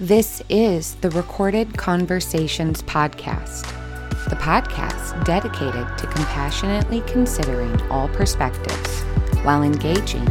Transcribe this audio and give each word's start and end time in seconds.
This 0.00 0.44
is 0.48 0.94
the 0.94 1.10
Recorded 1.10 1.76
Conversations 1.76 2.82
Podcast, 2.84 3.62
the 4.28 4.36
podcast 4.36 5.24
dedicated 5.24 5.98
to 5.98 6.06
compassionately 6.06 7.00
considering 7.08 7.82
all 7.90 8.06
perspectives 8.10 9.02
while 9.42 9.64
engaging 9.64 10.24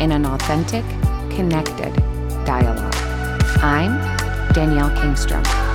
in 0.00 0.12
an 0.12 0.26
authentic, 0.26 0.84
connected 1.34 1.94
dialogue. 2.44 2.94
I'm 3.62 3.96
Danielle 4.52 4.90
Kingstrom. 4.90 5.65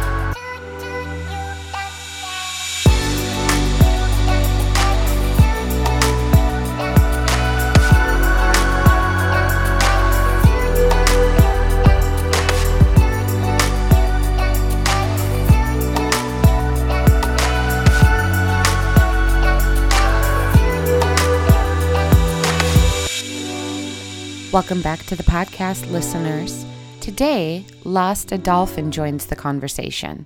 Welcome 24.52 24.82
back 24.82 25.06
to 25.06 25.16
the 25.16 25.24
podcast, 25.24 25.90
listeners. 25.92 26.66
Today, 27.00 27.66
Lasta 27.86 28.38
Dolphin 28.38 28.92
joins 28.92 29.28
the 29.28 29.36
conversation. 29.38 30.26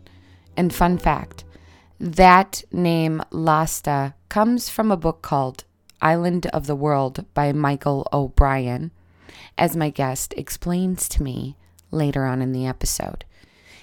And 0.58 0.74
fun 0.74 0.98
fact 0.98 1.44
that 2.00 2.64
name, 2.72 3.22
Lasta, 3.30 4.16
comes 4.28 4.68
from 4.68 4.90
a 4.92 4.98
book 4.98 5.22
called 5.22 5.64
Island 6.02 6.48
of 6.48 6.66
the 6.66 6.76
World 6.76 7.24
by 7.36 7.54
Michael 7.54 8.08
O'Brien, 8.12 8.90
as 9.60 9.78
my 9.78 9.92
guest 9.92 10.34
explains 10.36 11.08
to 11.10 11.22
me 11.22 11.56
later 11.92 12.26
on 12.26 12.42
in 12.42 12.52
the 12.52 12.66
episode. 12.66 13.26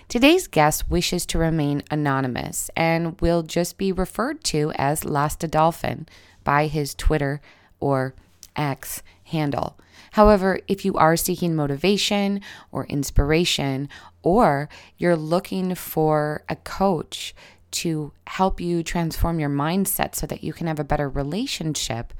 Today's 0.09 0.48
guest 0.48 0.90
wishes 0.90 1.24
to 1.27 1.38
remain 1.38 1.84
anonymous 1.88 2.68
and 2.74 3.21
will 3.21 3.45
just 3.45 3.79
be 3.79 3.93
referred 3.93 4.43
to 4.46 4.73
as 4.74 5.04
Lasta 5.04 5.46
Dolphin 5.46 6.09
by 6.43 6.66
his 6.66 6.96
Twitter 6.96 7.40
or 7.79 8.16
X 8.56 9.04
handle. 9.27 9.79
However, 10.13 10.60
if 10.68 10.85
you 10.85 10.95
are 10.95 11.16
seeking 11.16 11.55
motivation 11.55 12.41
or 12.71 12.85
inspiration, 12.87 13.88
or 14.23 14.68
you're 14.99 15.16
looking 15.16 15.74
for 15.74 16.45
a 16.49 16.57
coach 16.57 17.35
to 17.73 18.13
help 18.27 18.60
you 18.60 18.83
transform 18.83 19.40
your 19.40 19.49
mindset 19.49 20.15
so 20.15 20.27
that 20.27 20.45
you 20.45 20.52
can 20.52 20.66
have 20.66 20.79
a 20.79 20.85
better 20.85 21.09
relationship, 21.09 22.13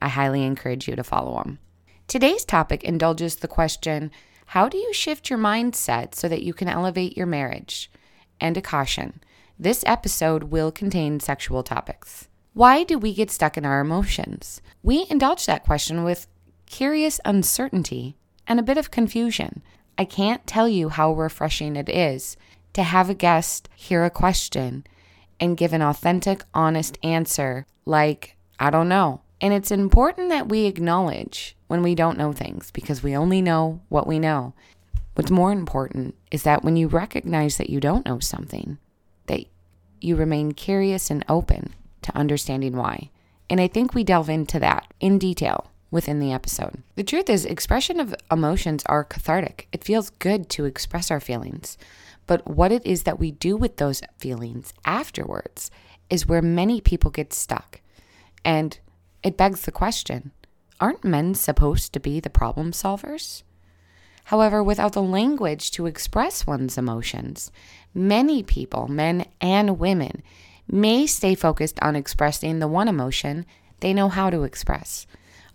I 0.00 0.08
highly 0.08 0.44
encourage 0.44 0.86
you 0.86 0.94
to 0.96 1.02
follow 1.02 1.42
them. 1.42 1.58
Today's 2.06 2.44
topic 2.44 2.84
indulges 2.84 3.36
the 3.36 3.48
question 3.48 4.10
How 4.46 4.68
do 4.68 4.76
you 4.76 4.92
shift 4.92 5.30
your 5.30 5.38
mindset 5.38 6.14
so 6.14 6.28
that 6.28 6.42
you 6.42 6.52
can 6.52 6.68
elevate 6.68 7.16
your 7.16 7.26
marriage? 7.26 7.90
And 8.40 8.56
a 8.56 8.62
caution 8.62 9.20
this 9.58 9.82
episode 9.86 10.44
will 10.44 10.70
contain 10.70 11.18
sexual 11.18 11.64
topics. 11.64 12.28
Why 12.52 12.84
do 12.84 12.96
we 12.96 13.12
get 13.12 13.30
stuck 13.30 13.56
in 13.56 13.64
our 13.64 13.80
emotions? 13.80 14.60
We 14.82 15.06
indulge 15.10 15.46
that 15.46 15.64
question 15.64 16.04
with 16.04 16.28
curious 16.68 17.20
uncertainty, 17.24 18.16
and 18.46 18.58
a 18.58 18.64
bit 18.64 18.78
of 18.78 18.90
confusion. 18.90 19.62
I 19.96 20.04
can't 20.04 20.46
tell 20.46 20.68
you 20.68 20.88
how 20.88 21.12
refreshing 21.12 21.76
it 21.76 21.88
is 21.88 22.36
to 22.72 22.82
have 22.82 23.10
a 23.10 23.14
guest 23.14 23.68
hear 23.74 24.04
a 24.04 24.10
question 24.10 24.86
and 25.40 25.56
give 25.56 25.72
an 25.72 25.82
authentic, 25.82 26.44
honest 26.54 26.98
answer 27.02 27.66
like, 27.84 28.36
I 28.58 28.70
don't 28.70 28.88
know. 28.88 29.20
And 29.40 29.52
it's 29.52 29.70
important 29.70 30.30
that 30.30 30.48
we 30.48 30.66
acknowledge 30.66 31.56
when 31.68 31.82
we 31.82 31.94
don't 31.94 32.18
know 32.18 32.32
things 32.32 32.70
because 32.70 33.02
we 33.02 33.16
only 33.16 33.40
know 33.40 33.80
what 33.88 34.06
we 34.06 34.18
know. 34.18 34.54
What's 35.14 35.30
more 35.30 35.52
important 35.52 36.14
is 36.30 36.42
that 36.44 36.64
when 36.64 36.76
you 36.76 36.88
recognize 36.88 37.56
that 37.56 37.70
you 37.70 37.80
don't 37.80 38.06
know 38.06 38.18
something, 38.20 38.78
that 39.26 39.44
you 40.00 40.16
remain 40.16 40.52
curious 40.52 41.10
and 41.10 41.24
open 41.28 41.74
to 42.02 42.16
understanding 42.16 42.76
why. 42.76 43.10
And 43.50 43.60
I 43.60 43.68
think 43.68 43.94
we 43.94 44.04
delve 44.04 44.28
into 44.28 44.58
that 44.60 44.92
in 45.00 45.18
detail 45.18 45.70
within 45.90 46.18
the 46.18 46.32
episode. 46.32 46.82
The 46.96 47.04
truth 47.04 47.30
is, 47.30 47.44
expression 47.44 48.00
of 48.00 48.14
emotions 48.30 48.82
are 48.86 49.04
cathartic. 49.04 49.68
It 49.72 49.84
feels 49.84 50.10
good 50.10 50.48
to 50.50 50.64
express 50.64 51.10
our 51.10 51.20
feelings. 51.20 51.78
But 52.26 52.46
what 52.46 52.72
it 52.72 52.84
is 52.84 53.04
that 53.04 53.18
we 53.18 53.30
do 53.30 53.56
with 53.56 53.76
those 53.76 54.02
feelings 54.18 54.74
afterwards 54.84 55.70
is 56.10 56.26
where 56.26 56.42
many 56.42 56.80
people 56.80 57.10
get 57.10 57.32
stuck. 57.32 57.80
And 58.44 58.78
it 59.22 59.36
begs 59.36 59.62
the 59.62 59.72
question 59.72 60.32
aren't 60.80 61.02
men 61.04 61.34
supposed 61.34 61.92
to 61.92 62.00
be 62.00 62.20
the 62.20 62.30
problem 62.30 62.70
solvers? 62.70 63.42
However, 64.24 64.62
without 64.62 64.92
the 64.92 65.02
language 65.02 65.70
to 65.72 65.86
express 65.86 66.46
one's 66.46 66.78
emotions, 66.78 67.50
many 67.94 68.42
people, 68.42 68.86
men 68.86 69.24
and 69.40 69.78
women, 69.78 70.22
may 70.70 71.06
stay 71.06 71.34
focused 71.34 71.78
on 71.80 71.96
expressing 71.96 72.58
the 72.58 72.68
one 72.68 72.88
emotion 72.88 73.46
they 73.80 73.94
know 73.94 74.08
how 74.08 74.28
to 74.28 74.42
express. 74.42 75.06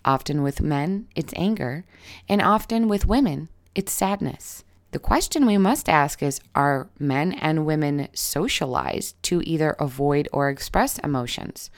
Often 0.06 0.44
with 0.44 0.62
men, 0.62 1.08
it's 1.16 1.34
anger, 1.36 1.86
and 2.28 2.42
often 2.42 2.88
with 2.88 3.06
women, 3.06 3.50
it's 3.74 3.92
sadness. 3.92 4.64
The 4.92 5.00
question 5.00 5.46
we 5.46 5.58
must 5.58 5.90
ask 5.90 6.22
is 6.22 6.42
Are 6.54 6.90
men 7.00 7.32
and 7.34 7.66
women 7.66 8.10
socialized 8.14 9.22
to 9.24 9.42
either 9.44 9.72
avoid 9.80 10.28
or 10.32 10.50
express 10.50 11.00
emotions? 11.00 11.72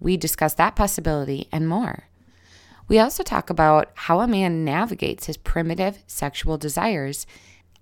We 0.00 0.16
discuss 0.16 0.54
that 0.54 0.76
possibility 0.76 1.48
and 1.52 1.68
more. 1.68 2.04
We 2.86 2.98
also 2.98 3.22
talk 3.22 3.50
about 3.50 3.90
how 3.94 4.20
a 4.20 4.28
man 4.28 4.64
navigates 4.64 5.26
his 5.26 5.36
primitive 5.36 6.02
sexual 6.06 6.58
desires 6.58 7.26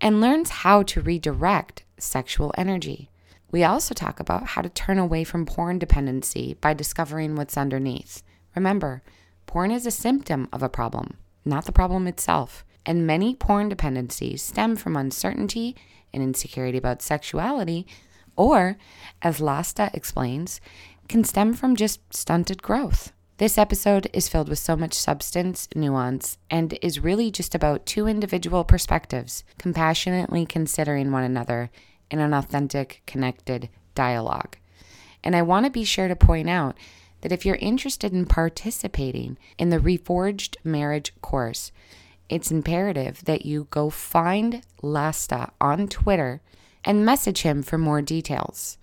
and 0.00 0.20
learns 0.20 0.50
how 0.50 0.82
to 0.84 1.00
redirect 1.00 1.84
sexual 1.98 2.52
energy. 2.56 3.10
We 3.50 3.64
also 3.64 3.94
talk 3.94 4.18
about 4.18 4.48
how 4.48 4.62
to 4.62 4.68
turn 4.68 4.98
away 4.98 5.24
from 5.24 5.46
porn 5.46 5.78
dependency 5.78 6.56
by 6.60 6.74
discovering 6.74 7.36
what's 7.36 7.56
underneath. 7.56 8.22
Remember, 8.56 9.02
Porn 9.46 9.70
is 9.70 9.86
a 9.86 9.90
symptom 9.90 10.48
of 10.52 10.62
a 10.62 10.68
problem, 10.68 11.16
not 11.44 11.64
the 11.64 11.72
problem 11.72 12.06
itself. 12.06 12.64
And 12.84 13.06
many 13.06 13.34
porn 13.34 13.68
dependencies 13.68 14.42
stem 14.42 14.74
from 14.76 14.96
uncertainty 14.96 15.76
and 16.12 16.22
insecurity 16.22 16.78
about 16.78 17.00
sexuality, 17.00 17.86
or, 18.36 18.76
as 19.20 19.40
Lasta 19.40 19.90
explains, 19.94 20.60
can 21.08 21.22
stem 21.22 21.54
from 21.54 21.76
just 21.76 22.00
stunted 22.12 22.62
growth. 22.62 23.12
This 23.38 23.58
episode 23.58 24.08
is 24.12 24.28
filled 24.28 24.48
with 24.48 24.58
so 24.58 24.76
much 24.76 24.94
substance, 24.94 25.68
nuance, 25.74 26.38
and 26.50 26.78
is 26.82 27.00
really 27.00 27.30
just 27.30 27.54
about 27.54 27.86
two 27.86 28.06
individual 28.06 28.64
perspectives 28.64 29.42
compassionately 29.58 30.46
considering 30.46 31.10
one 31.10 31.24
another 31.24 31.70
in 32.10 32.18
an 32.18 32.34
authentic, 32.34 33.02
connected 33.06 33.68
dialogue. 33.94 34.56
And 35.24 35.34
I 35.34 35.42
want 35.42 35.66
to 35.66 35.70
be 35.70 35.84
sure 35.84 36.08
to 36.08 36.16
point 36.16 36.48
out 36.48 36.76
that 37.22 37.32
if 37.32 37.46
you're 37.46 37.56
interested 37.56 38.12
in 38.12 38.26
participating 38.26 39.38
in 39.58 39.70
the 39.70 39.78
Reforged 39.78 40.56
Marriage 40.62 41.12
course, 41.22 41.72
it's 42.28 42.50
imperative 42.50 43.24
that 43.24 43.44
you 43.46 43.66
go 43.70 43.90
find 43.90 44.62
Lasta 44.82 45.50
on 45.60 45.88
Twitter 45.88 46.40
and 46.84 47.04
message 47.04 47.42
him 47.42 47.62
for 47.62 47.78
more 47.78 48.02
details. 48.02 48.78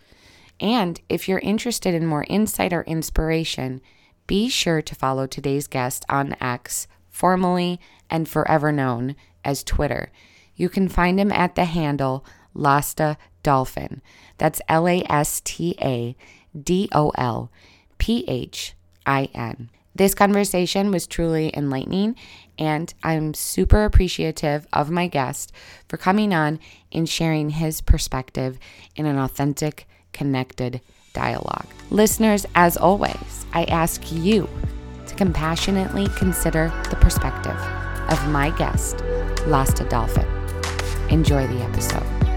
And 0.60 1.00
if 1.10 1.28
you're 1.28 1.40
interested 1.40 1.94
in 1.94 2.06
more 2.06 2.26
insight 2.30 2.74
or 2.74 2.84
inspiration, 2.84 3.82
be 4.28 4.50
sure 4.50 4.82
to 4.82 4.96
follow 4.96 5.26
today's 5.26 5.68
guest 5.68 6.06
on 6.10 6.36
X, 6.42 6.88
formerly 7.10 7.80
and 8.10 8.28
forever 8.28 8.72
known 8.72 9.16
as 9.44 9.64
Twitter. 9.64 10.12
You 10.56 10.70
can 10.70 10.90
find 10.90 11.20
him 11.20 11.32
at 11.32 11.56
the 11.56 11.66
handle 11.66 12.26
Lasta 12.54 13.18
Dolphin. 13.44 14.02
That's 14.38 14.62
L 14.68 14.88
A 14.88 15.04
S 15.10 15.42
T 15.44 15.76
A 15.82 16.16
D 16.62 16.90
O 16.92 17.12
L 17.16 17.52
P 18.00 18.26
H 18.28 18.74
I 19.06 19.30
N. 19.36 19.70
This 19.96 20.16
conversation 20.16 20.92
was 20.92 21.08
truly 21.08 21.52
enlightening, 21.56 22.16
and 22.58 22.94
I'm 23.04 23.34
super 23.34 23.84
appreciative 23.84 24.66
of 24.72 24.90
my 24.90 25.08
guest 25.08 25.52
for 25.88 25.98
coming 25.98 26.34
on 26.34 26.60
and 26.92 27.07
sharing 27.07 27.50
his 27.50 27.81
perspective 27.81 28.57
in 28.96 29.06
an 29.06 29.18
authentic, 29.18 29.88
connected 30.13 30.81
dialogue. 31.13 31.68
Listeners, 31.90 32.46
as 32.56 32.78
always, 32.78 33.46
I 33.54 33.66
ask 33.66 34.12
you 34.12 34.48
to 35.07 35.16
compassionately 35.16 36.07
consider 36.16 36.72
the 36.90 36.96
perspective 36.96 37.60
of 38.10 38.30
my 38.30 38.51
guest, 38.57 39.04
Lasta 39.48 39.84
Dolphin. 39.86 40.28
Enjoy 41.10 41.46
the 41.48 41.62
episode. 41.63 42.29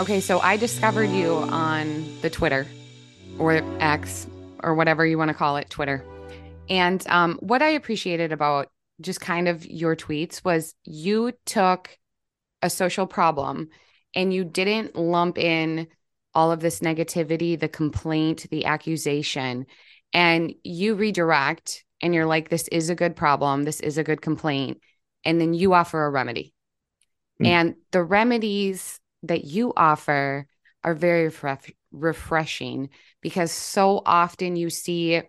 Okay, 0.00 0.20
so 0.20 0.40
I 0.40 0.56
discovered 0.56 1.10
you 1.10 1.34
on 1.34 2.06
the 2.22 2.30
Twitter 2.30 2.66
or 3.38 3.56
X 3.82 4.26
or 4.62 4.74
whatever 4.74 5.04
you 5.04 5.18
want 5.18 5.28
to 5.28 5.34
call 5.34 5.58
it, 5.58 5.68
Twitter. 5.68 6.02
And 6.70 7.06
um, 7.08 7.38
what 7.42 7.60
I 7.60 7.68
appreciated 7.68 8.32
about 8.32 8.70
just 9.02 9.20
kind 9.20 9.46
of 9.46 9.66
your 9.66 9.94
tweets 9.94 10.42
was 10.42 10.74
you 10.84 11.32
took 11.44 11.98
a 12.62 12.70
social 12.70 13.06
problem 13.06 13.68
and 14.14 14.32
you 14.32 14.42
didn't 14.42 14.96
lump 14.96 15.36
in 15.36 15.86
all 16.32 16.50
of 16.50 16.60
this 16.60 16.80
negativity, 16.80 17.60
the 17.60 17.68
complaint, 17.68 18.46
the 18.50 18.64
accusation, 18.64 19.66
and 20.14 20.54
you 20.64 20.94
redirect 20.94 21.84
and 22.00 22.14
you're 22.14 22.24
like, 22.24 22.48
this 22.48 22.68
is 22.68 22.88
a 22.88 22.94
good 22.94 23.16
problem, 23.16 23.64
this 23.64 23.80
is 23.80 23.98
a 23.98 24.04
good 24.04 24.22
complaint. 24.22 24.80
And 25.26 25.38
then 25.38 25.52
you 25.52 25.74
offer 25.74 26.06
a 26.06 26.10
remedy. 26.10 26.54
Mm. 27.42 27.46
And 27.46 27.74
the 27.90 28.02
remedies 28.02 28.99
that 29.22 29.44
you 29.44 29.72
offer 29.76 30.46
are 30.82 30.94
very 30.94 31.28
ref- 31.42 31.70
refreshing 31.92 32.90
because 33.20 33.52
so 33.52 34.02
often 34.04 34.56
you 34.56 34.70
see, 34.70 35.20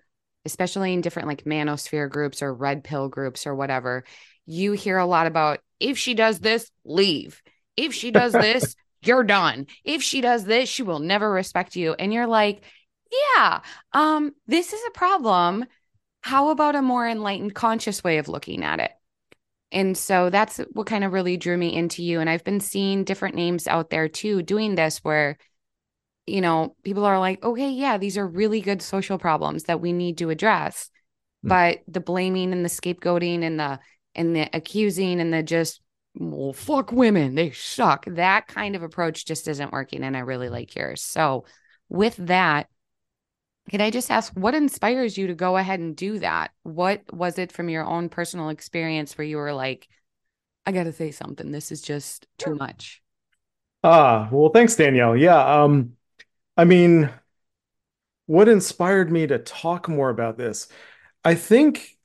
especially 0.46 0.94
in 0.94 1.02
different 1.02 1.28
like 1.28 1.44
manosphere 1.44 2.10
groups 2.10 2.42
or 2.42 2.54
red 2.54 2.84
pill 2.84 3.10
groups 3.10 3.46
or 3.46 3.56
whatever, 3.56 4.04
you 4.46 4.72
hear 4.72 4.98
a 4.98 5.06
lot 5.06 5.28
about 5.28 5.60
if 5.80 5.98
she 5.98 6.14
does 6.14 6.40
this, 6.40 6.70
leave. 6.86 7.42
If 7.76 7.94
she 7.94 8.12
does 8.12 8.34
this, 8.34 8.76
you're 9.04 9.24
done. 9.24 9.68
If 9.84 10.04
she 10.04 10.22
does 10.22 10.46
this, 10.46 10.70
she 10.70 10.84
will 10.84 11.00
never 11.00 11.30
respect 11.32 11.76
you. 11.76 11.94
And 11.94 12.14
you're 12.14 12.28
like, 12.28 12.64
yeah, 13.36 13.62
um, 13.94 14.34
this 14.48 14.74
is 14.74 14.82
a 14.88 14.92
problem. 14.92 15.66
How 16.22 16.50
about 16.50 16.76
a 16.76 16.82
more 16.82 17.08
enlightened, 17.08 17.56
conscious 17.56 18.04
way 18.04 18.20
of 18.20 18.30
looking 18.30 18.64
at 18.64 18.80
it? 18.80 18.92
And 19.72 19.98
so 19.98 20.30
that's 20.30 20.58
what 20.72 20.88
kind 20.88 21.04
of 21.04 21.14
really 21.14 21.38
drew 21.38 21.58
me 21.58 21.74
into 21.74 22.04
you. 22.04 22.20
And 22.20 22.30
I've 22.30 22.44
been 22.44 22.60
seeing 22.60 23.04
different 23.04 23.36
names 23.36 23.68
out 23.68 23.90
there 23.90 24.10
too 24.10 24.42
doing 24.42 24.76
this 24.76 25.00
where, 25.00 25.38
you 26.28 26.42
know, 26.42 26.76
people 26.84 27.06
are 27.06 27.20
like, 27.20 27.44
okay, 27.44 27.70
yeah, 27.70 27.98
these 27.98 28.18
are 28.18 28.28
really 28.28 28.62
good 28.62 28.82
social 28.82 29.18
problems 29.18 29.64
that 29.64 29.82
we 29.82 29.94
need 29.94 30.18
to 30.18 30.30
address. 30.30 30.90
Mm. 31.46 31.50
But 31.50 31.80
the 31.88 32.02
blaming 32.02 32.52
and 32.52 32.66
the 32.66 32.70
scapegoating 32.70 33.44
and 33.44 33.60
the 33.60 33.80
and 34.14 34.36
the 34.36 34.50
accusing 34.54 35.22
and 35.22 35.34
the 35.34 35.42
just 35.42 35.82
well, 36.16 36.52
fuck 36.54 36.92
women, 36.92 37.36
they 37.36 37.52
suck. 37.52 38.06
That 38.06 38.48
kind 38.48 38.76
of 38.76 38.84
approach 38.84 39.26
just 39.26 39.48
isn't 39.48 39.72
working. 39.72 40.04
And 40.04 40.18
I 40.18 40.22
really 40.22 40.50
like 40.50 40.76
yours. 40.76 41.02
So 41.02 41.46
with 41.88 42.16
that, 42.18 42.68
can 43.72 43.80
I 43.80 43.90
just 43.90 44.12
ask 44.12 44.34
what 44.34 44.54
inspires 44.54 45.18
you 45.18 45.28
to 45.28 45.34
go 45.34 45.56
ahead 45.56 45.80
and 45.80 45.96
do 45.96 46.20
that? 46.20 46.52
What 46.64 47.02
was 47.14 47.40
it 47.40 47.54
from 47.54 47.70
your 47.70 47.86
own 47.86 48.10
personal 48.10 48.50
experience 48.50 49.18
where 49.18 49.26
you 49.26 49.38
were 49.38 49.54
like, 49.54 49.88
I 50.66 50.74
got 50.74 50.84
to 50.84 50.92
say 50.92 51.12
something. 51.12 51.52
This 51.52 51.72
is 51.72 51.82
just 51.82 52.28
too 52.38 52.56
much. 52.56 53.02
Ah, 53.82 54.28
well, 54.30 54.50
thanks, 54.50 54.76
Danielle. 54.76 55.16
Yeah. 55.16 55.64
Um, 55.64 55.94
I 56.58 56.66
mean, 56.66 57.10
what 58.26 58.50
inspired 58.50 59.10
me 59.10 59.26
to 59.28 59.40
talk 59.40 59.88
more 59.88 60.10
about 60.10 60.38
this? 60.38 60.68
I 61.24 61.36
think, 61.36 61.98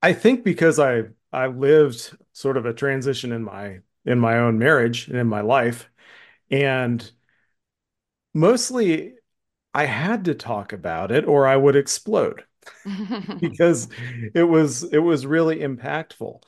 I 0.00 0.14
think 0.14 0.44
because 0.44 0.78
I 0.78 1.04
I 1.30 1.48
lived 1.48 2.16
sort 2.32 2.56
of 2.56 2.64
a 2.64 2.72
transition 2.72 3.32
in 3.32 3.44
my 3.44 3.80
in 4.06 4.18
my 4.18 4.38
own 4.38 4.58
marriage 4.58 5.08
and 5.08 5.18
in 5.18 5.26
my 5.26 5.42
life, 5.42 5.90
and 6.50 7.08
mostly 8.32 9.14
I 9.74 9.86
had 9.86 10.24
to 10.26 10.34
talk 10.34 10.72
about 10.72 11.10
it 11.10 11.26
or 11.26 11.46
I 11.46 11.56
would 11.56 11.76
explode 11.76 12.44
because 13.40 13.88
it 14.34 14.44
was 14.44 14.84
it 14.84 14.98
was 14.98 15.26
really 15.26 15.58
impactful. 15.58 16.40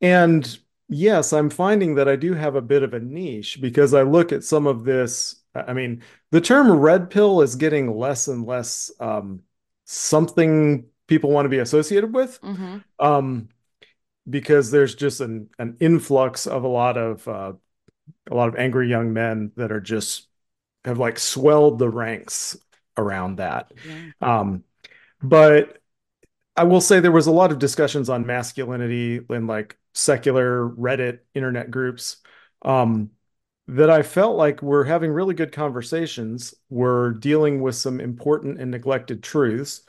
And 0.00 0.58
yes, 0.88 1.32
I'm 1.32 1.50
finding 1.50 1.96
that 1.96 2.08
I 2.08 2.16
do 2.16 2.34
have 2.34 2.56
a 2.56 2.62
bit 2.62 2.82
of 2.82 2.94
a 2.94 3.00
niche 3.00 3.60
because 3.60 3.94
I 3.94 4.02
look 4.02 4.32
at 4.32 4.44
some 4.44 4.66
of 4.66 4.84
this. 4.84 5.36
I 5.54 5.74
mean, 5.74 6.02
the 6.30 6.40
term 6.40 6.72
red 6.72 7.10
pill 7.10 7.42
is 7.42 7.56
getting 7.56 7.96
less 7.96 8.26
and 8.26 8.46
less 8.46 8.90
um, 8.98 9.42
something 9.84 10.86
people 11.06 11.30
want 11.30 11.44
to 11.44 11.50
be 11.50 11.58
associated 11.58 12.14
with. 12.14 12.40
Mm-hmm. 12.40 12.78
Um, 12.98 13.48
because 14.28 14.70
there's 14.70 14.94
just 14.94 15.20
an, 15.20 15.50
an 15.58 15.76
influx 15.80 16.46
of 16.46 16.62
a 16.64 16.68
lot 16.68 16.96
of 16.96 17.26
uh, 17.26 17.52
a 18.30 18.34
lot 18.34 18.48
of 18.48 18.56
angry 18.56 18.88
young 18.88 19.12
men 19.12 19.52
that 19.56 19.72
are 19.72 19.80
just 19.80 20.28
have 20.84 20.98
like 20.98 21.18
swelled 21.18 21.78
the 21.78 21.88
ranks 21.88 22.56
around 22.96 23.36
that. 23.36 23.72
Yeah. 23.86 24.10
Um, 24.20 24.64
but 25.22 25.78
I 26.56 26.64
will 26.64 26.80
say 26.80 27.00
there 27.00 27.12
was 27.12 27.26
a 27.26 27.32
lot 27.32 27.52
of 27.52 27.58
discussions 27.58 28.08
on 28.08 28.26
masculinity 28.26 29.20
in 29.30 29.46
like 29.46 29.78
secular 29.94 30.68
Reddit 30.68 31.20
internet 31.34 31.70
groups 31.70 32.18
um, 32.62 33.10
that 33.68 33.90
I 33.90 34.02
felt 34.02 34.36
like 34.36 34.62
we're 34.62 34.84
having 34.84 35.12
really 35.12 35.34
good 35.34 35.52
conversations. 35.52 36.54
We're 36.68 37.12
dealing 37.12 37.62
with 37.62 37.76
some 37.76 38.00
important 38.00 38.60
and 38.60 38.70
neglected 38.70 39.22
truths, 39.22 39.82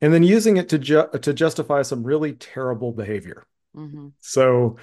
and 0.00 0.12
then 0.12 0.22
using 0.22 0.56
it 0.56 0.68
to 0.70 0.78
ju- 0.78 1.08
to 1.22 1.32
justify 1.32 1.82
some 1.82 2.02
really 2.02 2.32
terrible 2.34 2.92
behavior. 2.92 3.46
Mm-hmm. 3.74 4.08
So, 4.20 4.76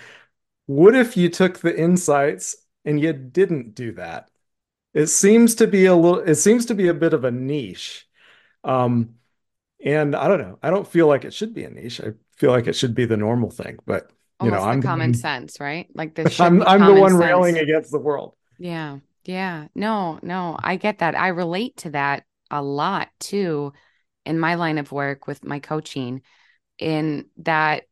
what 0.65 0.95
if 0.95 1.15
you 1.17 1.29
took 1.29 1.59
the 1.59 1.77
insights 1.77 2.55
and 2.83 2.99
you 2.99 3.13
didn't 3.13 3.75
do 3.75 3.91
that? 3.93 4.30
It 4.93 5.07
seems 5.07 5.55
to 5.55 5.67
be 5.67 5.85
a 5.85 5.95
little 5.95 6.19
it 6.19 6.35
seems 6.35 6.65
to 6.67 6.75
be 6.75 6.87
a 6.87 6.93
bit 6.93 7.13
of 7.13 7.23
a 7.23 7.31
niche 7.31 8.07
um 8.63 9.15
and 9.83 10.15
i 10.15 10.27
don't 10.27 10.39
know. 10.39 10.59
I 10.63 10.69
don't 10.69 10.87
feel 10.87 11.07
like 11.07 11.25
it 11.25 11.33
should 11.33 11.53
be 11.53 11.63
a 11.63 11.69
niche. 11.69 12.01
I 12.01 12.13
feel 12.37 12.51
like 12.51 12.67
it 12.67 12.75
should 12.75 12.95
be 12.95 13.05
the 13.05 13.17
normal 13.17 13.51
thing 13.51 13.79
but 13.85 14.11
you 14.39 14.49
Almost 14.49 14.63
know 14.63 14.69
i'm 14.69 14.81
common 14.81 15.13
sense 15.13 15.59
right? 15.59 15.87
Like 15.93 16.15
this 16.15 16.39
i'm, 16.39 16.61
I'm 16.63 16.85
the 16.85 16.93
one 16.93 17.11
sense. 17.11 17.21
railing 17.21 17.57
against 17.57 17.91
the 17.91 17.99
world. 17.99 18.35
Yeah. 18.57 18.99
Yeah. 19.25 19.67
No 19.75 20.19
no. 20.21 20.57
I 20.61 20.75
get 20.77 20.99
that. 20.99 21.15
I 21.15 21.29
relate 21.29 21.77
to 21.77 21.91
that 21.91 22.25
a 22.49 22.61
lot 22.61 23.09
too 23.19 23.73
in 24.25 24.39
my 24.39 24.55
line 24.55 24.77
of 24.77 24.91
work 24.91 25.27
with 25.27 25.43
my 25.45 25.59
coaching 25.59 26.21
in 26.79 27.25
that 27.37 27.83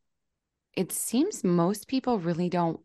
it 0.75 0.92
seems 0.92 1.44
most 1.44 1.88
people 1.88 2.19
really 2.19 2.50
don't 2.50 2.80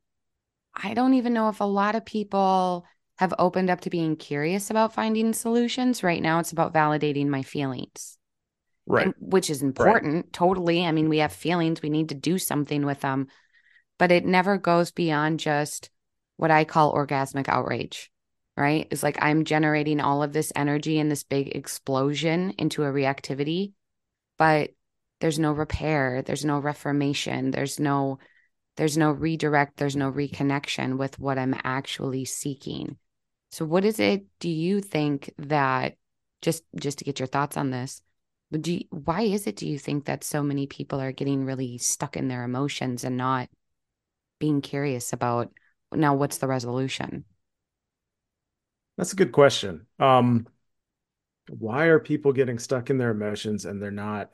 i 0.74 0.94
don't 0.94 1.14
even 1.14 1.32
know 1.32 1.48
if 1.48 1.60
a 1.60 1.64
lot 1.64 1.94
of 1.94 2.04
people 2.04 2.84
have 3.18 3.34
opened 3.38 3.70
up 3.70 3.80
to 3.82 3.90
being 3.90 4.16
curious 4.16 4.70
about 4.70 4.94
finding 4.94 5.32
solutions. 5.32 6.02
Right 6.02 6.22
now, 6.22 6.40
it's 6.40 6.52
about 6.52 6.74
validating 6.74 7.28
my 7.28 7.42
feelings. 7.42 8.18
Right. 8.86 9.06
And, 9.06 9.14
which 9.18 9.50
is 9.50 9.62
important. 9.62 10.14
Right. 10.14 10.32
Totally. 10.32 10.84
I 10.84 10.92
mean, 10.92 11.08
we 11.08 11.18
have 11.18 11.32
feelings, 11.32 11.80
we 11.80 11.90
need 11.90 12.10
to 12.10 12.14
do 12.14 12.38
something 12.38 12.84
with 12.84 13.00
them, 13.00 13.28
but 13.98 14.12
it 14.12 14.26
never 14.26 14.58
goes 14.58 14.90
beyond 14.90 15.40
just 15.40 15.90
what 16.36 16.50
I 16.50 16.64
call 16.64 16.94
orgasmic 16.94 17.48
outrage, 17.48 18.10
right? 18.56 18.86
It's 18.90 19.02
like 19.02 19.16
I'm 19.22 19.44
generating 19.44 20.00
all 20.00 20.22
of 20.22 20.32
this 20.32 20.52
energy 20.54 20.98
and 20.98 21.10
this 21.10 21.22
big 21.22 21.56
explosion 21.56 22.54
into 22.58 22.82
a 22.82 22.92
reactivity, 22.92 23.72
but 24.36 24.70
there's 25.20 25.38
no 25.38 25.52
repair, 25.52 26.22
there's 26.22 26.44
no 26.44 26.58
reformation, 26.58 27.50
there's 27.50 27.80
no 27.80 28.18
there's 28.76 28.96
no 28.98 29.12
redirect, 29.12 29.76
there's 29.76 29.94
no 29.94 30.10
reconnection 30.10 30.98
with 30.98 31.18
what 31.20 31.38
I'm 31.38 31.54
actually 31.62 32.24
seeking. 32.24 32.98
So 33.54 33.64
what 33.64 33.84
is 33.84 34.00
it 34.00 34.24
do 34.40 34.48
you 34.48 34.80
think 34.80 35.32
that 35.38 35.94
just 36.42 36.64
just 36.76 36.98
to 36.98 37.04
get 37.04 37.20
your 37.20 37.28
thoughts 37.28 37.56
on 37.56 37.70
this, 37.70 38.02
do 38.50 38.72
you, 38.72 38.80
why 38.90 39.22
is 39.22 39.46
it 39.46 39.54
do 39.54 39.68
you 39.68 39.78
think 39.78 40.06
that 40.06 40.24
so 40.24 40.42
many 40.42 40.66
people 40.66 41.00
are 41.00 41.12
getting 41.12 41.44
really 41.44 41.78
stuck 41.78 42.16
in 42.16 42.26
their 42.26 42.42
emotions 42.42 43.04
and 43.04 43.16
not 43.16 43.48
being 44.40 44.60
curious 44.60 45.12
about 45.12 45.52
now 45.92 46.16
what's 46.16 46.38
the 46.38 46.48
resolution? 46.48 47.26
That's 48.96 49.12
a 49.12 49.16
good 49.16 49.30
question. 49.30 49.86
Um 50.00 50.48
why 51.48 51.84
are 51.84 52.00
people 52.00 52.32
getting 52.32 52.58
stuck 52.58 52.90
in 52.90 52.98
their 52.98 53.12
emotions 53.12 53.66
and 53.66 53.80
they're 53.80 53.92
not 53.92 54.32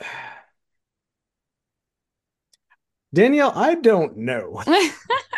Danielle, 3.14 3.52
I 3.54 3.76
don't 3.76 4.16
know. 4.16 4.64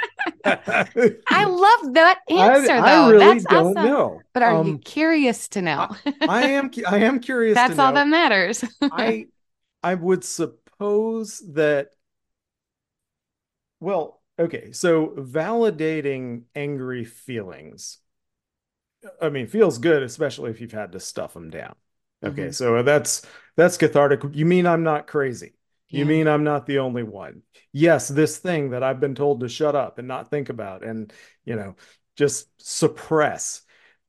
I 0.47 1.45
love 1.45 1.95
that 1.95 2.21
answer, 2.31 2.73
I, 2.73 2.81
though. 2.81 3.07
I 3.07 3.11
really 3.11 3.19
That's 3.19 3.45
don't 3.45 3.77
awesome. 3.77 3.91
know. 3.91 4.21
But 4.33 4.43
are 4.43 4.57
um, 4.57 4.67
you 4.67 4.79
curious 4.79 5.49
to 5.49 5.63
know? 5.63 5.89
I, 6.07 6.17
I, 6.29 6.43
am. 6.43 6.71
I 6.89 6.99
am 6.99 7.21
curious. 7.21 7.55
That's 7.55 7.79
all 7.79 7.93
that 7.93 8.09
matters. 8.09 8.65
I 8.83 9.27
I 9.83 9.95
would 9.95 10.25
suppose 10.25 11.43
that. 11.55 11.89
Well, 13.81 14.21
okay. 14.39 14.73
So 14.73 15.09
validating 15.19 16.43
angry 16.55 17.05
feelings. 17.05 17.99
I 19.21 19.29
mean, 19.29 19.47
feels 19.47 19.79
good, 19.79 20.03
especially 20.03 20.51
if 20.51 20.61
you've 20.61 20.73
had 20.73 20.93
to 20.93 21.01
stuff 21.01 21.35
them 21.35 21.51
down. 21.51 21.75
Okay, 22.25 22.45
mm-hmm. 22.45 22.51
so 22.53 22.83
that's 22.83 23.27
that's 23.57 23.77
cathartic. 23.77 24.23
You 24.33 24.47
mean 24.47 24.67
I'm 24.67 24.83
not 24.83 25.07
crazy? 25.07 25.55
You 25.89 26.01
yeah. 26.01 26.05
mean 26.05 26.29
I'm 26.29 26.45
not 26.45 26.67
the 26.67 26.81
only 26.81 27.03
one? 27.03 27.43
Yes, 27.73 28.09
this 28.09 28.39
thing 28.39 28.71
that 28.71 28.83
I've 28.83 29.01
been 29.01 29.15
told 29.15 29.41
to 29.41 29.49
shut 29.49 29.75
up 29.75 29.99
and 29.99 30.09
not 30.09 30.31
think 30.31 30.49
about 30.49 30.85
and, 30.85 31.13
you 31.45 31.55
know, 31.57 31.77
just 32.17 32.49
suppress. 32.59 33.63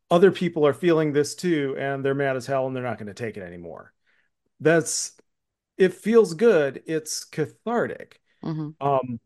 Other 0.09 0.31
people 0.31 0.65
are 0.65 0.73
feeling 0.73 1.13
this 1.13 1.35
too, 1.35 1.75
and 1.77 2.03
they're 2.03 2.15
mad 2.15 2.35
as 2.35 2.47
hell 2.47 2.65
and 2.65 2.75
they're 2.75 2.83
not 2.83 2.97
going 2.97 3.07
to 3.07 3.13
take 3.13 3.37
it 3.37 3.43
anymore. 3.43 3.93
That's, 4.59 5.13
it 5.77 5.93
feels 5.93 6.33
good. 6.33 6.81
It's 6.87 7.25
cathartic. 7.25 8.19
Mm-hmm. 8.43 8.69
Um, 8.85 9.19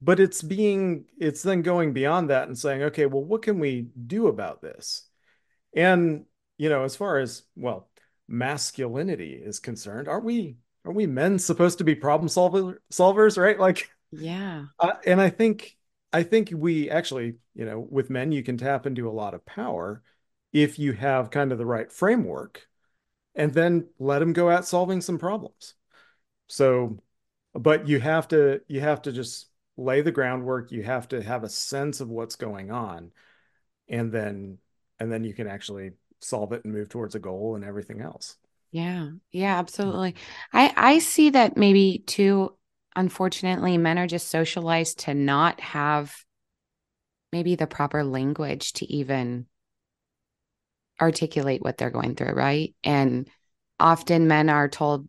but 0.00 0.20
it's 0.20 0.42
being 0.42 1.06
it's 1.18 1.42
then 1.42 1.62
going 1.62 1.92
beyond 1.92 2.30
that 2.30 2.48
and 2.48 2.56
saying, 2.56 2.82
okay, 2.84 3.06
well, 3.06 3.24
what 3.24 3.42
can 3.42 3.58
we 3.58 3.88
do 4.06 4.28
about 4.28 4.62
this? 4.62 5.08
And 5.74 6.24
you 6.56 6.68
know, 6.68 6.84
as 6.84 6.96
far 6.96 7.18
as 7.18 7.42
well, 7.56 7.88
masculinity 8.28 9.32
is 9.32 9.60
concerned, 9.60 10.08
are 10.08 10.20
we 10.20 10.56
are 10.84 10.92
we 10.92 11.06
men 11.06 11.38
supposed 11.38 11.78
to 11.78 11.84
be 11.84 11.94
problem 11.94 12.28
solver, 12.28 12.80
solvers, 12.92 13.36
right? 13.36 13.58
Like, 13.58 13.90
yeah. 14.10 14.66
Uh, 14.80 14.92
and 15.04 15.20
I 15.20 15.28
think 15.28 15.76
I 16.12 16.22
think 16.22 16.52
we 16.54 16.88
actually, 16.88 17.34
you 17.54 17.64
know, 17.64 17.80
with 17.80 18.10
men, 18.10 18.32
you 18.32 18.42
can 18.42 18.56
tap 18.56 18.86
into 18.86 19.08
a 19.08 19.10
lot 19.10 19.34
of 19.34 19.44
power 19.44 20.02
if 20.52 20.78
you 20.78 20.92
have 20.92 21.30
kind 21.30 21.52
of 21.52 21.58
the 21.58 21.66
right 21.66 21.90
framework, 21.90 22.66
and 23.34 23.52
then 23.52 23.88
let 23.98 24.20
them 24.20 24.32
go 24.32 24.48
out 24.50 24.66
solving 24.66 25.00
some 25.00 25.18
problems. 25.18 25.74
So, 26.46 26.98
but 27.54 27.88
you 27.88 28.00
have 28.00 28.28
to 28.28 28.62
you 28.68 28.80
have 28.80 29.02
to 29.02 29.12
just 29.12 29.48
lay 29.76 30.00
the 30.00 30.12
groundwork. 30.12 30.72
You 30.72 30.82
have 30.84 31.08
to 31.08 31.22
have 31.22 31.44
a 31.44 31.48
sense 31.48 32.00
of 32.00 32.08
what's 32.08 32.36
going 32.36 32.70
on, 32.70 33.12
and 33.88 34.12
then 34.12 34.58
and 35.00 35.12
then 35.12 35.24
you 35.24 35.34
can 35.34 35.46
actually 35.46 35.92
solve 36.20 36.52
it 36.52 36.64
and 36.64 36.72
move 36.72 36.88
towards 36.88 37.14
a 37.14 37.20
goal 37.20 37.54
and 37.56 37.64
everything 37.64 38.00
else. 38.00 38.36
Yeah. 38.70 39.10
Yeah, 39.32 39.58
absolutely. 39.58 40.14
I 40.52 40.72
I 40.76 40.98
see 40.98 41.30
that 41.30 41.56
maybe 41.56 42.02
too 42.06 42.54
unfortunately 42.94 43.78
men 43.78 43.98
are 43.98 44.06
just 44.06 44.28
socialized 44.28 45.00
to 45.00 45.14
not 45.14 45.60
have 45.60 46.14
maybe 47.32 47.54
the 47.54 47.66
proper 47.66 48.04
language 48.04 48.72
to 48.74 48.92
even 48.92 49.46
articulate 51.00 51.62
what 51.62 51.78
they're 51.78 51.90
going 51.90 52.14
through, 52.16 52.32
right? 52.32 52.74
And 52.82 53.28
often 53.78 54.26
men 54.26 54.48
are 54.48 54.68
told 54.68 55.08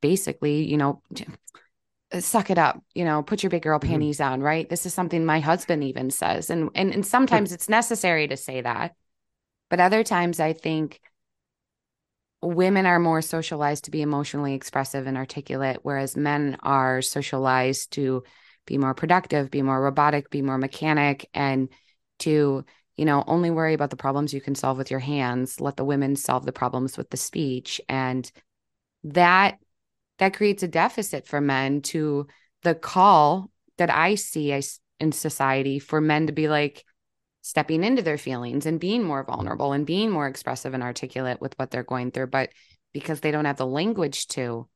basically, 0.00 0.64
you 0.68 0.76
know, 0.76 1.02
suck 2.20 2.50
it 2.50 2.58
up, 2.58 2.82
you 2.94 3.04
know, 3.04 3.22
put 3.22 3.42
your 3.42 3.50
big 3.50 3.62
girl 3.62 3.78
mm-hmm. 3.78 3.90
panties 3.90 4.18
mm-hmm. 4.18 4.34
on, 4.34 4.40
right? 4.42 4.68
This 4.68 4.84
is 4.84 4.92
something 4.92 5.24
my 5.24 5.40
husband 5.40 5.84
even 5.84 6.10
says. 6.10 6.50
And 6.50 6.70
and 6.74 6.92
and 6.92 7.06
sometimes 7.06 7.52
it's 7.52 7.68
necessary 7.68 8.28
to 8.28 8.36
say 8.36 8.60
that. 8.60 8.94
But 9.70 9.80
other 9.80 10.04
times 10.04 10.38
I 10.38 10.52
think 10.52 11.00
women 12.42 12.86
are 12.86 12.98
more 12.98 13.22
socialized 13.22 13.84
to 13.84 13.90
be 13.90 14.02
emotionally 14.02 14.54
expressive 14.54 15.06
and 15.06 15.16
articulate, 15.16 15.78
whereas 15.82 16.16
men 16.16 16.56
are 16.62 17.00
socialized 17.00 17.92
to 17.92 18.24
be 18.66 18.78
more 18.78 18.94
productive, 18.94 19.50
be 19.50 19.62
more 19.62 19.80
robotic, 19.80 20.28
be 20.28 20.42
more 20.42 20.58
mechanic, 20.58 21.28
and 21.32 21.68
to, 22.20 22.64
you 22.96 23.04
know, 23.04 23.24
only 23.26 23.50
worry 23.50 23.74
about 23.74 23.90
the 23.90 23.96
problems 23.96 24.34
you 24.34 24.40
can 24.40 24.54
solve 24.54 24.76
with 24.76 24.90
your 24.90 25.00
hands. 25.00 25.60
Let 25.60 25.76
the 25.76 25.84
women 25.84 26.16
solve 26.16 26.44
the 26.44 26.52
problems 26.52 26.98
with 26.98 27.10
the 27.10 27.16
speech. 27.16 27.80
And 27.88 28.30
that 29.04 29.58
that 30.18 30.34
creates 30.34 30.62
a 30.62 30.68
deficit 30.68 31.26
for 31.26 31.40
men 31.40 31.80
to 31.82 32.26
the 32.62 32.74
call 32.74 33.50
that 33.78 33.90
I 33.90 34.14
see 34.14 34.52
in 35.00 35.12
society 35.12 35.78
for 35.78 36.00
men 36.00 36.28
to 36.28 36.32
be 36.32 36.48
like, 36.48 36.84
stepping 37.42 37.84
into 37.84 38.02
their 38.02 38.18
feelings 38.18 38.66
and 38.66 38.80
being 38.80 39.02
more 39.02 39.24
vulnerable 39.24 39.72
and 39.72 39.86
being 39.86 40.10
more 40.10 40.26
expressive 40.26 40.74
and 40.74 40.82
articulate 40.82 41.40
with 41.40 41.58
what 41.58 41.70
they're 41.70 41.82
going 41.82 42.10
through 42.10 42.26
but 42.26 42.50
because 42.92 43.20
they 43.20 43.30
don't 43.30 43.44
have 43.44 43.56
the 43.56 43.66
language 43.66 44.26
to 44.28 44.66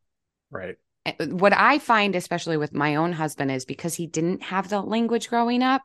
right. 0.51 0.77
Eh, 1.07 1.15
what 1.27 1.53
i 1.57 1.79
find 1.79 2.15
especially 2.15 2.57
with 2.57 2.75
my 2.75 2.97
own 2.97 3.13
husband 3.13 3.51
is 3.51 3.65
because 3.65 3.95
he 3.95 4.07
didn't 4.07 4.43
have 4.43 4.69
the 4.69 4.81
language 4.81 5.29
growing 5.29 5.63
up 5.63 5.83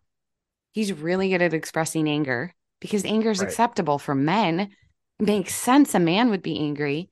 he's 0.71 0.93
really 0.93 1.29
good 1.29 1.41
at 1.41 1.53
expressing 1.53 2.07
anger 2.07 2.53
because 2.81 3.05
anger 3.05 3.31
is 3.31 3.39
right. 3.39 3.47
acceptable 3.47 3.97
for 3.97 4.13
men. 4.13 4.59
It 4.59 4.71
makes 5.19 5.55
sense 5.55 5.95
a 5.95 5.99
man 5.99 6.29
would 6.31 6.41
be 6.41 6.59
angry. 6.59 7.09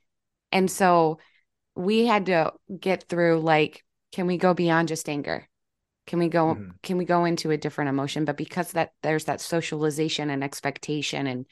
And 0.52 0.70
so 0.70 1.20
we 1.76 2.06
had 2.06 2.26
to 2.26 2.52
get 2.78 3.04
through 3.08 3.40
like 3.40 3.86
can 4.12 4.28
we 4.28 4.38
go 4.38 4.54
beyond 4.54 4.88
just 4.88 5.08
anger 5.08 5.48
can 6.10 6.18
we 6.18 6.28
go 6.28 6.56
mm-hmm. 6.56 6.72
can 6.82 6.98
we 6.98 7.06
go 7.06 7.24
into 7.24 7.52
a 7.52 7.58
different 7.58 7.90
emotion 7.90 8.26
but 8.26 8.36
because 8.36 8.72
that 8.72 8.94
there's 9.04 9.26
that 9.26 9.40
socialization 9.40 10.32
and 10.32 10.44
expectation 10.44 11.28
and 11.28 11.46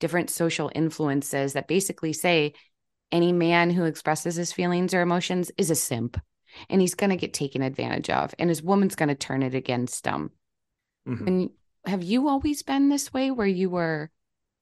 different 0.00 0.28
social 0.30 0.68
influences 0.74 1.52
that 1.52 1.68
basically 1.68 2.12
say 2.12 2.52
any 3.12 3.32
man 3.32 3.70
who 3.70 3.84
expresses 3.84 4.34
his 4.34 4.52
feelings 4.52 4.92
or 4.92 5.00
emotions 5.00 5.52
is 5.56 5.70
a 5.70 5.76
simp 5.76 6.20
and 6.68 6.80
he's 6.80 6.96
going 6.96 7.10
to 7.10 7.16
get 7.16 7.32
taken 7.32 7.62
advantage 7.62 8.10
of 8.10 8.34
and 8.40 8.48
his 8.48 8.64
woman's 8.64 8.96
going 8.96 9.08
to 9.08 9.14
turn 9.14 9.44
it 9.44 9.54
against 9.54 10.04
him 10.04 10.32
mm-hmm. 11.06 11.28
and 11.28 11.50
have 11.86 12.02
you 12.02 12.28
always 12.28 12.64
been 12.64 12.88
this 12.88 13.12
way 13.14 13.30
where 13.30 13.46
you 13.46 13.70
were 13.70 14.10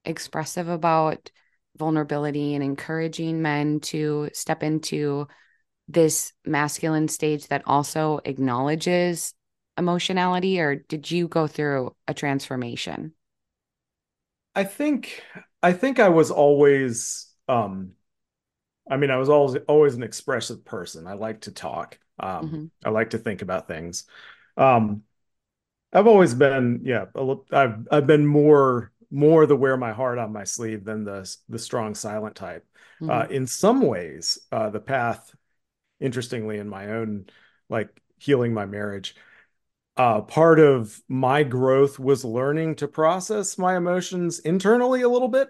expressive 0.05 0.69
about 0.69 1.31
vulnerability 1.79 2.55
and 2.55 2.63
encouraging 2.63 3.41
men 3.41 3.81
to 3.81 4.29
step 4.35 4.63
into 4.63 5.27
this 5.89 6.35
masculine 6.45 7.09
stage 7.09 7.47
that 7.47 7.63
also 7.65 8.21
acknowledges 8.27 9.33
emotionality 9.79 10.61
or 10.61 10.77
did 10.77 11.11
you 11.11 11.29
go 11.29 11.47
through 11.47 11.95
a 12.07 12.15
transformation? 12.15 13.13
I 14.55 14.65
think 14.65 15.23
I 15.63 15.73
think 15.73 16.01
I 16.01 16.09
was 16.09 16.31
always 16.31 17.33
um 17.49 17.93
I 18.91 18.97
mean 18.97 19.11
I 19.11 19.17
was 19.17 19.29
always 19.29 19.63
always 19.69 19.95
an 19.95 20.03
expressive 20.03 20.65
person. 20.65 21.07
I 21.07 21.15
like 21.15 21.43
to 21.43 21.53
talk. 21.53 21.99
Um 22.19 22.47
mm-hmm. 22.47 22.65
I 22.85 22.91
like 22.91 23.11
to 23.11 23.19
think 23.19 23.43
about 23.43 23.69
things. 23.69 24.05
Um 24.57 25.05
I've 25.93 26.07
always 26.07 26.35
been 26.35 26.81
yeah, 26.85 27.07
I've 27.53 27.89
I've 27.91 28.07
been 28.07 28.27
more 28.27 28.93
more 29.11 29.47
the 29.47 29.57
wear 29.57 29.77
my 29.77 29.93
heart 29.93 30.19
on 30.19 30.33
my 30.33 30.45
sleeve 30.45 30.85
than 30.85 31.05
the 31.05 31.35
the 31.49 31.59
strong 31.59 31.95
silent 31.95 32.35
type. 32.35 32.67
Mm-hmm. 33.01 33.11
Uh 33.11 33.27
in 33.27 33.47
some 33.47 33.83
ways 33.83 34.39
uh 34.51 34.71
the 34.71 34.81
path 34.81 35.35
interestingly 36.01 36.59
in 36.59 36.69
my 36.69 36.91
own 36.91 37.27
like 37.69 37.89
healing 38.19 38.53
my 38.53 38.67
marriage 38.67 39.15
uh, 39.99 40.21
part 40.21 40.61
of 40.61 41.03
my 41.09 41.43
growth 41.43 41.99
was 41.99 42.25
learning 42.25 42.77
to 42.77 42.87
process 42.87 43.59
my 43.59 43.77
emotions 43.77 44.39
internally 44.39 45.03
a 45.03 45.09
little 45.09 45.29
bit 45.29 45.49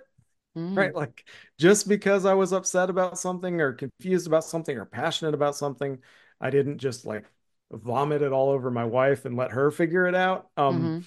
mm. 0.57 0.76
right 0.76 0.95
like 0.95 1.28
just 1.59 1.87
because 1.87 2.25
i 2.25 2.33
was 2.35 2.52
upset 2.52 2.88
about 2.88 3.19
something 3.19 3.61
or 3.61 3.75
confused 3.75 4.26
about 4.26 4.43
something 4.43 4.76
or 4.76 4.87
passionate 4.87 5.35
about 5.35 5.55
something 5.55 5.99
i 6.40 6.49
didn't 6.49 6.78
just 6.78 7.05
like 7.05 7.26
vomit 7.71 8.23
it 8.23 8.33
all 8.33 8.49
over 8.49 8.71
my 8.71 8.85
wife 8.85 9.26
and 9.26 9.37
let 9.37 9.50
her 9.50 9.71
figure 9.71 10.07
it 10.07 10.14
out 10.14 10.49
um, 10.57 10.75
mm-hmm. 10.75 10.99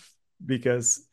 because 0.46 1.04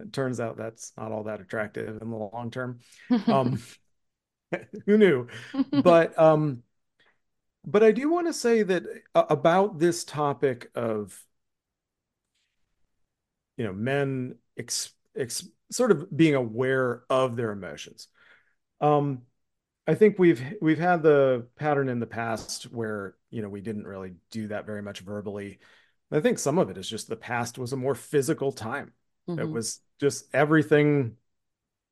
it 0.00 0.12
turns 0.12 0.40
out 0.40 0.56
that's 0.56 0.92
not 0.98 1.12
all 1.12 1.22
that 1.22 1.40
attractive 1.40 2.02
in 2.02 2.10
the 2.10 2.16
long 2.16 2.50
term 2.50 2.80
um, 3.28 3.62
who 4.86 4.98
knew 4.98 5.28
but 5.82 6.18
um 6.18 6.62
but 7.64 7.84
i 7.84 7.92
do 7.92 8.10
want 8.10 8.26
to 8.26 8.32
say 8.32 8.64
that 8.64 8.82
uh, 9.14 9.24
about 9.30 9.78
this 9.78 10.04
topic 10.04 10.68
of 10.74 11.20
you 13.56 13.64
know 13.64 13.72
men 13.72 14.36
ex, 14.58 14.90
ex, 15.16 15.46
sort 15.70 15.90
of 15.90 16.14
being 16.16 16.34
aware 16.34 17.02
of 17.10 17.36
their 17.36 17.52
emotions. 17.52 18.08
Um 18.80 19.22
i 19.88 19.94
think 19.94 20.18
we've 20.18 20.42
we've 20.60 20.78
had 20.78 21.02
the 21.02 21.46
pattern 21.56 21.88
in 21.88 22.00
the 22.00 22.06
past 22.06 22.64
where 22.64 23.14
you 23.30 23.40
know 23.40 23.48
we 23.48 23.60
didn't 23.60 23.86
really 23.86 24.14
do 24.30 24.48
that 24.48 24.66
very 24.66 24.82
much 24.82 25.00
verbally. 25.00 25.58
I 26.10 26.20
think 26.20 26.38
some 26.38 26.58
of 26.58 26.70
it 26.70 26.78
is 26.78 26.88
just 26.88 27.08
the 27.08 27.16
past 27.16 27.58
was 27.58 27.72
a 27.72 27.76
more 27.76 27.94
physical 27.94 28.52
time. 28.52 28.92
Mm-hmm. 29.28 29.40
it 29.40 29.50
was 29.50 29.80
just 29.98 30.26
everything 30.32 31.16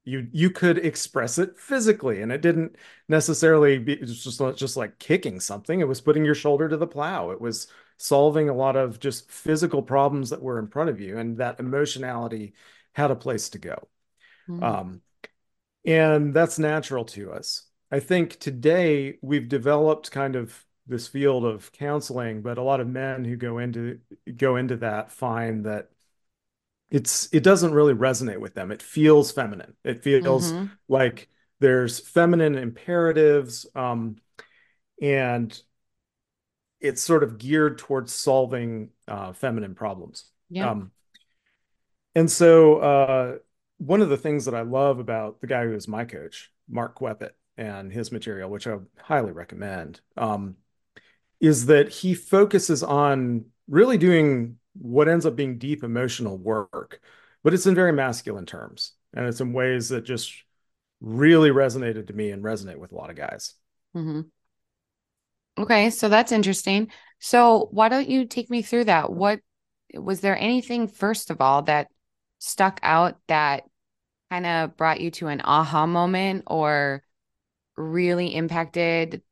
you 0.04 0.28
you 0.32 0.50
could 0.50 0.78
express 0.78 1.38
it 1.38 1.58
physically 1.58 2.20
and 2.20 2.30
it 2.30 2.42
didn't 2.42 2.76
necessarily 3.08 3.78
be 3.78 3.96
just 3.96 4.40
just 4.56 4.76
like 4.76 4.98
kicking 4.98 5.40
something. 5.40 5.80
It 5.80 5.88
was 5.88 6.00
putting 6.00 6.24
your 6.24 6.34
shoulder 6.34 6.68
to 6.68 6.76
the 6.76 6.86
plow. 6.86 7.30
It 7.30 7.40
was 7.40 7.68
solving 7.96 8.48
a 8.48 8.54
lot 8.54 8.76
of 8.76 9.00
just 9.00 9.30
physical 9.30 9.82
problems 9.82 10.30
that 10.30 10.42
were 10.42 10.58
in 10.58 10.68
front 10.68 10.90
of 10.90 11.00
you 11.00 11.18
and 11.18 11.38
that 11.38 11.60
emotionality 11.60 12.54
had 12.92 13.10
a 13.10 13.16
place 13.16 13.50
to 13.50 13.58
go 13.58 13.88
mm-hmm. 14.48 14.62
um, 14.62 15.00
and 15.84 16.34
that's 16.34 16.58
natural 16.58 17.04
to 17.04 17.32
us 17.32 17.66
i 17.90 18.00
think 18.00 18.38
today 18.38 19.18
we've 19.22 19.48
developed 19.48 20.10
kind 20.10 20.36
of 20.36 20.64
this 20.86 21.08
field 21.08 21.44
of 21.44 21.72
counseling 21.72 22.42
but 22.42 22.58
a 22.58 22.62
lot 22.62 22.80
of 22.80 22.88
men 22.88 23.24
who 23.24 23.36
go 23.36 23.58
into 23.58 23.98
go 24.36 24.56
into 24.56 24.76
that 24.76 25.10
find 25.10 25.64
that 25.64 25.88
it's 26.90 27.28
it 27.32 27.42
doesn't 27.42 27.72
really 27.72 27.94
resonate 27.94 28.38
with 28.38 28.54
them 28.54 28.70
it 28.70 28.82
feels 28.82 29.32
feminine 29.32 29.74
it 29.82 30.02
feels 30.02 30.52
mm-hmm. 30.52 30.66
like 30.88 31.28
there's 31.60 31.98
feminine 31.98 32.56
imperatives 32.56 33.66
um, 33.74 34.16
and 35.00 35.60
it's 36.84 37.02
sort 37.02 37.22
of 37.22 37.38
geared 37.38 37.78
towards 37.78 38.12
solving 38.12 38.90
uh, 39.08 39.32
feminine 39.32 39.74
problems. 39.74 40.26
Yeah. 40.50 40.70
Um, 40.70 40.90
and 42.14 42.30
so 42.30 42.76
uh, 42.76 43.36
one 43.78 44.02
of 44.02 44.10
the 44.10 44.18
things 44.18 44.44
that 44.44 44.54
I 44.54 44.60
love 44.60 44.98
about 44.98 45.40
the 45.40 45.46
guy 45.46 45.64
who 45.64 45.72
is 45.72 45.88
my 45.88 46.04
coach, 46.04 46.52
Mark 46.68 46.98
Queppet, 46.98 47.30
and 47.56 47.90
his 47.90 48.12
material, 48.12 48.50
which 48.50 48.66
I 48.66 48.76
highly 48.98 49.32
recommend, 49.32 50.02
um, 50.18 50.56
is 51.40 51.66
that 51.66 51.88
he 51.88 52.14
focuses 52.14 52.82
on 52.82 53.46
really 53.66 53.96
doing 53.96 54.58
what 54.74 55.08
ends 55.08 55.24
up 55.24 55.36
being 55.36 55.56
deep 55.56 55.84
emotional 55.84 56.36
work, 56.36 57.00
but 57.42 57.54
it's 57.54 57.66
in 57.66 57.74
very 57.74 57.92
masculine 57.92 58.46
terms. 58.46 58.92
And 59.14 59.26
it's 59.26 59.40
in 59.40 59.54
ways 59.54 59.88
that 59.88 60.04
just 60.04 60.34
really 61.00 61.50
resonated 61.50 62.08
to 62.08 62.12
me 62.12 62.30
and 62.30 62.44
resonate 62.44 62.76
with 62.76 62.92
a 62.92 62.94
lot 62.96 63.10
of 63.10 63.16
guys. 63.16 63.54
Mm-hmm. 63.96 64.22
Okay, 65.56 65.90
so 65.90 66.08
that's 66.08 66.32
interesting. 66.32 66.90
So 67.20 67.68
why 67.70 67.88
don't 67.88 68.08
you 68.08 68.26
take 68.26 68.50
me 68.50 68.62
through 68.62 68.84
that? 68.84 69.12
What 69.12 69.40
was 69.94 70.20
there 70.20 70.36
anything, 70.36 70.88
first 70.88 71.30
of 71.30 71.40
all, 71.40 71.62
that 71.62 71.88
stuck 72.38 72.80
out 72.82 73.18
that 73.28 73.64
kind 74.30 74.46
of 74.46 74.76
brought 74.76 75.00
you 75.00 75.10
to 75.12 75.28
an 75.28 75.40
aha 75.44 75.86
moment 75.86 76.44
or 76.46 77.04
really 77.76 78.34
impacted 78.34 79.22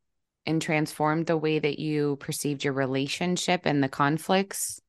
and 0.47 0.62
transformed 0.62 1.26
the 1.26 1.37
way 1.37 1.59
that 1.59 1.79
you 1.79 2.17
perceived 2.17 2.64
your 2.64 2.73
relationship 2.75 3.62
and 3.64 3.83
the 3.83 3.88
conflicts? 3.88 4.81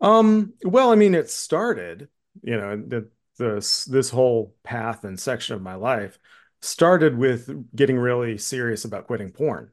Um, 0.00 0.54
well, 0.64 0.90
I 0.90 0.96
mean, 0.96 1.14
it 1.14 1.30
started, 1.30 2.08
you 2.42 2.56
know, 2.56 2.76
the, 2.76 3.08
this 3.38 3.84
this 3.84 4.10
whole 4.10 4.54
path 4.62 5.04
and 5.04 5.18
section 5.18 5.54
of 5.54 5.62
my 5.62 5.74
life 5.74 6.18
started 6.62 7.18
with 7.18 7.50
getting 7.74 7.98
really 7.98 8.38
serious 8.38 8.84
about 8.84 9.06
quitting 9.06 9.30
porn. 9.30 9.70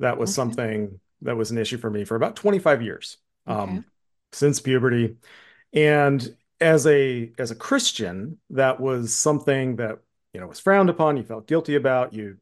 That 0.00 0.18
was 0.18 0.30
okay. 0.30 0.34
something 0.34 1.00
that 1.20 1.36
was 1.36 1.50
an 1.50 1.58
issue 1.58 1.78
for 1.78 1.90
me 1.90 2.04
for 2.04 2.16
about 2.16 2.34
25 2.34 2.82
years, 2.82 3.18
okay. 3.46 3.60
um, 3.60 3.84
since 4.32 4.58
puberty. 4.60 5.16
And 5.72 6.36
as 6.60 6.86
a 6.86 7.30
as 7.38 7.50
a 7.50 7.56
Christian, 7.56 8.38
that 8.50 8.80
was 8.80 9.14
something 9.14 9.76
that 9.76 9.98
you 10.32 10.40
know 10.40 10.46
was 10.46 10.60
frowned 10.60 10.90
upon. 10.90 11.16
You 11.16 11.22
felt 11.22 11.46
guilty 11.46 11.76
about. 11.76 12.12
You 12.12 12.38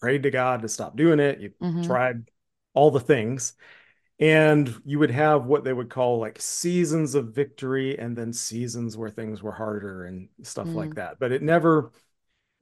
prayed 0.00 0.24
to 0.24 0.30
God 0.30 0.62
to 0.62 0.68
stop 0.68 0.96
doing 0.96 1.20
it. 1.20 1.40
You 1.40 1.50
mm-hmm. 1.62 1.82
tried 1.82 2.28
all 2.74 2.90
the 2.90 3.00
things. 3.00 3.54
And 4.20 4.72
you 4.84 5.00
would 5.00 5.10
have 5.10 5.46
what 5.46 5.64
they 5.64 5.72
would 5.72 5.90
call 5.90 6.20
like 6.20 6.40
seasons 6.40 7.16
of 7.16 7.34
victory 7.34 7.98
and 7.98 8.16
then 8.16 8.32
seasons 8.32 8.96
where 8.96 9.10
things 9.10 9.42
were 9.42 9.52
harder 9.52 10.04
and 10.04 10.28
stuff 10.42 10.68
mm. 10.68 10.74
like 10.74 10.94
that. 10.94 11.18
But 11.18 11.32
it 11.32 11.42
never 11.42 11.90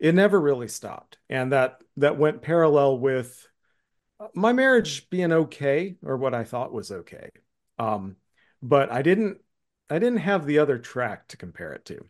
it 0.03 0.17
never 0.17 0.39
really 0.39 0.67
stopped. 0.67 1.17
And 1.31 1.53
that 1.53 1.79
that 1.97 2.19
went 2.19 2.43
parallel 2.43 2.99
with 2.99 3.47
my 4.35 4.53
marriage 4.53 5.09
being 5.11 5.33
okay 5.33 5.95
or 6.03 6.17
what 6.17 6.35
I 6.35 6.43
thought 6.43 6.73
was 6.73 6.91
okay. 6.91 7.31
Um, 7.79 8.17
but 8.61 8.91
I 8.91 9.03
didn't 9.03 9.39
I 9.89 10.01
didn't 10.01 10.19
have 10.19 10.45
the 10.45 10.59
other 10.59 10.79
track 10.79 11.29
to 11.29 11.37
compare 11.37 11.73
it 11.73 11.85
to. 11.87 12.05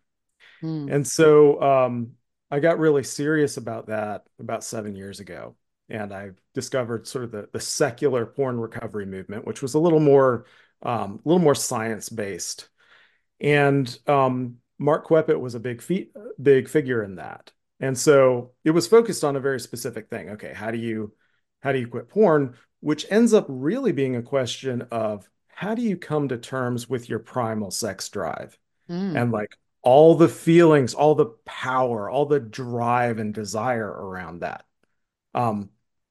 Mm. 0.62 0.90
And 0.90 1.06
so 1.06 1.60
um, 1.60 2.12
I 2.50 2.60
got 2.60 2.78
really 2.78 3.02
serious 3.02 3.58
about 3.58 3.88
that 3.88 4.22
about 4.40 4.64
seven 4.64 4.96
years 4.96 5.20
ago. 5.20 5.54
And 5.90 6.14
I 6.14 6.30
discovered 6.54 7.06
sort 7.06 7.24
of 7.24 7.30
the, 7.32 7.48
the 7.52 7.60
secular 7.60 8.24
porn 8.24 8.58
recovery 8.58 9.04
movement, 9.04 9.46
which 9.46 9.60
was 9.60 9.74
a 9.74 9.78
little 9.78 10.00
more 10.00 10.46
um, 10.82 11.20
a 11.22 11.28
little 11.28 11.44
more 11.44 11.54
science 11.54 12.08
based. 12.08 12.70
And 13.38 13.98
um, 14.06 14.56
Mark 14.78 15.06
Queppet 15.08 15.38
was 15.38 15.54
a 15.54 15.60
big 15.60 15.82
feat, 15.82 16.14
big 16.40 16.70
figure 16.70 17.02
in 17.02 17.16
that. 17.16 17.52
And 17.82 17.98
so 17.98 18.52
it 18.64 18.70
was 18.70 18.86
focused 18.86 19.24
on 19.24 19.36
a 19.36 19.40
very 19.40 19.60
specific 19.60 20.08
thing. 20.08 20.30
Okay, 20.30 20.54
how 20.54 20.70
do 20.70 20.78
you 20.78 21.12
how 21.60 21.72
do 21.72 21.78
you 21.78 21.88
quit 21.88 22.08
porn? 22.08 22.54
Which 22.80 23.06
ends 23.10 23.34
up 23.34 23.44
really 23.48 23.92
being 23.92 24.16
a 24.16 24.22
question 24.22 24.82
of 24.90 25.28
how 25.62 25.74
do 25.74 25.82
you 25.82 25.96
come 25.96 26.28
to 26.28 26.38
terms 26.38 26.88
with 26.88 27.08
your 27.08 27.20
primal 27.20 27.70
sex 27.70 28.08
drive 28.08 28.58
mm. 28.90 29.20
and 29.20 29.30
like 29.30 29.56
all 29.82 30.14
the 30.14 30.28
feelings 30.28 30.94
all 30.94 31.14
the 31.14 31.34
power 31.44 32.08
all 32.08 32.26
the 32.26 32.40
drive 32.40 33.18
and 33.18 33.34
desire 33.34 33.88
around 33.88 34.40
that 34.40 34.64
um 35.34 35.70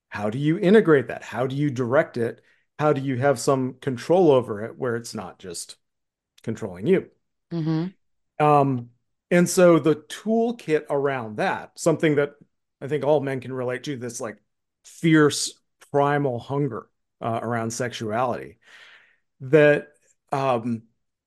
how 0.10 0.30
do 0.30 0.38
you 0.38 0.58
integrate 0.58 1.08
that 1.08 1.24
how 1.24 1.48
do 1.48 1.56
you 1.56 1.70
direct 1.70 2.18
it 2.18 2.42
how 2.80 2.94
do 2.94 3.02
you 3.02 3.18
have 3.18 3.40
some 3.40 3.76
control 3.82 4.32
over 4.32 4.64
it 4.64 4.78
where 4.78 4.96
it's 4.96 5.14
not 5.14 5.40
just 5.40 5.76
controlling 6.44 6.88
you 6.88 7.10
mm-hmm. 7.52 7.88
um 8.46 8.90
and 9.32 9.50
so 9.50 9.80
the 9.80 9.96
toolkit 9.96 10.84
around 10.90 11.38
that 11.38 11.72
something 11.76 12.16
that 12.16 12.34
i 12.82 12.88
think 12.88 13.04
all 13.04 13.20
men 13.20 13.40
can 13.40 13.54
relate 13.54 13.84
to 13.84 13.98
this 13.98 14.22
like 14.22 14.38
fierce 14.86 15.60
primal 15.92 16.40
hunger 16.40 16.88
uh, 17.22 17.40
around 17.42 17.72
sexuality 17.72 18.58
that 19.42 19.90
um, 20.32 20.84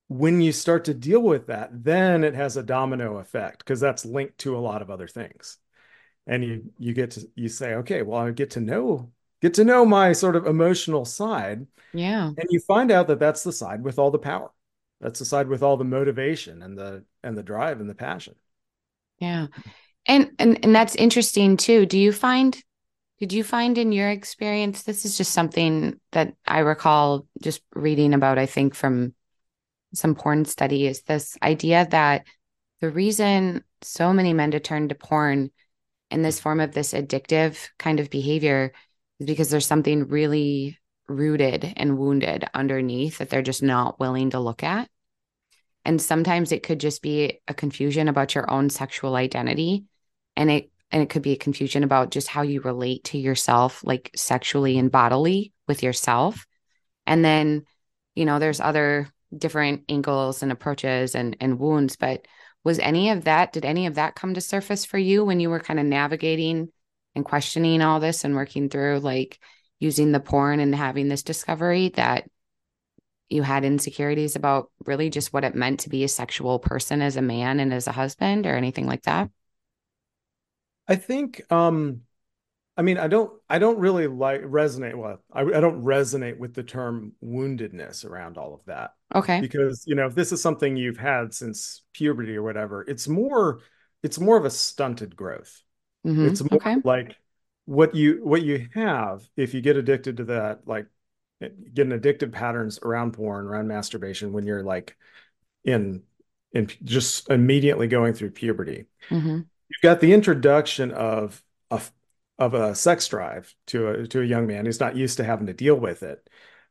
when 0.08 0.40
you 0.40 0.52
start 0.52 0.84
to 0.84 0.94
deal 0.94 1.20
with 1.20 1.48
that, 1.48 1.70
then 1.72 2.24
it 2.24 2.34
has 2.34 2.56
a 2.56 2.62
domino 2.62 3.18
effect 3.18 3.58
because 3.58 3.80
that's 3.80 4.04
linked 4.04 4.38
to 4.38 4.56
a 4.56 4.60
lot 4.60 4.82
of 4.82 4.90
other 4.90 5.08
things. 5.08 5.58
And 6.26 6.42
you 6.42 6.72
you 6.78 6.94
get 6.94 7.12
to 7.12 7.28
you 7.34 7.48
say, 7.48 7.74
okay, 7.74 8.02
well, 8.02 8.20
I 8.20 8.30
get 8.30 8.52
to 8.52 8.60
know 8.60 9.12
get 9.42 9.54
to 9.54 9.64
know 9.64 9.84
my 9.84 10.12
sort 10.12 10.36
of 10.36 10.46
emotional 10.46 11.04
side. 11.04 11.66
Yeah. 11.92 12.28
And 12.28 12.46
you 12.48 12.60
find 12.60 12.90
out 12.90 13.08
that 13.08 13.18
that's 13.18 13.42
the 13.42 13.52
side 13.52 13.82
with 13.82 13.98
all 13.98 14.10
the 14.10 14.18
power. 14.18 14.50
That's 15.00 15.18
the 15.18 15.24
side 15.24 15.48
with 15.48 15.62
all 15.62 15.76
the 15.76 15.84
motivation 15.84 16.62
and 16.62 16.78
the 16.78 17.04
and 17.22 17.36
the 17.36 17.42
drive 17.42 17.80
and 17.80 17.88
the 17.88 17.94
passion. 17.94 18.34
Yeah. 19.18 19.48
And 20.06 20.30
and 20.38 20.64
and 20.64 20.74
that's 20.74 20.94
interesting 20.94 21.56
too. 21.56 21.86
Do 21.86 21.98
you 21.98 22.12
find 22.12 22.56
did 23.20 23.32
you 23.32 23.44
find 23.44 23.78
in 23.78 23.92
your 23.92 24.10
experience, 24.10 24.82
this 24.82 25.04
is 25.04 25.16
just 25.16 25.32
something 25.32 26.00
that 26.12 26.34
I 26.46 26.58
recall 26.60 27.26
just 27.40 27.62
reading 27.74 28.12
about, 28.12 28.38
I 28.38 28.46
think, 28.46 28.74
from 28.74 29.14
some 29.94 30.14
porn 30.14 30.44
study, 30.44 30.86
is 30.86 31.02
this 31.02 31.36
idea 31.42 31.86
that 31.90 32.26
the 32.80 32.90
reason 32.90 33.62
so 33.82 34.12
many 34.12 34.32
men 34.32 34.50
to 34.50 34.60
turn 34.60 34.88
to 34.88 34.94
porn 34.94 35.50
in 36.10 36.22
this 36.22 36.40
form 36.40 36.60
of 36.60 36.72
this 36.72 36.92
addictive 36.92 37.68
kind 37.78 38.00
of 38.00 38.10
behavior 38.10 38.72
is 39.20 39.26
because 39.26 39.48
there's 39.48 39.66
something 39.66 40.08
really 40.08 40.78
rooted 41.08 41.72
and 41.76 41.98
wounded 41.98 42.44
underneath 42.54 43.18
that 43.18 43.30
they're 43.30 43.42
just 43.42 43.62
not 43.62 44.00
willing 44.00 44.30
to 44.30 44.40
look 44.40 44.62
at. 44.62 44.88
And 45.84 46.00
sometimes 46.00 46.50
it 46.50 46.62
could 46.62 46.80
just 46.80 47.02
be 47.02 47.40
a 47.46 47.54
confusion 47.54 48.08
about 48.08 48.34
your 48.34 48.50
own 48.50 48.70
sexual 48.70 49.16
identity. 49.16 49.84
And 50.36 50.50
it 50.50 50.70
and 50.90 51.02
it 51.02 51.10
could 51.10 51.22
be 51.22 51.32
a 51.32 51.36
confusion 51.36 51.82
about 51.82 52.12
just 52.12 52.28
how 52.28 52.42
you 52.42 52.60
relate 52.60 53.02
to 53.04 53.18
yourself 53.18 53.82
like 53.84 54.12
sexually 54.14 54.78
and 54.78 54.92
bodily 54.92 55.52
with 55.66 55.82
yourself 55.82 56.46
and 57.06 57.24
then 57.24 57.64
you 58.14 58.24
know 58.24 58.38
there's 58.38 58.60
other 58.60 59.08
different 59.36 59.82
angles 59.88 60.42
and 60.42 60.52
approaches 60.52 61.16
and 61.16 61.36
and 61.40 61.58
wounds 61.58 61.96
but 61.96 62.26
was 62.62 62.78
any 62.78 63.10
of 63.10 63.24
that 63.24 63.52
did 63.52 63.64
any 63.64 63.86
of 63.86 63.96
that 63.96 64.14
come 64.14 64.34
to 64.34 64.40
surface 64.40 64.84
for 64.84 64.98
you 64.98 65.24
when 65.24 65.40
you 65.40 65.50
were 65.50 65.60
kind 65.60 65.80
of 65.80 65.86
navigating 65.86 66.68
and 67.16 67.24
questioning 67.24 67.82
all 67.82 67.98
this 67.98 68.24
and 68.24 68.36
working 68.36 68.68
through 68.68 69.00
like 69.00 69.40
using 69.84 70.10
the 70.12 70.20
porn 70.20 70.58
and 70.58 70.74
having 70.74 71.08
this 71.08 71.22
discovery 71.22 71.90
that 71.90 72.24
you 73.28 73.42
had 73.42 73.64
insecurities 73.64 74.34
about 74.34 74.70
really 74.86 75.10
just 75.10 75.32
what 75.32 75.44
it 75.44 75.54
meant 75.54 75.80
to 75.80 75.90
be 75.90 76.04
a 76.04 76.08
sexual 76.08 76.58
person 76.58 77.02
as 77.02 77.16
a 77.16 77.22
man 77.22 77.60
and 77.60 77.72
as 77.72 77.86
a 77.86 77.92
husband 77.92 78.46
or 78.46 78.56
anything 78.56 78.86
like 78.86 79.02
that 79.02 79.30
I 80.88 80.96
think 80.96 81.40
um 81.52 82.00
I 82.76 82.82
mean 82.82 82.98
I 82.98 83.08
don't 83.08 83.30
I 83.48 83.58
don't 83.58 83.78
really 83.78 84.06
like 84.06 84.42
resonate 84.42 84.94
well 84.94 85.18
I, 85.32 85.42
I 85.42 85.60
don't 85.60 85.84
resonate 85.84 86.38
with 86.38 86.54
the 86.54 86.62
term 86.62 87.12
woundedness 87.22 88.04
around 88.04 88.38
all 88.38 88.54
of 88.54 88.64
that. 88.64 88.94
Okay. 89.14 89.40
Because 89.40 89.84
you 89.86 89.94
know 89.94 90.06
if 90.06 90.14
this 90.14 90.32
is 90.32 90.42
something 90.42 90.76
you've 90.76 90.98
had 90.98 91.34
since 91.34 91.82
puberty 91.92 92.36
or 92.36 92.42
whatever, 92.42 92.82
it's 92.82 93.06
more 93.06 93.60
it's 94.02 94.18
more 94.18 94.36
of 94.36 94.44
a 94.44 94.50
stunted 94.50 95.14
growth. 95.16 95.62
Mm-hmm. 96.06 96.26
It's 96.26 96.42
more 96.42 96.56
okay. 96.56 96.76
like 96.84 97.16
what 97.66 97.94
you 97.94 98.20
what 98.22 98.42
you 98.42 98.68
have 98.74 99.28
if 99.36 99.54
you 99.54 99.60
get 99.60 99.76
addicted 99.76 100.18
to 100.18 100.24
that 100.24 100.60
like 100.66 100.86
getting 101.40 101.98
addictive 101.98 102.32
patterns 102.32 102.78
around 102.82 103.12
porn 103.12 103.46
around 103.46 103.68
masturbation 103.68 104.32
when 104.32 104.46
you're 104.46 104.62
like 104.62 104.96
in 105.64 106.02
in 106.52 106.70
just 106.84 107.28
immediately 107.30 107.88
going 107.88 108.12
through 108.12 108.30
puberty 108.30 108.86
mm-hmm 109.08 109.40
you've 109.68 109.82
got 109.82 110.00
the 110.00 110.12
introduction 110.12 110.90
of 110.90 111.42
a 111.70 111.80
of 112.38 112.54
a 112.54 112.74
sex 112.74 113.06
drive 113.08 113.54
to 113.66 113.88
a 113.88 114.06
to 114.08 114.20
a 114.20 114.24
young 114.24 114.46
man 114.46 114.66
who's 114.66 114.80
not 114.80 114.96
used 114.96 115.16
to 115.18 115.24
having 115.24 115.46
to 115.46 115.52
deal 115.52 115.76
with 115.76 116.02
it. 116.02 116.28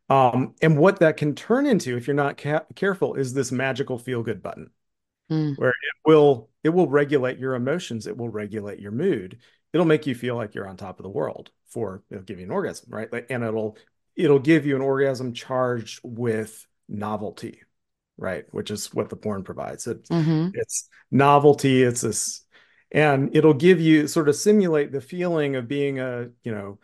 Um, 0.09 0.55
and 0.61 0.77
what 0.77 0.99
that 0.99 1.17
can 1.17 1.33
turn 1.33 1.65
into, 1.65 1.95
if 1.95 2.07
you're 2.07 2.15
not 2.15 2.37
ca- 2.37 2.65
careful, 2.75 3.15
is 3.15 3.33
this 3.33 3.51
magical 3.51 3.97
feel 3.97 4.21
good 4.21 4.43
button, 4.43 4.69
mm. 5.31 5.57
where 5.57 5.69
it 5.69 5.95
will 6.05 6.49
it 6.63 6.69
will 6.69 6.87
regulate 6.87 7.39
your 7.39 7.55
emotions, 7.55 8.07
it 8.07 8.17
will 8.17 8.29
regulate 8.29 8.79
your 8.79 8.91
mood, 8.91 9.39
it'll 9.73 9.85
make 9.85 10.07
you 10.07 10.15
feel 10.15 10.35
like 10.35 10.55
you're 10.55 10.67
on 10.67 10.77
top 10.77 10.99
of 10.99 11.03
the 11.03 11.09
world 11.09 11.51
for 11.67 12.03
it'll 12.09 12.23
give 12.23 12.39
you 12.39 12.45
an 12.45 12.51
orgasm, 12.51 12.87
right? 12.89 13.11
Like, 13.11 13.27
and 13.29 13.43
it'll 13.43 13.77
it'll 14.15 14.39
give 14.39 14.65
you 14.65 14.75
an 14.75 14.81
orgasm 14.81 15.33
charged 15.33 15.99
with 16.03 16.65
novelty, 16.87 17.61
right? 18.17 18.45
Which 18.51 18.71
is 18.71 18.93
what 18.93 19.09
the 19.09 19.15
porn 19.15 19.43
provides. 19.43 19.87
It, 19.87 20.07
mm-hmm. 20.07 20.49
It's 20.53 20.87
novelty. 21.11 21.83
It's 21.83 22.01
this 22.01 22.43
and 22.93 23.35
it'll 23.35 23.55
give 23.55 23.81
you 23.81 24.07
sort 24.07 24.29
of 24.29 24.35
simulate 24.35 24.91
the 24.91 25.01
feeling 25.01 25.55
of 25.55 25.67
being 25.67 25.99
a 25.99 26.29
you 26.43 26.51
know 26.51 26.79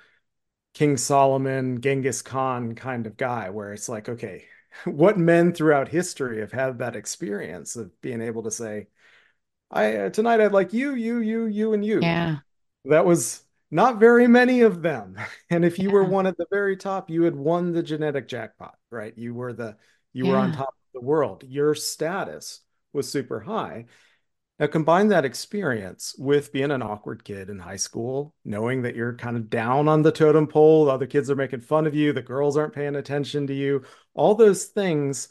king 0.73 0.97
solomon 0.97 1.80
genghis 1.82 2.21
khan 2.21 2.75
kind 2.75 3.06
of 3.08 3.15
guy 3.15 3.49
where 3.49 3.71
it's 3.71 3.88
like 3.88 4.10
okay 4.10 4.45
what 4.86 5.17
men 5.17 5.54
throughout 5.54 5.88
history 5.88 6.39
have 6.39 6.52
had 6.52 6.80
that 6.80 6.95
experience 6.95 7.75
of 7.75 8.02
being 8.02 8.21
able 8.21 8.43
to 8.43 8.52
say 8.52 8.88
i 9.71 9.95
uh, 9.95 10.10
tonight 10.10 10.41
i'd 10.41 10.52
like 10.52 10.73
you 10.73 10.95
you 10.95 11.19
you 11.19 11.45
you 11.45 11.73
and 11.73 11.86
you 11.86 11.99
yeah 12.02 12.38
that 12.85 13.05
was 13.05 13.43
not 13.71 13.99
very 13.99 14.27
many 14.27 14.61
of 14.61 14.81
them 14.81 15.15
and 15.49 15.65
if 15.65 15.79
you 15.79 15.89
yeah. 15.89 15.93
were 15.93 16.03
one 16.03 16.27
at 16.27 16.37
the 16.37 16.47
very 16.51 16.77
top 16.77 17.09
you 17.09 17.23
had 17.23 17.35
won 17.35 17.71
the 17.71 17.83
genetic 17.83 18.27
jackpot 18.27 18.75
right 18.91 19.17
you 19.17 19.33
were 19.33 19.53
the 19.53 19.75
you 20.13 20.25
yeah. 20.25 20.31
were 20.31 20.37
on 20.37 20.51
top 20.51 20.69
of 20.69 20.93
the 20.93 21.01
world 21.01 21.43
your 21.47 21.75
status 21.75 22.61
was 22.93 23.09
super 23.09 23.39
high 23.39 23.85
Now, 24.59 24.67
combine 24.67 25.07
that 25.09 25.25
experience 25.25 26.15
with 26.17 26.51
being 26.51 26.71
an 26.71 26.81
awkward 26.81 27.23
kid 27.23 27.49
in 27.49 27.59
high 27.59 27.77
school, 27.77 28.33
knowing 28.43 28.81
that 28.83 28.95
you're 28.95 29.15
kind 29.15 29.37
of 29.37 29.49
down 29.49 29.87
on 29.87 30.01
the 30.01 30.11
totem 30.11 30.47
pole, 30.47 30.85
the 30.85 30.91
other 30.91 31.07
kids 31.07 31.29
are 31.29 31.35
making 31.35 31.61
fun 31.61 31.87
of 31.87 31.95
you, 31.95 32.11
the 32.13 32.21
girls 32.21 32.57
aren't 32.57 32.73
paying 32.73 32.95
attention 32.95 33.47
to 33.47 33.53
you, 33.53 33.83
all 34.13 34.35
those 34.35 34.65
things 34.65 35.29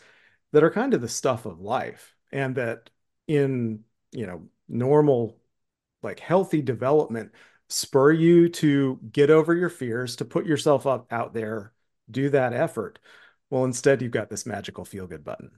that 0.52 0.64
are 0.64 0.70
kind 0.70 0.94
of 0.94 1.00
the 1.02 1.08
stuff 1.08 1.44
of 1.46 1.61
life. 1.61 2.14
And 2.32 2.56
that 2.56 2.90
in, 3.26 3.84
you 4.12 4.26
know, 4.26 4.48
normal, 4.68 5.38
like 6.02 6.20
healthy 6.20 6.62
development, 6.62 7.32
spur 7.68 8.12
you 8.12 8.48
to 8.48 8.98
get 9.12 9.30
over 9.30 9.54
your 9.54 9.68
fears, 9.68 10.16
to 10.16 10.24
put 10.24 10.46
yourself 10.46 10.87
up 10.87 11.12
out 11.12 11.34
there, 11.34 11.72
do 12.11 12.30
that 12.30 12.52
effort. 12.52 12.98
Well, 13.50 13.64
instead, 13.64 14.02
you've 14.02 14.12
got 14.12 14.30
this 14.30 14.46
magical 14.46 14.84
feel 14.84 15.06
good 15.06 15.24
button. 15.24 15.50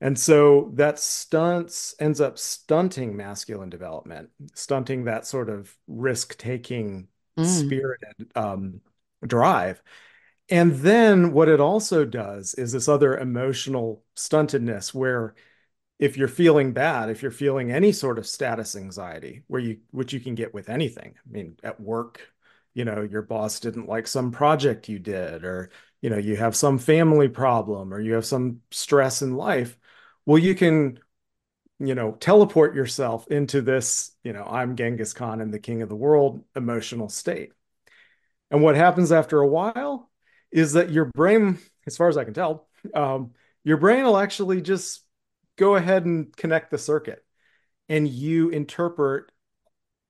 And 0.00 0.18
so 0.18 0.70
that 0.74 0.98
stunts 0.98 1.94
ends 1.98 2.20
up 2.20 2.38
stunting 2.38 3.16
masculine 3.16 3.70
development, 3.70 4.30
stunting 4.54 5.04
that 5.04 5.26
sort 5.26 5.50
of 5.50 5.76
risk 5.88 6.38
taking, 6.38 7.08
mm. 7.36 7.44
spirited 7.44 8.30
um, 8.36 8.80
drive. 9.26 9.82
And 10.48 10.76
then 10.76 11.32
what 11.32 11.48
it 11.48 11.60
also 11.60 12.04
does 12.04 12.54
is 12.54 12.72
this 12.72 12.88
other 12.88 13.18
emotional 13.18 14.04
stuntedness 14.16 14.94
where 14.94 15.34
if 15.98 16.16
you're 16.16 16.28
feeling 16.28 16.72
bad, 16.72 17.10
if 17.10 17.22
you're 17.22 17.30
feeling 17.30 17.72
any 17.72 17.92
sort 17.92 18.18
of 18.18 18.26
status 18.26 18.76
anxiety, 18.76 19.42
where 19.48 19.60
you 19.60 19.78
which 19.90 20.12
you 20.12 20.20
can 20.20 20.34
get 20.34 20.54
with 20.54 20.68
anything. 20.68 21.14
I 21.16 21.30
mean, 21.30 21.56
at 21.62 21.80
work, 21.80 22.20
you 22.74 22.84
know, 22.84 23.02
your 23.02 23.22
boss 23.22 23.60
didn't 23.60 23.88
like 23.88 24.06
some 24.06 24.30
project 24.30 24.88
you 24.88 24.98
did, 24.98 25.44
or 25.44 25.70
you 26.00 26.10
know, 26.10 26.18
you 26.18 26.36
have 26.36 26.54
some 26.54 26.78
family 26.78 27.28
problem, 27.28 27.92
or 27.92 28.00
you 28.00 28.14
have 28.14 28.26
some 28.26 28.60
stress 28.70 29.22
in 29.22 29.34
life. 29.34 29.76
Well, 30.26 30.38
you 30.38 30.54
can, 30.54 31.00
you 31.80 31.94
know, 31.94 32.12
teleport 32.12 32.74
yourself 32.74 33.26
into 33.28 33.60
this, 33.62 34.12
you 34.22 34.32
know, 34.32 34.44
I'm 34.44 34.76
Genghis 34.76 35.12
Khan 35.12 35.40
and 35.40 35.52
the 35.52 35.58
king 35.58 35.82
of 35.82 35.88
the 35.88 35.96
world 35.96 36.44
emotional 36.54 37.08
state. 37.08 37.52
And 38.50 38.62
what 38.62 38.76
happens 38.76 39.10
after 39.10 39.40
a 39.40 39.48
while 39.48 40.10
is 40.50 40.74
that 40.74 40.90
your 40.90 41.06
brain, 41.06 41.58
as 41.86 41.96
far 41.96 42.08
as 42.08 42.16
I 42.16 42.24
can 42.24 42.34
tell, 42.34 42.68
um, 42.94 43.32
your 43.64 43.76
brain 43.76 44.04
will 44.04 44.16
actually 44.16 44.62
just 44.62 45.02
go 45.58 45.74
ahead 45.74 46.06
and 46.06 46.34
connect 46.36 46.70
the 46.70 46.78
circuit 46.78 47.22
and 47.88 48.08
you 48.08 48.48
interpret 48.48 49.30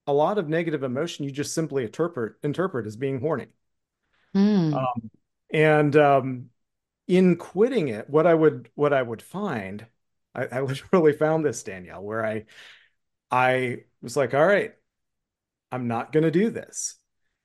a 0.06 0.12
lot 0.12 0.38
of 0.38 0.48
negative 0.48 0.84
emotion 0.84 1.24
you 1.24 1.32
just 1.32 1.54
simply 1.54 1.82
interpret 1.82 2.34
interpret 2.44 2.86
as 2.86 2.96
being 2.96 3.20
horny. 3.20 3.46
Mm. 4.36 4.74
um, 4.74 5.10
and 5.50 5.96
um, 5.96 6.50
in 7.08 7.36
quitting 7.36 7.88
it 7.88 8.08
what 8.08 8.26
i 8.26 8.34
would 8.34 8.68
what 8.74 8.92
i 8.92 9.02
would 9.02 9.22
find 9.22 9.86
I, 10.34 10.46
I 10.46 10.60
literally 10.60 11.12
found 11.18 11.44
this 11.44 11.62
danielle 11.62 12.02
where 12.02 12.24
i 12.24 12.44
i 13.30 13.78
was 14.02 14.16
like 14.16 14.34
all 14.34 14.46
right 14.46 14.74
i'm 15.72 15.88
not 15.88 16.12
going 16.12 16.24
to 16.24 16.30
do 16.30 16.50
this. 16.50 16.96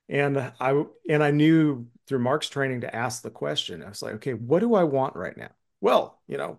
And 0.08 0.38
i 0.38 0.84
and 1.08 1.24
i 1.24 1.30
knew 1.30 1.86
through 2.06 2.18
mark's 2.18 2.50
training 2.50 2.82
to 2.82 2.94
ask 2.94 3.22
the 3.22 3.30
question 3.30 3.82
i 3.82 3.88
was 3.88 4.02
like 4.02 4.16
okay 4.16 4.34
what 4.34 4.60
do 4.60 4.74
i 4.74 4.84
want 4.84 5.16
right 5.16 5.36
now? 5.36 5.50
Well 5.80 6.20
you 6.28 6.36
know 6.36 6.58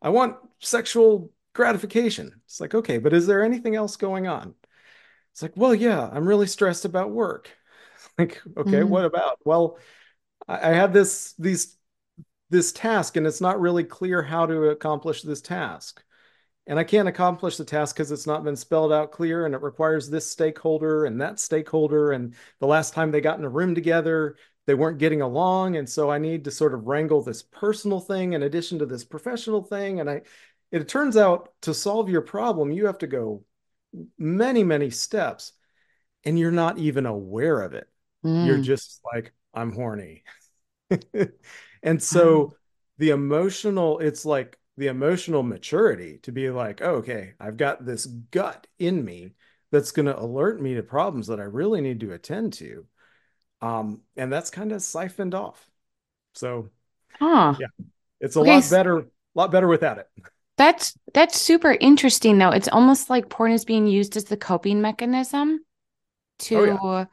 I 0.00 0.10
want 0.10 0.36
sexual 0.60 1.32
gratification. 1.54 2.40
It's 2.44 2.60
like, 2.60 2.74
okay, 2.74 2.98
but 2.98 3.12
is 3.12 3.26
there 3.26 3.42
anything 3.42 3.74
else 3.74 3.96
going 3.96 4.26
on? 4.26 4.54
It's 5.32 5.42
like, 5.42 5.56
well, 5.56 5.74
yeah, 5.74 6.08
I'm 6.12 6.26
really 6.26 6.46
stressed 6.46 6.84
about 6.84 7.10
work. 7.10 7.50
like, 8.18 8.40
okay, 8.56 8.70
mm-hmm. 8.70 8.88
what 8.88 9.04
about? 9.04 9.38
Well, 9.44 9.78
I, 10.46 10.70
I 10.70 10.72
had 10.72 10.92
this 10.92 11.34
these 11.38 11.76
this 12.50 12.72
task 12.72 13.16
and 13.16 13.26
it's 13.26 13.40
not 13.40 13.60
really 13.60 13.84
clear 13.84 14.22
how 14.22 14.46
to 14.46 14.70
accomplish 14.70 15.22
this 15.22 15.40
task. 15.40 16.02
And 16.66 16.78
I 16.78 16.84
can't 16.84 17.08
accomplish 17.08 17.56
the 17.56 17.64
task 17.64 17.96
because 17.96 18.12
it's 18.12 18.26
not 18.26 18.44
been 18.44 18.56
spelled 18.56 18.92
out 18.92 19.10
clear 19.10 19.46
and 19.46 19.54
it 19.54 19.62
requires 19.62 20.10
this 20.10 20.30
stakeholder 20.30 21.06
and 21.06 21.20
that 21.20 21.40
stakeholder. 21.40 22.12
And 22.12 22.34
the 22.60 22.66
last 22.66 22.92
time 22.92 23.10
they 23.10 23.22
got 23.22 23.38
in 23.38 23.44
a 23.44 23.48
room 23.48 23.74
together, 23.74 24.36
they 24.68 24.74
weren't 24.74 24.98
getting 24.98 25.22
along 25.22 25.76
and 25.76 25.88
so 25.88 26.10
i 26.10 26.18
need 26.18 26.44
to 26.44 26.50
sort 26.50 26.74
of 26.74 26.86
wrangle 26.86 27.22
this 27.22 27.42
personal 27.42 28.00
thing 28.00 28.34
in 28.34 28.42
addition 28.42 28.78
to 28.78 28.84
this 28.84 29.02
professional 29.02 29.62
thing 29.62 29.98
and 29.98 30.10
i 30.10 30.20
it 30.70 30.86
turns 30.86 31.16
out 31.16 31.48
to 31.62 31.72
solve 31.72 32.10
your 32.10 32.20
problem 32.20 32.70
you 32.70 32.84
have 32.84 32.98
to 32.98 33.06
go 33.06 33.42
many 34.18 34.62
many 34.62 34.90
steps 34.90 35.54
and 36.24 36.38
you're 36.38 36.50
not 36.50 36.76
even 36.76 37.06
aware 37.06 37.62
of 37.62 37.72
it 37.72 37.88
mm. 38.22 38.46
you're 38.46 38.60
just 38.60 39.00
like 39.10 39.32
i'm 39.54 39.72
horny 39.72 40.22
and 41.82 42.02
so 42.02 42.44
mm. 42.44 42.52
the 42.98 43.08
emotional 43.08 43.98
it's 44.00 44.26
like 44.26 44.58
the 44.76 44.88
emotional 44.88 45.42
maturity 45.42 46.18
to 46.18 46.30
be 46.30 46.50
like 46.50 46.82
oh, 46.82 46.96
okay 46.96 47.32
i've 47.40 47.56
got 47.56 47.86
this 47.86 48.04
gut 48.04 48.66
in 48.78 49.02
me 49.02 49.32
that's 49.70 49.92
going 49.92 50.04
to 50.04 50.20
alert 50.20 50.60
me 50.60 50.74
to 50.74 50.82
problems 50.82 51.28
that 51.28 51.40
i 51.40 51.44
really 51.44 51.80
need 51.80 52.00
to 52.00 52.12
attend 52.12 52.52
to 52.52 52.84
um, 53.60 54.02
and 54.16 54.32
that's 54.32 54.50
kind 54.50 54.72
of 54.72 54.82
siphoned 54.82 55.34
off. 55.34 55.68
So, 56.34 56.70
huh. 57.18 57.54
yeah, 57.58 57.66
it's 58.20 58.36
a 58.36 58.40
okay. 58.40 58.54
lot 58.54 58.70
better, 58.70 58.98
a 58.98 59.06
lot 59.34 59.50
better 59.50 59.68
without 59.68 59.98
it. 59.98 60.08
That's 60.56 60.98
that's 61.14 61.40
super 61.40 61.76
interesting 61.80 62.38
though. 62.38 62.50
It's 62.50 62.68
almost 62.68 63.08
like 63.08 63.28
porn 63.28 63.52
is 63.52 63.64
being 63.64 63.86
used 63.86 64.16
as 64.16 64.24
the 64.24 64.36
coping 64.36 64.80
mechanism 64.80 65.60
to 66.40 66.56
oh, 66.56 66.98
yeah. 66.98 67.04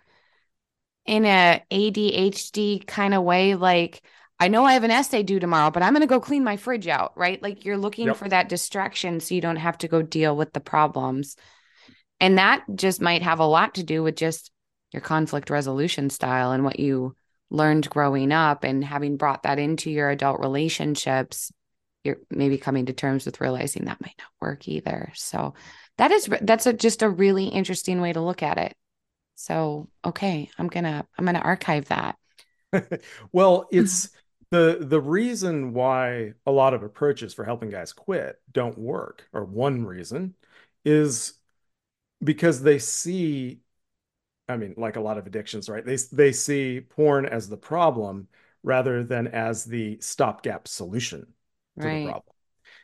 in 1.06 1.26
a 1.26 1.64
ADHD 1.72 2.86
kind 2.88 3.14
of 3.14 3.24
way 3.24 3.56
like 3.56 4.02
I 4.40 4.50
know 4.50 4.66
I 4.66 4.74
have 4.74 4.84
an 4.84 4.92
essay 4.92 5.24
due 5.24 5.40
tomorrow, 5.40 5.72
but 5.72 5.82
I'm 5.82 5.94
going 5.94 6.02
to 6.02 6.08
go 6.08 6.20
clean 6.20 6.44
my 6.44 6.58
fridge 6.58 6.88
out, 6.88 7.14
right? 7.18 7.42
Like 7.42 7.64
you're 7.64 7.78
looking 7.78 8.08
yep. 8.08 8.18
for 8.18 8.28
that 8.28 8.50
distraction 8.50 9.20
so 9.20 9.34
you 9.34 9.42
don't 9.42 9.56
have 9.56 9.78
to 9.80 9.88
go 9.88 10.02
deal 10.02 10.36
with 10.36 10.52
the 10.52 10.60
problems. 10.60 11.38
And 12.20 12.38
that 12.38 12.64
just 12.76 13.02
might 13.02 13.22
have 13.22 13.40
a 13.40 13.46
lot 13.46 13.76
to 13.76 13.84
do 13.84 14.04
with 14.04 14.16
just 14.16 14.52
your 14.96 15.02
conflict 15.02 15.50
resolution 15.50 16.10
style 16.10 16.54
and 16.54 16.64
what 16.64 16.80
you 16.80 17.14
learned 17.52 17.90
growing 17.90 18.32
up 18.32 18.64
and 18.64 18.84
having 18.84 19.18
brought 19.18 19.44
that 19.44 19.60
into 19.60 19.92
your 19.92 20.10
adult 20.10 20.40
relationships 20.40 21.52
you're 22.06 22.18
maybe 22.30 22.58
coming 22.58 22.86
to 22.86 22.94
terms 22.94 23.26
with 23.26 23.42
realizing 23.42 23.86
that 23.86 24.00
might 24.00 24.14
not 24.20 24.28
work 24.40 24.68
either. 24.68 25.12
So 25.16 25.56
that 25.98 26.12
is 26.12 26.30
that's 26.42 26.68
a, 26.68 26.74
just 26.74 27.02
a 27.02 27.10
really 27.10 27.48
interesting 27.48 28.00
way 28.00 28.14
to 28.14 28.22
look 28.22 28.44
at 28.44 28.58
it. 28.58 28.74
So 29.36 29.90
okay 30.06 30.50
i'm 30.58 30.68
gonna 30.68 31.06
i'm 31.18 31.26
gonna 31.26 31.40
archive 31.40 31.90
that. 31.90 32.16
Well 33.32 33.68
it's 33.72 34.10
the 34.52 34.78
the 34.80 35.02
reason 35.02 35.74
why 35.74 36.34
a 36.46 36.52
lot 36.52 36.74
of 36.74 36.84
approaches 36.84 37.34
for 37.34 37.44
helping 37.44 37.70
guys 37.70 37.92
quit 37.92 38.40
don't 38.52 38.78
work 38.78 39.28
or 39.34 39.44
one 39.44 39.86
reason 39.86 40.36
is 40.86 41.34
because 42.24 42.62
they 42.62 42.80
see 42.80 43.60
I 44.48 44.58
mean, 44.58 44.76
like 44.78 44.96
a 44.96 45.02
lot 45.02 45.18
of 45.18 45.26
addictions, 45.26 45.70
right? 45.70 45.86
They 45.86 45.98
they 46.12 46.32
see 46.32 46.82
porn 46.82 47.26
as 47.26 47.50
the 47.50 47.58
problem 47.58 48.28
rather 48.64 49.04
than 49.04 49.28
as 49.28 49.66
the 49.66 49.98
stopgap 50.02 50.68
solution 50.68 51.28
to 51.80 51.88
right. 51.88 52.06
the 52.06 52.12
problem. 52.12 52.36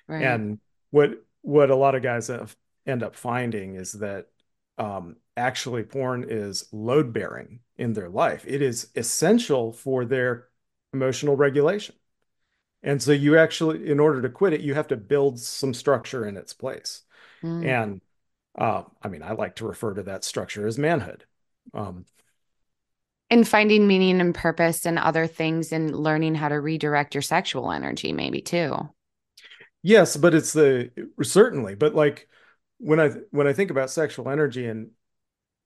Right. 0.08 0.24
And 0.24 0.60
what 0.90 1.24
what 1.42 1.70
a 1.70 1.76
lot 1.76 1.96
of 1.96 2.04
guys 2.04 2.28
have, 2.28 2.56
end 2.86 3.04
up 3.04 3.16
finding 3.16 3.76
is 3.76 3.94
that 3.94 4.28
um, 4.78 5.16
actually 5.38 5.84
porn 5.84 6.26
is 6.28 6.68
load 6.72 7.14
bearing 7.14 7.60
in 7.78 7.94
their 7.94 8.10
life. 8.10 8.44
It 8.48 8.62
is 8.62 8.90
essential 8.96 9.72
for 9.72 10.06
their 10.06 10.48
emotional 10.94 11.36
regulation. 11.36 11.96
And 12.84 13.02
so 13.02 13.12
you 13.12 13.38
actually, 13.38 13.90
in 13.90 14.00
order 14.00 14.22
to 14.24 14.30
quit 14.30 14.54
it, 14.54 14.62
you 14.62 14.74
have 14.74 14.88
to 14.88 14.98
build 14.98 15.40
some 15.40 15.74
structure 15.74 16.26
in 16.28 16.36
its 16.36 16.54
place. 16.54 17.04
Mm. 17.44 17.66
And 17.66 18.02
uh, 18.58 18.84
I 19.02 19.08
mean, 19.08 19.24
I 19.24 19.34
like 19.34 19.56
to 19.58 19.68
refer 19.68 19.94
to 19.94 20.04
that 20.04 20.24
structure 20.24 20.66
as 20.68 20.78
manhood. 20.78 21.26
Um, 21.74 22.06
and 23.30 23.48
finding 23.48 23.88
meaning 23.88 24.20
and 24.20 24.36
purpose 24.36 24.86
and 24.86 25.00
other 25.00 25.26
things 25.26 25.72
and 25.72 25.96
learning 25.96 26.36
how 26.36 26.50
to 26.50 26.60
redirect 26.60 27.16
your 27.16 27.22
sexual 27.22 27.72
energy, 27.72 28.12
maybe 28.12 28.42
too. 28.42 28.90
Yes, 29.82 30.18
but 30.18 30.34
it's 30.34 30.54
the 30.54 30.92
certainly, 31.24 31.76
but 31.76 31.96
like 31.96 32.28
when 32.78 33.00
I 33.00 33.12
when 33.32 33.48
I 33.48 33.54
think 33.54 33.72
about 33.72 33.90
sexual 33.90 34.30
energy 34.30 34.68
and 34.68 34.92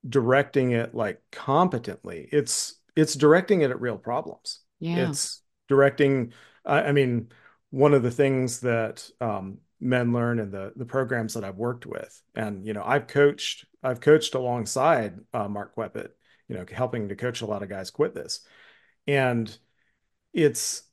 directing 0.08 0.72
it 0.72 0.94
like 0.94 1.22
competently, 1.32 2.30
it's 2.32 2.76
it's 2.96 3.16
directing 3.16 3.62
it 3.62 3.72
at 3.72 3.82
real 3.82 3.98
problems. 3.98 4.60
Yeah. 4.80 5.10
It's 5.10 5.42
directing 5.68 6.34
I, 6.66 6.84
I 6.84 6.92
mean, 6.92 7.30
one 7.72 7.94
of 7.94 8.04
the 8.04 8.12
things 8.12 8.62
that 8.62 9.10
um, 9.20 9.58
men 9.86 10.14
learn 10.14 10.40
in 10.40 10.52
the 10.52 10.74
the 10.76 10.86
programs 10.86 11.36
that 11.36 11.44
I've 11.44 11.58
worked 11.58 11.86
with. 11.86 12.22
And 12.36 12.66
you 12.66 12.74
know, 12.74 12.84
I've 12.84 13.08
coached 13.08 13.66
I've 13.84 14.02
coached 14.02 14.36
alongside 14.36 15.20
uh, 15.34 15.48
Mark 15.48 15.76
Queppet, 15.76 16.10
you 16.48 16.56
know, 16.56 16.66
helping 16.70 17.10
to 17.10 17.16
coach 17.16 17.42
a 17.42 17.46
lot 17.46 17.64
of 17.64 17.70
guys 17.70 17.92
quit 17.92 18.14
this. 18.14 18.42
And 19.08 19.56
it's 20.34 20.84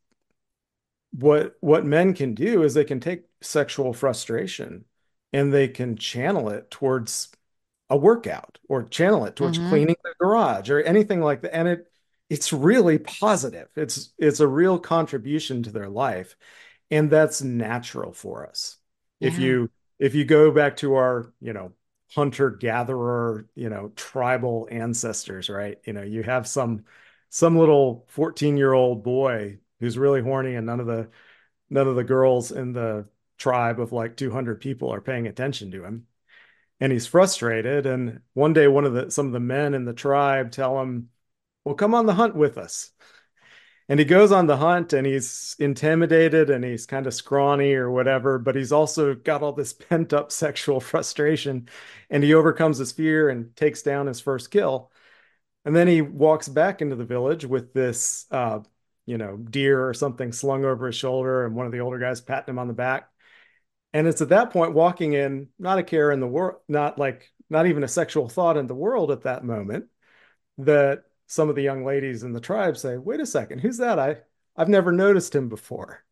what 1.12 1.56
what 1.60 1.84
men 1.84 2.14
can 2.14 2.34
do 2.34 2.62
is 2.62 2.74
they 2.74 2.84
can 2.84 3.00
take 3.00 3.24
sexual 3.40 3.92
frustration 3.92 4.84
and 5.32 5.52
they 5.52 5.68
can 5.68 5.96
channel 5.96 6.50
it 6.50 6.70
towards 6.70 7.30
a 7.90 7.96
workout 7.96 8.58
or 8.68 8.84
channel 8.84 9.24
it 9.24 9.36
towards 9.36 9.58
mm-hmm. 9.58 9.68
cleaning 9.68 9.96
the 10.04 10.14
garage 10.20 10.70
or 10.70 10.80
anything 10.80 11.20
like 11.20 11.42
that 11.42 11.54
and 11.54 11.68
it 11.68 11.86
it's 12.30 12.52
really 12.52 12.98
positive 12.98 13.68
it's 13.76 14.14
it's 14.16 14.40
a 14.40 14.48
real 14.48 14.78
contribution 14.78 15.62
to 15.62 15.70
their 15.70 15.90
life 15.90 16.34
and 16.92 17.08
that's 17.08 17.40
natural 17.40 18.12
for 18.12 18.46
us. 18.46 18.76
Yeah. 19.22 19.28
If 19.28 19.38
you 19.38 19.70
if 19.98 20.14
you 20.14 20.24
go 20.24 20.50
back 20.50 20.76
to 20.78 20.94
our, 20.94 21.32
you 21.40 21.52
know, 21.52 21.72
hunter 22.14 22.50
gatherer, 22.50 23.48
you 23.54 23.70
know, 23.70 23.92
tribal 23.96 24.68
ancestors, 24.70 25.48
right? 25.48 25.78
You 25.84 25.92
know, 25.92 26.02
you 26.02 26.22
have 26.22 26.46
some 26.48 26.84
some 27.30 27.56
little 27.58 28.04
14 28.08 28.56
year 28.56 28.72
old 28.72 29.02
boy 29.02 29.58
who's 29.80 29.98
really 29.98 30.22
horny 30.22 30.54
and 30.54 30.66
none 30.66 30.80
of 30.80 30.86
the 30.86 31.10
none 31.70 31.88
of 31.88 31.96
the 31.96 32.04
girls 32.04 32.52
in 32.52 32.72
the 32.72 33.08
tribe 33.38 33.80
of 33.80 33.92
like 33.92 34.16
200 34.16 34.60
people 34.60 34.90
are 34.92 35.00
paying 35.00 35.26
attention 35.26 35.70
to 35.72 35.84
him 35.84 36.06
and 36.80 36.92
he's 36.92 37.06
frustrated 37.06 37.86
and 37.86 38.20
one 38.34 38.52
day 38.52 38.68
one 38.68 38.84
of 38.84 38.92
the 38.92 39.10
some 39.10 39.26
of 39.26 39.32
the 39.32 39.40
men 39.40 39.74
in 39.74 39.84
the 39.84 39.92
tribe 39.92 40.50
tell 40.52 40.80
him 40.80 41.10
well 41.64 41.74
come 41.74 41.94
on 41.94 42.06
the 42.06 42.14
hunt 42.14 42.34
with 42.36 42.58
us 42.58 42.92
and 43.92 44.00
he 44.00 44.06
goes 44.06 44.32
on 44.32 44.46
the 44.46 44.56
hunt 44.56 44.94
and 44.94 45.06
he's 45.06 45.54
intimidated 45.58 46.48
and 46.48 46.64
he's 46.64 46.86
kind 46.86 47.06
of 47.06 47.12
scrawny 47.12 47.74
or 47.74 47.90
whatever 47.90 48.38
but 48.38 48.56
he's 48.56 48.72
also 48.72 49.14
got 49.14 49.42
all 49.42 49.52
this 49.52 49.72
pent 49.88 50.14
up 50.14 50.32
sexual 50.32 50.80
frustration 50.80 51.68
and 52.08 52.24
he 52.24 52.32
overcomes 52.32 52.78
his 52.78 52.92
fear 52.92 53.28
and 53.28 53.54
takes 53.54 53.82
down 53.82 54.06
his 54.06 54.20
first 54.20 54.50
kill 54.50 54.90
and 55.64 55.76
then 55.76 55.86
he 55.86 56.02
walks 56.02 56.48
back 56.48 56.82
into 56.82 56.96
the 56.96 57.04
village 57.04 57.44
with 57.44 57.72
this, 57.72 58.26
uh, 58.30 58.60
you 59.06 59.18
know, 59.18 59.36
deer 59.36 59.86
or 59.88 59.94
something 59.94 60.32
slung 60.32 60.64
over 60.64 60.86
his 60.86 60.96
shoulder, 60.96 61.46
and 61.46 61.54
one 61.54 61.66
of 61.66 61.72
the 61.72 61.80
older 61.80 61.98
guys 61.98 62.20
patting 62.20 62.52
him 62.52 62.58
on 62.58 62.68
the 62.68 62.74
back. 62.74 63.08
And 63.92 64.06
it's 64.06 64.22
at 64.22 64.30
that 64.30 64.50
point 64.50 64.74
walking 64.74 65.12
in, 65.12 65.48
not 65.58 65.78
a 65.78 65.82
care 65.82 66.10
in 66.10 66.20
the 66.20 66.26
world, 66.26 66.60
not 66.68 66.98
like, 66.98 67.30
not 67.50 67.66
even 67.66 67.84
a 67.84 67.88
sexual 67.88 68.28
thought 68.28 68.56
in 68.56 68.66
the 68.66 68.74
world 68.74 69.10
at 69.10 69.22
that 69.22 69.44
moment, 69.44 69.86
that 70.58 71.04
some 71.26 71.48
of 71.48 71.54
the 71.54 71.62
young 71.62 71.84
ladies 71.84 72.22
in 72.22 72.32
the 72.32 72.40
tribe 72.40 72.76
say, 72.76 72.96
wait 72.96 73.20
a 73.20 73.26
second, 73.26 73.60
who's 73.60 73.78
that? 73.78 73.98
I, 73.98 74.18
I've 74.56 74.68
never 74.68 74.92
noticed 74.92 75.34
him 75.34 75.48
before. 75.48 76.04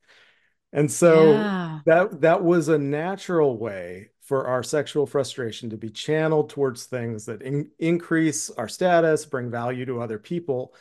And 0.72 0.90
so 0.90 1.32
yeah. 1.32 1.80
that 1.86 2.20
that 2.20 2.44
was 2.44 2.68
a 2.68 2.78
natural 2.78 3.58
way 3.58 4.10
for 4.22 4.46
our 4.46 4.62
sexual 4.62 5.06
frustration 5.06 5.70
to 5.70 5.76
be 5.76 5.90
channeled 5.90 6.50
towards 6.50 6.84
things 6.84 7.26
that 7.26 7.42
in, 7.42 7.70
increase 7.80 8.48
our 8.50 8.68
status, 8.68 9.26
bring 9.26 9.50
value 9.50 9.84
to 9.86 10.00
other 10.00 10.18
people. 10.18 10.72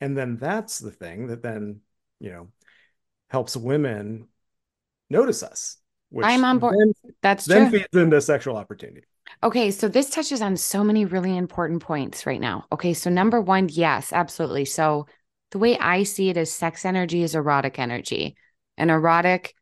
And 0.00 0.18
then 0.18 0.36
that's 0.36 0.80
the 0.80 0.90
thing 0.90 1.28
that 1.28 1.42
then, 1.42 1.80
you 2.18 2.30
know, 2.30 2.48
helps 3.30 3.56
women 3.56 4.26
notice 5.08 5.42
us. 5.44 5.76
I'm 6.20 6.44
on 6.44 6.58
board. 6.58 6.76
Then, 6.78 6.92
that's 7.22 7.44
then 7.44 7.70
true. 7.70 7.80
feeds 7.80 7.94
into 7.94 8.20
sexual 8.20 8.56
opportunity. 8.56 9.06
Okay, 9.42 9.70
so 9.70 9.88
this 9.88 10.10
touches 10.10 10.42
on 10.42 10.56
so 10.56 10.82
many 10.82 11.04
really 11.04 11.36
important 11.36 11.82
points 11.82 12.26
right 12.26 12.40
now. 12.40 12.66
Okay, 12.72 12.94
so 12.94 13.10
number 13.10 13.40
one, 13.40 13.68
yes, 13.70 14.12
absolutely. 14.12 14.64
So 14.64 15.06
the 15.50 15.58
way 15.58 15.78
I 15.78 16.02
see 16.02 16.28
it 16.28 16.36
is 16.36 16.52
sex 16.52 16.84
energy 16.84 17.22
is 17.22 17.34
erotic 17.34 17.78
energy. 17.78 18.36
And 18.76 18.90
erotic 18.90 19.54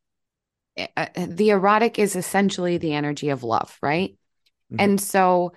uh, 0.96 1.06
the 1.16 1.50
erotic 1.50 1.98
is 1.98 2.16
essentially 2.16 2.78
the 2.78 2.92
energy 2.92 3.30
of 3.30 3.42
love, 3.42 3.78
right? 3.82 4.10
Mm-hmm. 4.72 4.76
And 4.80 5.00
so 5.00 5.52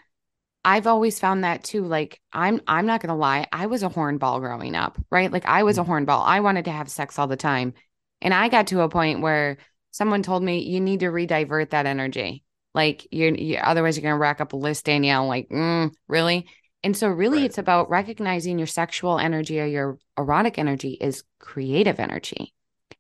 I've 0.64 0.88
always 0.88 1.20
found 1.20 1.44
that 1.44 1.64
too. 1.64 1.84
Like 1.84 2.22
I'm 2.32 2.62
I'm 2.68 2.86
not 2.86 3.02
gonna 3.02 3.18
lie, 3.18 3.48
I 3.52 3.66
was 3.66 3.84
a 3.84 3.90
hornball 3.90 4.40
growing 4.40 4.76
up, 4.76 4.98
right? 5.10 5.32
Like 5.32 5.46
I 5.46 5.64
was 5.64 5.78
mm-hmm. 5.78 5.92
a 5.92 5.94
hornball. 5.94 6.24
I 6.26 6.40
wanted 6.40 6.66
to 6.66 6.72
have 6.72 6.90
sex 6.90 7.20
all 7.20 7.28
the 7.28 7.38
time. 7.38 7.74
And 8.22 8.34
I 8.34 8.50
got 8.50 8.68
to 8.68 8.82
a 8.82 8.90
point 8.90 9.22
where 9.22 9.58
someone 9.92 10.24
told 10.24 10.44
me 10.44 10.60
you 10.60 10.80
need 10.80 11.02
to 11.02 11.08
redivert 11.08 11.72
that 11.72 11.86
energy. 11.86 12.44
Like 12.74 13.08
you're, 13.12 13.34
you 13.34 13.58
otherwise 13.58 13.98
you're 13.98 14.04
gonna 14.04 14.18
rack 14.18 14.42
up 14.42 14.54
a 14.54 14.58
list, 14.58 14.86
Danielle. 14.86 15.28
Like, 15.28 15.50
mm, 15.50 15.92
really? 16.08 16.48
And 16.84 16.96
so 16.96 17.10
really 17.10 17.40
right. 17.40 17.46
it's 17.46 17.58
about 17.58 17.90
recognizing 17.90 18.58
your 18.58 18.68
sexual 18.68 19.20
energy 19.20 19.60
or 19.60 19.66
your 19.66 19.98
erotic 20.18 20.58
energy 20.58 20.98
is 21.00 21.24
creative 21.40 22.00
energy 22.00 22.54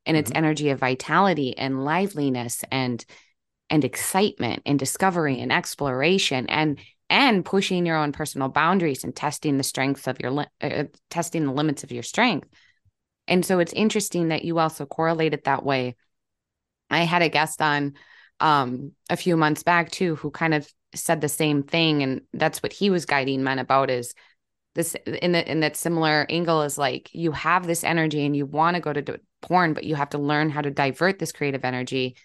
and 0.05 0.17
its 0.17 0.31
mm-hmm. 0.31 0.37
energy 0.37 0.69
of 0.69 0.79
vitality 0.79 1.57
and 1.57 1.85
liveliness 1.85 2.63
and 2.71 3.05
and 3.69 3.85
excitement 3.85 4.63
and 4.65 4.79
discovery 4.79 5.39
and 5.39 5.53
exploration 5.53 6.47
and 6.49 6.79
and 7.09 7.45
pushing 7.45 7.85
your 7.85 7.97
own 7.97 8.11
personal 8.11 8.49
boundaries 8.49 9.03
and 9.03 9.15
testing 9.15 9.57
the 9.57 9.63
strengths 9.63 10.07
of 10.07 10.19
your 10.19 10.45
uh, 10.61 10.83
testing 11.09 11.45
the 11.45 11.53
limits 11.53 11.83
of 11.83 11.91
your 11.91 12.03
strength 12.03 12.47
and 13.27 13.45
so 13.45 13.59
it's 13.59 13.73
interesting 13.73 14.29
that 14.29 14.43
you 14.43 14.57
also 14.59 14.85
correlated 14.85 15.43
that 15.43 15.63
way 15.63 15.95
i 16.89 17.03
had 17.03 17.21
a 17.21 17.29
guest 17.29 17.61
on 17.61 17.93
um, 18.39 18.91
a 19.09 19.17
few 19.17 19.35
months 19.37 19.63
back 19.63 19.91
too 19.91 20.15
who 20.15 20.31
kind 20.31 20.53
of 20.53 20.71
said 20.95 21.21
the 21.21 21.29
same 21.29 21.63
thing. 21.63 22.03
And 22.03 22.21
that's 22.33 22.63
what 22.63 22.73
he 22.73 22.89
was 22.89 23.05
guiding 23.05 23.43
men 23.43 23.59
about 23.59 23.89
is 23.89 24.13
this 24.75 24.95
in 25.05 25.31
the 25.31 25.49
in 25.49 25.61
that 25.61 25.75
similar 25.75 26.25
angle 26.29 26.61
is 26.61 26.77
like 26.77 27.09
you 27.13 27.31
have 27.31 27.65
this 27.65 27.83
energy 27.83 28.25
and 28.25 28.35
you 28.35 28.45
want 28.45 28.75
to 28.75 28.81
go 28.81 28.93
to 28.93 29.19
porn, 29.41 29.73
but 29.73 29.83
you 29.83 29.95
have 29.95 30.09
to 30.09 30.17
learn 30.17 30.49
how 30.49 30.61
to 30.61 30.71
divert 30.71 31.19
this 31.19 31.31
creative 31.31 31.65
energy 31.65 32.15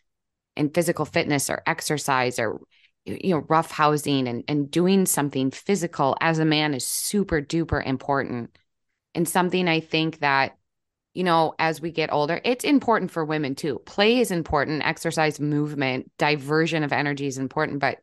in 0.57 0.71
physical 0.71 1.05
fitness 1.05 1.51
or 1.51 1.63
exercise 1.67 2.39
or 2.39 2.61
you 3.05 3.35
know 3.35 3.45
rough 3.49 3.71
housing 3.71 4.29
and, 4.29 4.45
and 4.49 4.71
doing 4.71 5.07
something 5.07 5.51
physical 5.51 6.17
as 6.21 6.39
a 6.39 6.45
man 6.45 6.75
is 6.75 6.87
super 6.87 7.41
duper 7.41 7.85
important. 7.85 8.57
And 9.17 9.29
something 9.29 9.69
i 9.69 9.81
think 9.81 10.19
that 10.21 10.57
you 11.15 11.25
know 11.25 11.55
as 11.59 11.81
we 11.81 11.91
get 11.91 12.13
older 12.13 12.41
it's 12.45 12.65
important 12.65 13.11
for 13.11 13.25
women 13.25 13.55
too. 13.55 13.81
Play 13.87 14.19
is 14.19 14.31
important 14.31 14.85
exercise 14.85 15.41
movement 15.41 16.11
diversion 16.19 16.83
of 16.83 16.93
energy 16.93 17.27
is 17.27 17.39
important 17.39 17.81
but 17.81 17.99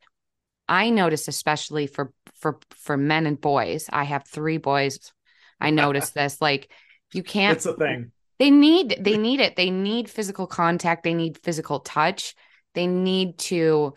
i 0.67 0.89
notice 0.89 1.28
especially 1.28 1.88
for 1.88 2.12
for 2.36 2.60
for 2.71 2.97
men 2.97 3.26
and 3.26 3.39
boys 3.39 3.88
i 3.91 4.04
have 4.04 4.26
three 4.26 4.58
boys. 4.58 5.12
I 5.60 5.69
notice 5.69 6.10
this 6.10 6.41
like 6.41 6.71
you 7.13 7.24
can't 7.24 7.56
it's 7.56 7.65
a 7.65 7.74
thing. 7.74 8.12
They 8.39 8.50
need 8.50 8.97
they 9.00 9.17
need 9.17 9.39
it. 9.39 9.56
They 9.56 9.69
need 9.69 10.10
physical 10.10 10.47
contact. 10.47 11.04
They 11.04 11.13
need 11.13 11.38
physical 11.38 11.80
touch. 11.80 12.34
They 12.74 12.88
need 12.88 13.38
to 13.38 13.93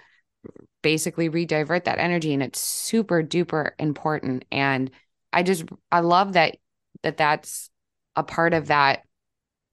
basically 0.83 1.31
redivert 1.31 1.85
that 1.85 1.99
energy 1.99 2.35
and 2.35 2.43
it's 2.43 2.61
super 2.61 3.23
duper 3.23 3.71
important. 3.79 4.45
And 4.53 4.91
i 5.33 5.43
just 5.43 5.65
i 5.91 6.01
love 6.01 6.35
that 6.35 6.59
that 7.03 7.17
that's 7.17 7.71
a 8.17 8.23
part 8.23 8.55
of 8.55 8.69
that 8.69 9.03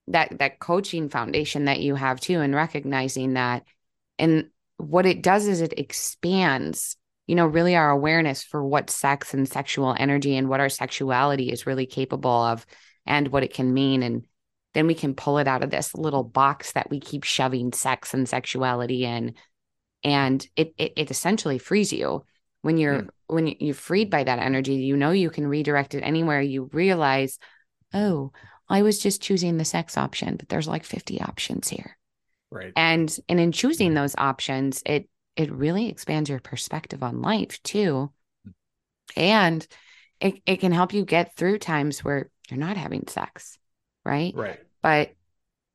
that 0.08 0.38
that 0.40 0.60
coaching 0.60 1.10
foundation 1.10 1.66
that 1.66 1.80
you 1.80 1.96
have 1.96 2.20
too 2.20 2.40
and 2.40 2.56
recognizing 2.56 3.34
that. 3.34 3.64
And 4.20 4.50
what 4.78 5.06
it 5.06 5.22
does 5.22 5.48
is 5.48 5.62
it 5.62 5.78
expands 5.78 6.98
you 7.28 7.36
know 7.36 7.46
really 7.46 7.76
our 7.76 7.90
awareness 7.90 8.44
for 8.44 8.64
what 8.66 8.90
sex 8.90 9.34
and 9.34 9.48
sexual 9.48 9.96
energy 9.98 10.36
and 10.36 10.50
what 10.50 10.60
our 10.60 10.70
sexuality 10.70 11.52
is 11.52 11.68
really 11.68 11.86
capable 11.86 12.30
of 12.32 12.66
and 13.06 13.28
what 13.30 13.44
it 13.44 13.54
can 13.54 13.74
mean. 13.74 14.04
And 14.04 14.26
then 14.74 14.88
we 14.88 14.94
can 14.94 15.16
pull 15.16 15.38
it 15.38 15.48
out 15.48 15.64
of 15.64 15.70
this 15.70 15.94
little 15.96 16.24
box 16.24 16.74
that 16.74 16.90
we 16.90 17.00
keep 17.00 17.24
shoving 17.24 17.74
sex 17.74 18.14
and 18.14 18.28
sexuality 18.28 19.06
in. 19.06 19.36
And 20.04 20.46
it 20.56 20.74
it, 20.78 20.94
it 20.98 21.12
essentially 21.12 21.58
frees 21.58 21.94
you. 21.94 22.26
When 22.64 22.78
you're 22.78 23.04
mm. 23.04 23.10
when 23.28 23.48
you're 23.48 23.74
freed 23.74 24.10
by 24.12 24.24
that 24.24 24.40
energy 24.40 24.76
you 24.76 24.96
know 24.96 25.12
you 25.12 25.32
can 25.32 25.48
redirect 25.48 25.96
it 25.96 26.02
anywhere 26.02 26.42
you 26.42 26.70
realize 26.74 27.40
oh 27.94 28.32
i 28.70 28.82
was 28.82 29.00
just 29.00 29.22
choosing 29.22 29.58
the 29.58 29.66
sex 29.66 29.98
option 29.98 30.36
but 30.36 30.50
there's 30.50 30.68
like 30.68 30.84
50 30.84 31.22
options 31.22 31.68
here. 31.68 31.98
Right. 32.54 32.74
And 32.76 33.16
and 33.30 33.40
in 33.40 33.52
choosing 33.54 33.90
mm-hmm. 33.90 33.96
those 33.96 34.16
options 34.18 34.84
it 34.86 35.08
it 35.38 35.52
really 35.52 35.88
expands 35.88 36.30
your 36.30 36.40
perspective 36.40 37.04
on 37.04 37.22
life 37.22 37.64
too. 37.64 38.12
And 39.16 39.66
it, 40.20 40.42
it 40.46 40.58
can 40.58 40.74
help 40.74 40.94
you 40.94 41.06
get 41.06 41.36
through 41.36 41.60
times 41.60 42.04
where 42.04 42.30
you're 42.50 42.60
not 42.60 42.76
having 42.76 43.08
sex 43.08 43.58
right? 44.06 44.34
Right. 44.36 44.60
But 44.82 45.14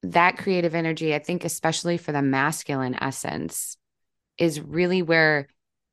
that 0.02 0.38
creative 0.38 0.74
energy, 0.74 1.14
I 1.14 1.18
think, 1.18 1.44
especially 1.44 1.96
for 1.96 2.12
the 2.12 2.22
masculine 2.22 2.96
essence, 3.00 3.76
is 4.38 4.60
really 4.60 5.02
where 5.02 5.48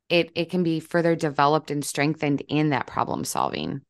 it 0.09 0.31
it 0.35 0.49
can 0.49 0.63
be 0.63 0.79
further 0.79 1.15
developed 1.15 1.71
and 1.71 1.83
strengthened 1.83 2.41
in 2.47 2.69
that 2.69 2.87
problem 2.87 3.23
solving 3.23 3.81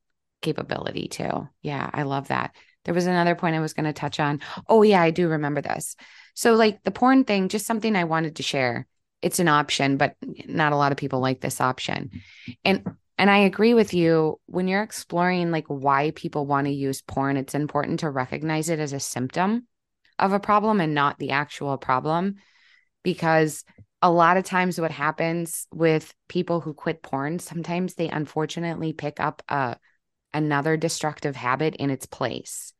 capability 0.44 1.08
too. 1.08 1.50
Yeah, 1.62 1.90
I 1.92 2.04
love 2.04 2.28
that. 2.28 2.56
There 2.86 2.94
was 2.94 3.08
another 3.08 3.36
point 3.36 3.56
I 3.56 3.62
was 3.62 3.74
going 3.74 3.86
to 3.86 3.94
touch 3.94 4.20
on. 4.20 4.42
Oh 4.68 4.84
yeah, 4.84 5.02
I 5.02 5.10
do 5.10 5.30
remember 5.30 5.62
this. 5.62 5.96
So 6.36 6.54
like 6.54 6.84
the 6.84 6.92
porn 6.92 7.24
thing, 7.24 7.50
just 7.50 7.66
something 7.66 7.96
I 7.96 8.04
wanted 8.04 8.36
to 8.36 8.44
share. 8.44 8.88
It's 9.22 9.40
an 9.40 9.48
option, 9.48 9.98
but 9.98 10.16
not 10.48 10.74
a 10.74 10.76
lot 10.76 10.92
of 10.92 10.98
people 10.98 11.20
like 11.20 11.40
this 11.40 11.62
option. 11.62 12.12
And 12.66 12.86
and 13.18 13.30
I 13.30 13.40
agree 13.40 13.74
with 13.74 13.94
you 13.94 14.40
when 14.48 14.68
you're 14.68 14.84
exploring 14.84 15.52
like 15.52 15.68
why 15.68 16.12
people 16.12 16.46
want 16.46 16.66
to 16.68 16.74
use 16.74 17.02
porn, 17.02 17.38
it's 17.38 17.56
important 17.56 18.02
to 18.02 18.10
recognize 18.10 18.70
it 18.70 18.80
as 18.80 18.92
a 18.92 19.00
symptom 19.00 19.68
of 20.20 20.34
a 20.34 20.40
problem 20.40 20.82
and 20.82 20.94
not 20.94 21.20
the 21.20 21.32
actual 21.32 21.78
problem. 21.78 22.36
Because 23.04 23.64
a 24.02 24.12
lot 24.12 24.36
of 24.38 24.44
times, 24.44 24.80
what 24.80 24.92
happens 24.92 25.68
with 25.72 26.14
people 26.28 26.60
who 26.60 26.74
quit 26.74 27.02
porn, 27.02 27.40
sometimes 27.40 27.94
they 27.94 28.10
unfortunately 28.10 28.92
pick 28.92 29.20
up 29.20 29.42
a, 29.48 29.78
another 30.34 30.78
destructive 30.78 31.36
habit 31.36 31.76
in 31.76 31.90
its 31.90 32.06
place. 32.06 32.74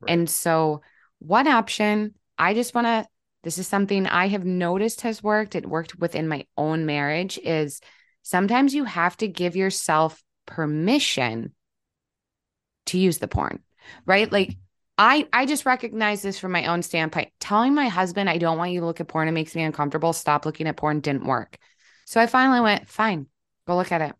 Right. 0.00 0.12
And 0.12 0.30
so, 0.30 0.82
one 1.18 1.48
option, 1.48 2.14
I 2.38 2.54
just 2.54 2.74
want 2.74 2.86
to, 2.86 3.06
this 3.42 3.58
is 3.58 3.66
something 3.66 4.06
I 4.06 4.28
have 4.28 4.44
noticed 4.44 5.02
has 5.02 5.22
worked. 5.22 5.54
It 5.54 5.66
worked 5.66 5.98
within 5.98 6.28
my 6.28 6.46
own 6.56 6.86
marriage, 6.86 7.38
is 7.38 7.80
sometimes 8.22 8.74
you 8.74 8.84
have 8.84 9.16
to 9.18 9.28
give 9.28 9.56
yourself 9.56 10.22
permission 10.46 11.52
to 12.86 12.98
use 12.98 13.18
the 13.18 13.28
porn, 13.28 13.60
right? 14.06 14.30
Like 14.30 14.48
mm-hmm. 14.48 14.60
I 14.98 15.28
I 15.32 15.46
just 15.46 15.66
recognize 15.66 16.22
this 16.22 16.38
from 16.38 16.52
my 16.52 16.66
own 16.66 16.82
standpoint. 16.82 17.30
Telling 17.38 17.74
my 17.74 17.88
husband 17.88 18.28
I 18.28 18.38
don't 18.38 18.58
want 18.58 18.72
you 18.72 18.80
to 18.80 18.86
look 18.86 19.00
at 19.00 19.08
porn, 19.08 19.28
it 19.28 19.32
makes 19.32 19.54
me 19.54 19.62
uncomfortable. 19.62 20.12
Stop 20.12 20.44
looking 20.44 20.66
at 20.66 20.76
porn 20.76 21.00
didn't 21.00 21.24
work. 21.24 21.58
So 22.06 22.20
I 22.20 22.26
finally 22.26 22.60
went, 22.60 22.88
fine, 22.88 23.26
go 23.66 23.76
look 23.76 23.92
at 23.92 24.00
it. 24.00 24.14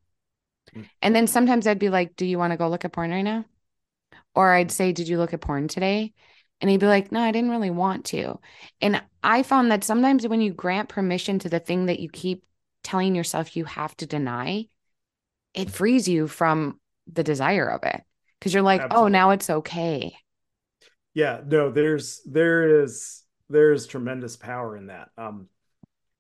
Mm. 0.75 0.89
And 1.03 1.17
then 1.17 1.27
sometimes 1.27 1.67
I'd 1.67 1.79
be 1.79 1.89
like, 1.89 2.17
Do 2.17 2.27
you 2.27 2.39
want 2.39 2.53
to 2.53 2.57
go 2.57 2.69
look 2.69 2.85
at 2.85 2.93
porn 2.93 3.11
right 3.11 3.23
now? 3.23 3.45
Or 4.35 4.53
I'd 4.53 4.71
say, 4.71 4.93
Did 4.93 5.09
you 5.09 5.19
look 5.19 5.33
at 5.33 5.41
porn 5.41 5.69
today? 5.69 6.13
And 6.61 6.71
he'd 6.71 6.81
be 6.81 6.87
like, 6.87 7.13
No, 7.13 7.21
I 7.21 7.33
didn't 7.33 7.51
really 7.51 7.71
want 7.71 8.07
to. 8.07 8.39
And 8.81 9.03
I 9.23 9.43
found 9.43 9.71
that 9.71 9.85
sometimes 9.85 10.27
when 10.27 10.41
you 10.41 10.53
grant 10.53 10.89
permission 10.89 11.39
to 11.41 11.49
the 11.49 11.61
thing 11.61 11.87
that 11.87 12.01
you 12.01 12.09
keep 12.09 12.45
telling 12.83 13.15
yourself 13.15 13.57
you 13.57 13.65
have 13.65 13.97
to 13.99 14.07
deny, 14.07 14.67
it 15.55 15.71
frees 15.71 16.09
you 16.09 16.29
from 16.29 16.81
the 17.13 17.25
desire 17.25 17.69
of 17.69 17.83
it. 17.85 18.03
Cause 18.41 18.55
you're 18.55 18.63
like, 18.63 18.81
Absolutely. 18.81 19.05
Oh, 19.05 19.09
now 19.09 19.31
it's 19.31 19.51
okay 19.51 20.17
yeah 21.19 21.41
no 21.45 21.69
there's 21.69 22.21
there 22.27 22.83
is 22.83 23.25
there's 23.49 23.89
tremendous 23.89 24.37
power 24.37 24.77
in 24.77 24.87
that 24.87 25.09
um 25.19 25.49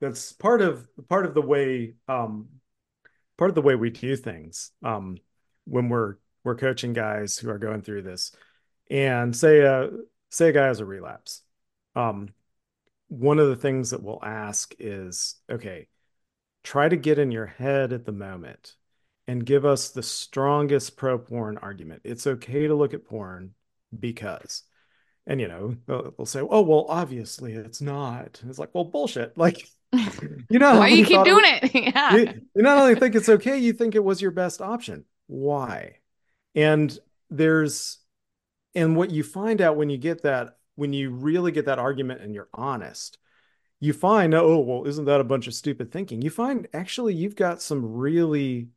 that's 0.01 0.33
part 0.33 0.61
of 0.61 0.89
part 1.09 1.25
of 1.25 1.35
the 1.35 1.43
way 1.43 1.95
um 2.09 2.49
part 3.39 3.51
of 3.51 3.55
the 3.55 3.63
way 3.63 3.75
we 3.75 3.91
do 3.91 4.15
things 4.17 4.73
um 4.85 5.17
when 5.65 5.89
we're 5.89 6.17
we're 6.45 6.55
coaching 6.55 6.93
guys 6.93 7.39
who 7.39 7.49
are 7.51 7.59
going 7.59 7.81
through 7.81 8.03
this 8.03 8.33
and 8.91 9.35
say 9.35 9.61
a 9.61 9.89
say 10.31 10.51
a 10.51 10.53
guy 10.53 10.67
has 10.67 10.81
a 10.81 10.85
relapse 10.85 11.43
um 11.97 12.29
one 13.09 13.39
of 13.39 13.49
the 13.49 13.57
things 13.57 13.91
that 13.91 14.03
we'll 14.03 14.23
ask 14.23 14.75
is 14.79 15.37
okay 15.51 15.89
try 16.63 16.89
to 16.89 16.97
get 16.97 17.19
in 17.19 17.31
your 17.31 17.47
head 17.47 17.95
at 17.95 18.05
the 18.05 18.13
moment 18.13 18.77
and 19.27 19.45
give 19.45 19.65
us 19.65 19.91
the 19.91 20.03
strongest 20.03 20.97
pro 20.97 21.19
porn 21.19 21.59
argument. 21.59 22.01
It's 22.05 22.27
okay 22.27 22.67
to 22.67 22.75
look 22.75 22.95
at 22.95 23.05
porn 23.05 23.55
because 23.99 24.65
and 25.27 25.41
you 25.41 25.49
know 25.49 25.77
they'll, 25.87 26.15
they'll, 26.17 26.27
say 26.27 26.41
oh 26.41 26.63
well 26.63 26.87
obviously 26.89 27.53
it's 27.53 27.81
not. 27.81 28.41
It's 28.49 28.59
like 28.59 28.75
well 28.75 28.85
bullshit. 28.85 29.33
Like 29.37 29.69
you 29.93 30.59
know 30.59 30.79
why 30.79 30.89
you 30.89 31.05
keep 31.05 31.25
doing 31.25 31.45
it, 31.47 31.75
it? 31.75 31.95
yeah. 31.95 32.15
You, 32.15 32.27
you 32.55 32.63
not 32.63 32.79
only 32.79 32.95
think 32.95 33.15
it's 33.15 33.29
okay 33.29 33.59
you 33.59 33.73
think 33.73 33.95
it 33.95 34.05
was 34.05 34.21
your 34.21 34.31
best 34.31 34.61
option. 34.61 35.05
Why? 35.27 35.97
And 36.55 36.97
there's 37.31 37.99
and 38.75 38.97
what 38.97 39.11
you 39.11 39.23
find 39.23 39.61
out 39.61 39.77
when 39.77 39.91
you 39.91 39.99
get 39.99 40.23
that 40.23 40.59
when 40.75 40.93
you 40.93 41.11
really 41.11 41.53
get 41.53 41.67
that 41.67 41.79
argument 41.79 42.21
and 42.21 42.35
you're 42.35 42.49
honest 42.53 43.19
you 43.81 43.93
find 43.93 44.35
oh 44.35 44.59
well 44.59 44.85
isn't 44.85 45.07
that 45.07 45.21
a 45.21 45.25
bunch 45.25 45.47
of 45.47 45.55
stupid 45.55 45.91
thinking? 45.91 46.21
You 46.21 46.31
find 46.31 46.69
actually 46.75 47.15
you've 47.15 47.37
got 47.37 47.63
some 47.63 47.95
really 47.97 48.69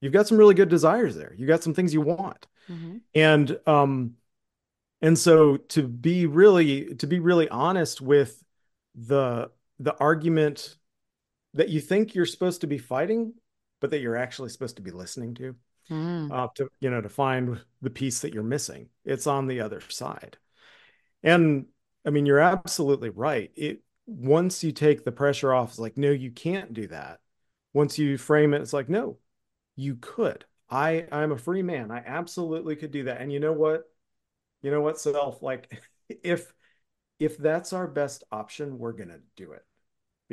you've 0.00 0.12
got 0.12 0.26
some 0.26 0.38
really 0.38 0.54
good 0.54 0.68
desires 0.68 1.16
there. 1.16 1.34
You 1.36 1.46
got 1.46 1.62
some 1.62 1.74
things 1.74 1.94
you 1.94 2.02
want. 2.02 2.46
Mm-hmm. 2.70 2.98
and 3.16 3.58
um 3.66 4.14
and 5.00 5.18
so 5.18 5.56
to 5.56 5.82
be 5.82 6.26
really 6.26 6.94
to 6.94 7.08
be 7.08 7.18
really 7.18 7.48
honest 7.48 8.00
with 8.00 8.40
the 8.94 9.50
the 9.82 9.96
argument 9.98 10.76
that 11.54 11.68
you 11.68 11.80
think 11.80 12.14
you're 12.14 12.24
supposed 12.24 12.62
to 12.62 12.66
be 12.66 12.78
fighting 12.78 13.34
but 13.80 13.90
that 13.90 14.00
you're 14.00 14.16
actually 14.16 14.48
supposed 14.48 14.76
to 14.76 14.82
be 14.82 14.92
listening 14.92 15.34
to 15.34 15.56
mm. 15.90 16.32
uh, 16.32 16.48
to 16.54 16.70
you 16.80 16.88
know 16.88 17.00
to 17.00 17.08
find 17.08 17.60
the 17.82 17.90
piece 17.90 18.20
that 18.20 18.32
you're 18.32 18.42
missing. 18.42 18.88
It's 19.04 19.26
on 19.26 19.46
the 19.46 19.60
other 19.60 19.82
side. 19.88 20.38
And 21.22 21.66
i 22.04 22.10
mean 22.10 22.24
you're 22.24 22.40
absolutely 22.40 23.10
right. 23.10 23.50
It 23.56 23.82
once 24.06 24.64
you 24.64 24.72
take 24.72 25.04
the 25.04 25.12
pressure 25.12 25.52
off 25.52 25.70
it's 25.70 25.78
like 25.78 25.98
no 25.98 26.10
you 26.10 26.30
can't 26.30 26.72
do 26.72 26.86
that. 26.88 27.20
Once 27.74 27.98
you 27.98 28.16
frame 28.16 28.54
it 28.54 28.62
it's 28.62 28.72
like 28.72 28.88
no 28.88 29.18
you 29.76 29.96
could. 29.96 30.44
I 30.70 31.06
i'm 31.10 31.32
a 31.32 31.38
free 31.38 31.62
man. 31.62 31.90
I 31.90 32.02
absolutely 32.06 32.76
could 32.76 32.92
do 32.92 33.04
that. 33.04 33.20
And 33.20 33.32
you 33.32 33.40
know 33.40 33.52
what? 33.52 33.90
You 34.62 34.70
know 34.70 34.80
what 34.80 35.00
self? 35.00 35.42
Like 35.42 35.82
if 36.08 36.52
if 37.18 37.36
that's 37.36 37.72
our 37.72 37.86
best 37.86 38.24
option 38.32 38.78
we're 38.78 38.92
going 38.92 39.08
to 39.08 39.20
do 39.36 39.52
it 39.52 39.64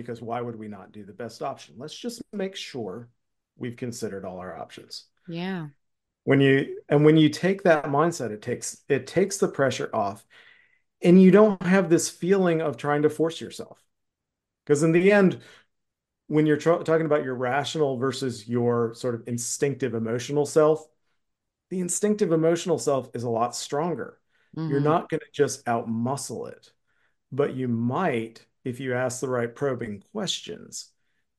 because 0.02 0.22
why 0.22 0.42
would 0.42 0.58
we 0.58 0.68
not 0.68 0.92
do 0.92 1.04
the 1.04 1.14
best 1.14 1.42
option 1.42 1.76
let's 1.78 1.96
just 1.96 2.22
make 2.34 2.56
sure 2.56 3.10
we've 3.58 3.78
considered 3.78 4.26
all 4.26 4.38
our 4.38 4.58
options 4.58 5.06
yeah 5.28 5.68
when 6.24 6.40
you 6.42 6.82
and 6.90 7.06
when 7.06 7.18
you 7.18 7.30
take 7.30 7.64
that 7.64 7.86
mindset 7.86 8.32
it 8.32 8.42
takes 8.42 8.84
it 8.88 9.08
takes 9.08 9.38
the 9.38 9.48
pressure 9.48 9.90
off 9.94 10.26
and 11.02 11.22
you 11.22 11.32
don't 11.32 11.62
have 11.64 11.90
this 11.90 12.10
feeling 12.10 12.62
of 12.62 12.78
trying 12.78 13.02
to 13.02 13.10
force 13.10 13.40
yourself 13.40 13.84
because 14.66 14.84
in 14.84 14.92
the 14.92 15.12
end 15.12 15.40
when 16.28 16.46
you're 16.46 16.58
tra- 16.58 16.84
talking 16.84 17.08
about 17.08 17.24
your 17.24 17.36
rational 17.36 17.98
versus 17.98 18.48
your 18.48 18.94
sort 18.94 19.16
of 19.16 19.24
instinctive 19.28 19.94
emotional 19.94 20.46
self 20.46 20.88
the 21.70 21.80
instinctive 21.80 22.32
emotional 22.32 22.78
self 22.78 23.10
is 23.14 23.24
a 23.24 23.30
lot 23.30 23.56
stronger. 23.56 24.20
Mm-hmm. 24.58 24.70
You're 24.70 24.80
not 24.80 25.10
going 25.10 25.20
to 25.20 25.32
just 25.32 25.66
outmuscle 25.66 26.52
it, 26.52 26.72
but 27.32 27.54
you 27.54 27.68
might, 27.68 28.46
if 28.70 28.80
you 28.80 28.94
ask 28.94 29.20
the 29.20 29.30
right 29.30 29.54
probing 29.54 30.04
questions, 30.12 30.90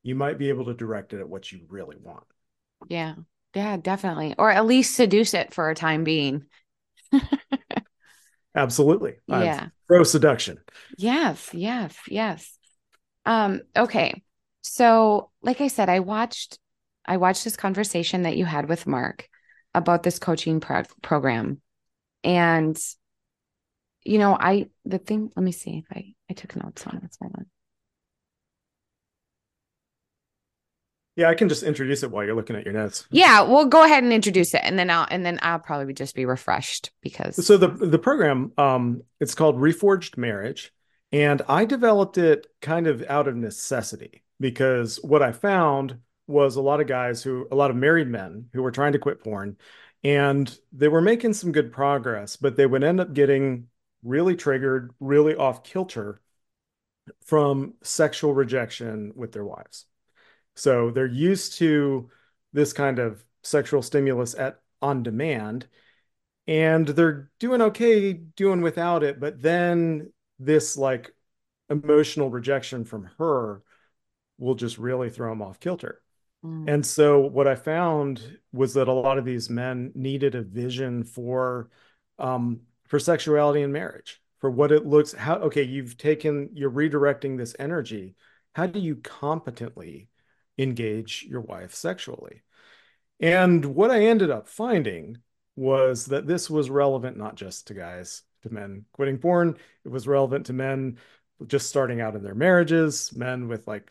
you 0.02 0.14
might 0.14 0.38
be 0.38 0.48
able 0.48 0.66
to 0.66 0.74
direct 0.74 1.12
it 1.12 1.20
at 1.20 1.28
what 1.28 1.50
you 1.50 1.60
really 1.68 1.96
want. 2.00 2.24
Yeah. 2.88 3.14
Yeah, 3.54 3.76
definitely. 3.76 4.34
Or 4.38 4.50
at 4.50 4.66
least 4.66 4.94
seduce 4.94 5.34
it 5.34 5.52
for 5.52 5.70
a 5.70 5.74
time 5.74 6.04
being. 6.04 6.44
Absolutely. 8.54 9.14
Yeah. 9.26 9.68
pro 9.86 10.04
seduction. 10.04 10.58
Yes, 10.96 11.50
yes, 11.52 11.96
yes. 12.08 12.58
Um, 13.26 13.62
okay. 13.76 14.22
So, 14.62 15.30
like 15.42 15.60
I 15.60 15.68
said, 15.68 15.88
I 15.88 16.00
watched 16.00 16.58
I 17.04 17.16
watched 17.16 17.44
this 17.44 17.56
conversation 17.56 18.22
that 18.22 18.36
you 18.36 18.44
had 18.44 18.68
with 18.68 18.86
Mark 18.86 19.28
about 19.74 20.02
this 20.02 20.18
coaching 20.18 20.60
pro- 20.60 20.84
program. 21.02 21.60
And, 22.22 22.78
you 24.04 24.18
know, 24.18 24.36
I, 24.38 24.68
the 24.84 24.98
thing, 24.98 25.30
let 25.36 25.42
me 25.42 25.52
see 25.52 25.78
if 25.78 25.84
I, 25.96 26.14
I 26.30 26.34
took 26.34 26.56
notes 26.56 26.86
on 26.86 26.96
it. 26.96 27.16
Hold 27.20 27.34
on. 27.36 27.46
Yeah, 31.16 31.28
I 31.28 31.34
can 31.34 31.48
just 31.48 31.62
introduce 31.62 32.02
it 32.02 32.10
while 32.10 32.24
you're 32.24 32.36
looking 32.36 32.56
at 32.56 32.64
your 32.64 32.72
notes. 32.72 33.06
Yeah, 33.10 33.42
well, 33.42 33.66
go 33.66 33.84
ahead 33.84 34.02
and 34.02 34.12
introduce 34.12 34.54
it, 34.54 34.62
and 34.64 34.78
then 34.78 34.88
I'll 34.88 35.06
and 35.10 35.26
then 35.26 35.38
I'll 35.42 35.58
probably 35.58 35.92
just 35.92 36.14
be 36.14 36.24
refreshed 36.24 36.92
because. 37.02 37.44
So 37.44 37.58
the 37.58 37.68
the 37.68 37.98
program, 37.98 38.52
um, 38.56 39.02
it's 39.18 39.34
called 39.34 39.56
Reforged 39.56 40.16
Marriage, 40.16 40.72
and 41.12 41.42
I 41.46 41.66
developed 41.66 42.16
it 42.16 42.46
kind 42.62 42.86
of 42.86 43.04
out 43.08 43.28
of 43.28 43.36
necessity 43.36 44.22
because 44.38 44.98
what 45.02 45.20
I 45.20 45.32
found 45.32 45.98
was 46.26 46.56
a 46.56 46.62
lot 46.62 46.80
of 46.80 46.86
guys 46.86 47.22
who, 47.22 47.46
a 47.50 47.56
lot 47.56 47.70
of 47.70 47.76
married 47.76 48.08
men 48.08 48.46
who 48.54 48.62
were 48.62 48.70
trying 48.70 48.92
to 48.92 48.98
quit 48.98 49.22
porn 49.22 49.56
and 50.02 50.56
they 50.72 50.88
were 50.88 51.02
making 51.02 51.34
some 51.34 51.52
good 51.52 51.72
progress, 51.72 52.36
but 52.36 52.56
they 52.56 52.66
would 52.66 52.84
end 52.84 53.00
up 53.00 53.12
getting 53.12 53.66
really 54.02 54.36
triggered, 54.36 54.92
really 55.00 55.34
off 55.34 55.62
kilter 55.62 56.20
from 57.24 57.74
sexual 57.82 58.32
rejection 58.34 59.12
with 59.14 59.32
their 59.32 59.44
wives. 59.44 59.86
So 60.54 60.90
they're 60.90 61.06
used 61.06 61.58
to 61.58 62.10
this 62.52 62.72
kind 62.72 62.98
of 62.98 63.24
sexual 63.42 63.82
stimulus 63.82 64.34
at 64.34 64.60
on 64.82 65.02
demand 65.02 65.66
and 66.46 66.86
they're 66.88 67.30
doing 67.38 67.62
okay 67.62 68.12
doing 68.12 68.60
without 68.60 69.02
it, 69.02 69.20
but 69.20 69.40
then 69.40 70.12
this 70.38 70.76
like 70.76 71.14
emotional 71.68 72.30
rejection 72.30 72.84
from 72.84 73.08
her 73.18 73.62
will 74.38 74.54
just 74.54 74.78
really 74.78 75.10
throw 75.10 75.30
them 75.30 75.42
off 75.42 75.60
kilter. 75.60 76.02
Mm. 76.44 76.68
And 76.68 76.86
so 76.86 77.20
what 77.20 77.46
I 77.46 77.54
found 77.54 78.38
was 78.52 78.74
that 78.74 78.88
a 78.88 78.92
lot 78.92 79.18
of 79.18 79.24
these 79.24 79.50
men 79.50 79.92
needed 79.94 80.34
a 80.34 80.42
vision 80.42 81.04
for 81.04 81.68
um, 82.18 82.60
for 82.90 82.98
sexuality 82.98 83.62
and 83.62 83.72
marriage, 83.72 84.20
for 84.38 84.50
what 84.50 84.70
it 84.70 84.84
looks 84.84 85.12
how 85.12 85.36
okay, 85.36 85.62
you've 85.62 85.96
taken 85.96 86.50
you're 86.52 86.70
redirecting 86.70 87.38
this 87.38 87.56
energy. 87.58 88.16
How 88.52 88.66
do 88.66 88.78
you 88.78 88.96
competently 88.96 90.08
engage 90.58 91.24
your 91.26 91.40
wife 91.40 91.74
sexually? 91.74 92.42
And 93.18 93.64
what 93.64 93.90
I 93.90 94.04
ended 94.04 94.30
up 94.30 94.48
finding 94.48 95.18
was 95.56 96.06
that 96.06 96.26
this 96.26 96.50
was 96.50 96.68
relevant 96.68 97.16
not 97.16 97.36
just 97.36 97.68
to 97.68 97.74
guys, 97.74 98.22
to 98.42 98.52
men 98.52 98.84
quitting 98.92 99.18
porn, 99.18 99.56
it 99.84 99.88
was 99.88 100.06
relevant 100.06 100.46
to 100.46 100.52
men 100.52 100.98
just 101.46 101.70
starting 101.70 102.02
out 102.02 102.16
in 102.16 102.22
their 102.22 102.34
marriages, 102.34 103.14
men 103.16 103.48
with 103.48 103.66
like 103.66 103.90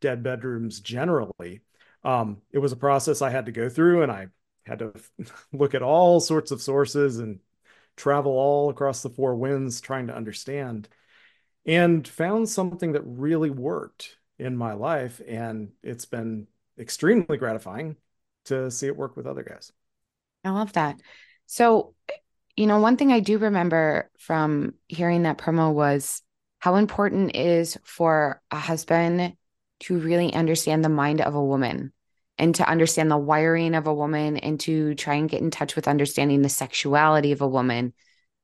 dead 0.00 0.24
bedrooms 0.24 0.80
generally 0.80 1.62
um, 2.04 2.40
it 2.52 2.58
was 2.58 2.72
a 2.72 2.76
process 2.76 3.22
I 3.22 3.30
had 3.30 3.46
to 3.46 3.52
go 3.52 3.68
through, 3.68 4.02
and 4.02 4.12
I 4.12 4.28
had 4.64 4.80
to 4.80 4.92
look 5.52 5.74
at 5.74 5.82
all 5.82 6.20
sorts 6.20 6.50
of 6.50 6.62
sources 6.62 7.18
and 7.18 7.40
travel 8.00 8.32
all 8.32 8.70
across 8.70 9.02
the 9.02 9.10
four 9.10 9.36
winds 9.36 9.80
trying 9.80 10.06
to 10.06 10.16
understand, 10.16 10.88
and 11.66 12.08
found 12.08 12.48
something 12.48 12.92
that 12.92 13.02
really 13.04 13.50
worked 13.50 14.16
in 14.38 14.56
my 14.56 14.72
life, 14.72 15.20
and 15.28 15.72
it's 15.82 16.06
been 16.06 16.46
extremely 16.78 17.36
gratifying 17.36 17.96
to 18.46 18.70
see 18.70 18.86
it 18.86 18.96
work 18.96 19.16
with 19.16 19.26
other 19.26 19.42
guys. 19.42 19.70
I 20.42 20.50
love 20.50 20.72
that. 20.72 20.98
So, 21.44 21.94
you 22.56 22.66
know, 22.66 22.80
one 22.80 22.96
thing 22.96 23.12
I 23.12 23.20
do 23.20 23.36
remember 23.36 24.10
from 24.18 24.74
hearing 24.88 25.24
that 25.24 25.36
promo 25.36 25.72
was 25.72 26.22
how 26.58 26.76
important 26.76 27.36
is 27.36 27.76
for 27.84 28.40
a 28.50 28.58
husband 28.58 29.34
to 29.80 29.98
really 29.98 30.32
understand 30.32 30.82
the 30.82 30.88
mind 30.88 31.20
of 31.20 31.34
a 31.34 31.44
woman 31.44 31.92
and 32.40 32.56
to 32.56 32.68
understand 32.68 33.10
the 33.12 33.18
wiring 33.18 33.76
of 33.76 33.86
a 33.86 33.94
woman 33.94 34.38
and 34.38 34.58
to 34.62 34.96
try 34.96 35.14
and 35.14 35.30
get 35.30 35.42
in 35.42 35.52
touch 35.52 35.76
with 35.76 35.86
understanding 35.88 36.42
the 36.42 36.50
sexuality 36.50 37.32
of 37.32 37.42
a 37.42 37.48
woman 37.48 37.94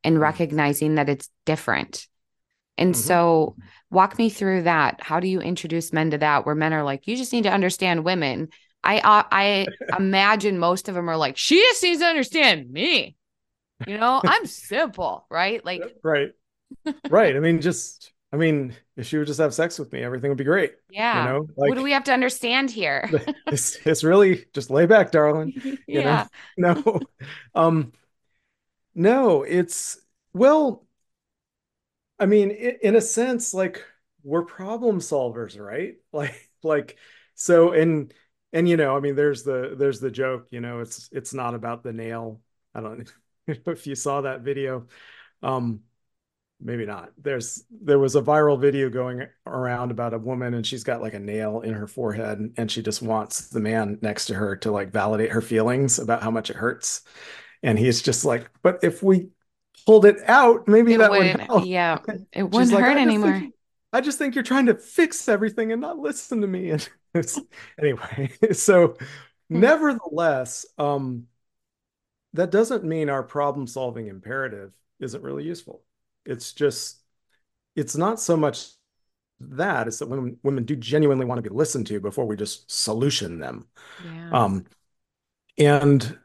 and 0.05 0.17
Mhm. 0.17 0.21
recognizing 0.21 0.97
that 0.97 1.09
it's 1.09 1.31
different. 1.47 2.07
And 2.79 2.95
Mhm. 2.95 2.99
so, 2.99 3.57
walk 3.91 4.19
me 4.19 4.31
through 4.31 4.63
that. 4.65 5.01
How 5.01 5.21
do 5.21 5.29
you 5.29 5.41
introduce 5.41 5.93
men 5.93 6.11
to 6.13 6.19
that 6.19 6.47
where 6.47 6.55
men 6.55 6.75
are 6.75 6.85
like, 6.85 7.09
you 7.09 7.17
just 7.17 7.33
need 7.33 7.45
to 7.45 7.53
understand 7.53 8.05
women? 8.05 8.51
I 8.85 8.99
uh, 9.01 9.25
I 9.33 9.69
imagine 9.99 10.59
most 10.59 10.89
of 10.89 10.95
them 10.95 11.09
are 11.11 11.17
like, 11.17 11.37
she 11.39 11.61
just 11.61 11.83
needs 11.83 12.01
to 12.01 12.07
understand 12.07 12.71
me. 12.71 13.17
You 13.87 13.99
know, 13.99 14.23
I'm 14.27 14.47
simple, 14.47 15.27
right? 15.31 15.65
Like, 15.65 15.97
Right. 16.03 16.33
Right. 17.09 17.37
I 17.37 17.41
mean, 17.41 17.61
just, 17.61 18.13
I 18.37 18.39
mean, 18.39 18.76
if 18.97 19.07
she 19.07 19.16
would 19.16 19.26
just 19.26 19.41
have 19.41 19.55
sex 19.55 19.78
with 19.78 19.91
me, 19.93 20.03
everything 20.03 20.30
would 20.30 20.37
be 20.37 20.45
great. 20.45 20.74
yeah. 20.89 21.14
You 21.14 21.22
know, 21.22 21.49
what 21.64 21.76
do 21.76 21.82
we 21.82 21.93
have 21.93 22.05
to 22.05 22.12
understand 22.12 22.70
here? 22.70 23.11
it's, 23.51 23.76
it's 23.87 24.05
really 24.05 24.47
just 24.53 24.70
lay 24.70 24.87
back, 24.87 25.11
darling. 25.11 25.55
You 25.91 26.03
yeah. 26.03 26.03
know, 26.03 26.28
no, 26.57 27.01
um, 27.55 27.93
no, 28.95 29.43
it's, 29.43 29.99
well, 30.32 30.87
I 32.18 32.26
mean, 32.26 32.51
i- 32.51 32.78
in 32.82 32.97
a 32.97 33.01
sense, 33.01 33.55
like 33.55 33.84
we're 34.22 34.45
problem 34.45 34.99
solvers, 35.01 35.59
right? 35.59 35.97
Like, 36.12 36.51
like, 36.62 36.97
so, 37.34 37.72
and, 37.72 38.12
and, 38.53 38.68
you 38.68 38.76
know, 38.76 38.97
I 38.97 39.01
mean, 39.01 39.14
there's 39.16 39.43
the, 39.43 39.74
there's 39.78 40.01
the 40.01 40.11
joke, 40.11 40.49
you 40.51 40.61
know, 40.61 40.80
it's, 40.80 41.09
it's 41.12 41.34
not 41.34 41.55
about 41.55 41.82
the 41.82 41.93
nail. 41.93 42.41
I 42.74 42.80
don't 42.80 42.99
know 43.49 43.55
if 43.72 43.87
you 43.87 43.95
saw 43.95 44.22
that 44.22 44.41
video. 44.41 44.87
Um, 45.43 45.82
maybe 46.61 46.87
not. 46.87 47.11
There's 47.19 47.65
there 47.71 47.99
was 47.99 48.17
a 48.17 48.23
viral 48.23 48.61
video 48.61 48.89
going 48.91 49.27
around 49.47 49.91
about 49.91 50.15
a 50.15 50.19
woman 50.19 50.55
and 50.55 50.67
she's 50.67 50.85
got 50.85 51.03
like 51.03 51.15
a 51.15 51.19
nail 51.19 51.61
in 51.61 51.75
her 51.75 51.87
forehead 51.87 52.39
and, 52.57 52.71
she 52.71 52.83
just 52.83 53.03
wants 53.03 53.49
the 53.49 53.61
man 53.61 53.99
next 54.03 54.27
to 54.27 54.35
her 54.35 54.57
to 54.57 54.71
like 54.73 54.91
validate 54.91 55.33
her 55.33 55.43
feelings 55.43 55.99
about 55.99 56.23
how 56.23 56.31
much 56.31 56.51
it 56.51 56.57
hurts. 56.57 57.03
And 57.63 57.79
he's 57.79 58.03
just 58.03 58.25
like, 58.25 58.51
but 58.63 58.81
if 58.83 59.03
we 59.03 59.29
pulled 59.87 60.07
it 60.07 60.19
out, 60.29 60.69
maybe 60.69 60.95
It 60.95 60.99
that 60.99 61.17
would 61.17 61.29
wouldn't, 61.29 61.43
help. 61.49 61.65
yeah, 61.65 61.99
it 62.33 62.43
wouldn't 62.45 62.73
like, 62.73 62.81
hurt 62.81 62.97
I 62.97 62.99
anymore. 62.99 63.13
think, 63.13 63.55
I 63.93 64.01
just 64.01 64.19
think 64.19 64.35
you're 64.35 64.45
trying 64.45 64.67
to 64.67 64.75
fix 64.75 65.29
everything 65.29 65.73
and 65.73 65.81
not 65.81 65.99
listen 65.99 66.41
to 66.43 66.47
me. 66.47 66.71
And 67.15 67.27
anyway, 67.81 68.31
so 68.53 68.97
Hmm. 69.53 69.71
nevertheless, 69.73 70.67
um, 70.79 71.29
that 72.35 72.51
doesn't 72.51 72.85
mean 72.85 73.09
our 73.09 73.23
problem 73.23 73.67
solving 73.67 74.07
imperative 74.09 74.73
isn't 75.01 75.23
really 75.23 75.45
useful. 75.45 75.83
It's 76.27 76.53
just, 76.53 77.01
it's 77.74 77.97
not 77.97 78.20
so 78.20 78.37
much 78.37 78.66
that, 79.41 79.87
it's 79.87 79.99
that 79.99 80.09
women, 80.09 80.39
women 80.43 80.64
do 80.64 80.77
genuinely 80.77 81.27
want 81.27 81.39
to 81.43 81.49
be 81.49 81.55
listened 81.55 81.87
to 81.89 82.01
before 82.01 82.24
we 82.24 82.37
just 82.37 82.70
solution 82.70 83.39
them. 83.39 83.66
Yeah. 84.05 84.31
Um, 84.31 84.64
and 85.59 86.18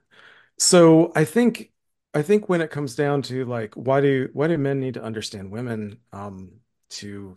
so 0.57 1.11
I 1.15 1.25
think, 1.25 1.71
I 2.13 2.21
think 2.21 2.49
when 2.49 2.61
it 2.61 2.71
comes 2.71 2.95
down 2.95 3.21
to 3.23 3.45
like, 3.45 3.73
why 3.75 4.01
do, 4.01 4.29
why 4.33 4.47
do 4.47 4.57
men 4.57 4.79
need 4.79 4.95
to 4.95 5.03
understand 5.03 5.51
women, 5.51 5.97
um, 6.11 6.51
to 6.91 7.35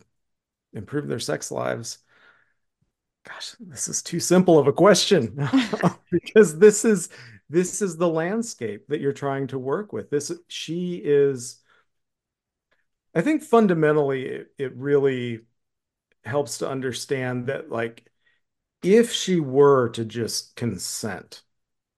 improve 0.73 1.07
their 1.07 1.19
sex 1.19 1.51
lives? 1.51 1.99
Gosh, 3.27 3.55
this 3.59 3.87
is 3.87 4.03
too 4.03 4.19
simple 4.19 4.59
of 4.59 4.67
a 4.67 4.73
question 4.73 5.49
because 6.11 6.59
this 6.59 6.85
is, 6.85 7.09
this 7.49 7.81
is 7.81 7.97
the 7.97 8.07
landscape 8.07 8.85
that 8.87 9.01
you're 9.01 9.13
trying 9.13 9.47
to 9.47 9.59
work 9.59 9.93
with. 9.93 10.09
This, 10.09 10.31
she 10.47 10.95
is, 11.03 11.59
I 13.15 13.21
think 13.21 13.43
fundamentally 13.43 14.25
it, 14.25 14.47
it 14.57 14.75
really 14.75 15.41
helps 16.25 16.59
to 16.59 16.69
understand 16.69 17.47
that 17.47 17.71
like 17.71 18.05
if 18.83 19.11
she 19.11 19.39
were 19.39 19.89
to 19.89 20.03
just 20.03 20.55
consent 20.55 21.41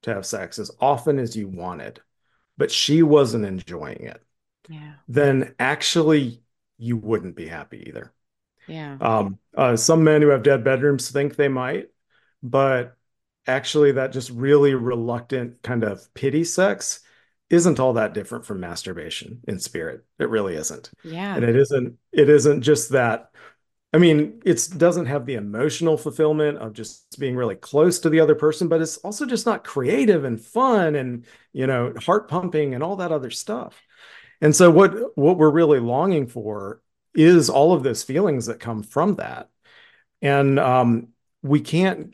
to 0.03 0.13
have 0.13 0.25
sex 0.25 0.59
as 0.59 0.71
often 0.79 1.17
as 1.17 1.35
you 1.35 1.47
wanted, 1.47 2.01
but 2.57 2.71
she 2.71 3.01
wasn't 3.01 3.45
enjoying 3.45 4.03
it, 4.03 4.21
yeah. 4.69 4.93
then 5.07 5.55
actually 5.59 6.43
you 6.77 6.95
wouldn't 6.95 7.35
be 7.35 7.47
happy 7.47 7.85
either. 7.87 8.13
Yeah. 8.67 8.97
Um, 9.01 9.39
uh, 9.55 9.75
some 9.75 10.03
men 10.03 10.21
who 10.21 10.29
have 10.29 10.43
dead 10.43 10.63
bedrooms 10.63 11.09
think 11.09 11.35
they 11.35 11.47
might, 11.47 11.89
but 12.43 12.95
actually 13.47 13.93
that 13.93 14.11
just 14.11 14.29
really 14.29 14.75
reluctant 14.75 15.63
kind 15.63 15.83
of 15.83 16.13
pity 16.13 16.43
sex 16.43 16.99
isn't 17.49 17.79
all 17.79 17.93
that 17.93 18.13
different 18.13 18.45
from 18.45 18.59
masturbation 18.59 19.41
in 19.47 19.59
spirit. 19.59 20.03
It 20.19 20.29
really 20.29 20.55
isn't. 20.55 20.91
Yeah. 21.03 21.35
And 21.35 21.43
it 21.43 21.55
isn't 21.55 21.97
it 22.11 22.29
isn't 22.29 22.61
just 22.61 22.89
that 22.91 23.31
I 23.93 23.99
mean, 23.99 24.41
it 24.43 24.67
doesn't 24.77 25.05
have 25.05 25.25
the 25.25 25.35
emotional 25.35 25.97
fulfillment 25.97 26.57
of 26.57 26.73
just 26.73 27.17
being 27.19 27.37
really 27.37 27.55
close 27.55 27.99
to 27.99 28.09
the 28.09 28.19
other 28.19 28.35
person, 28.35 28.67
but 28.67 28.81
it's 28.81 28.97
also 28.97 29.25
just 29.25 29.45
not 29.45 29.63
creative 29.63 30.25
and 30.25 30.41
fun 30.41 30.95
and, 30.95 31.25
you 31.53 31.67
know, 31.67 31.93
heart 31.97 32.27
pumping 32.27 32.75
and 32.75 32.83
all 32.83 32.97
that 32.97 33.13
other 33.13 33.31
stuff. 33.31 33.81
And 34.41 34.55
so 34.55 34.69
what 34.69 35.17
what 35.17 35.37
we're 35.37 35.49
really 35.49 35.79
longing 35.79 36.27
for 36.27 36.81
is 37.15 37.49
all 37.49 37.73
of 37.73 37.83
those 37.83 38.03
feelings 38.03 38.47
that 38.47 38.59
come 38.59 38.83
from 38.83 39.15
that. 39.15 39.49
And 40.21 40.59
um, 40.59 41.09
we 41.41 41.61
can't 41.61 42.13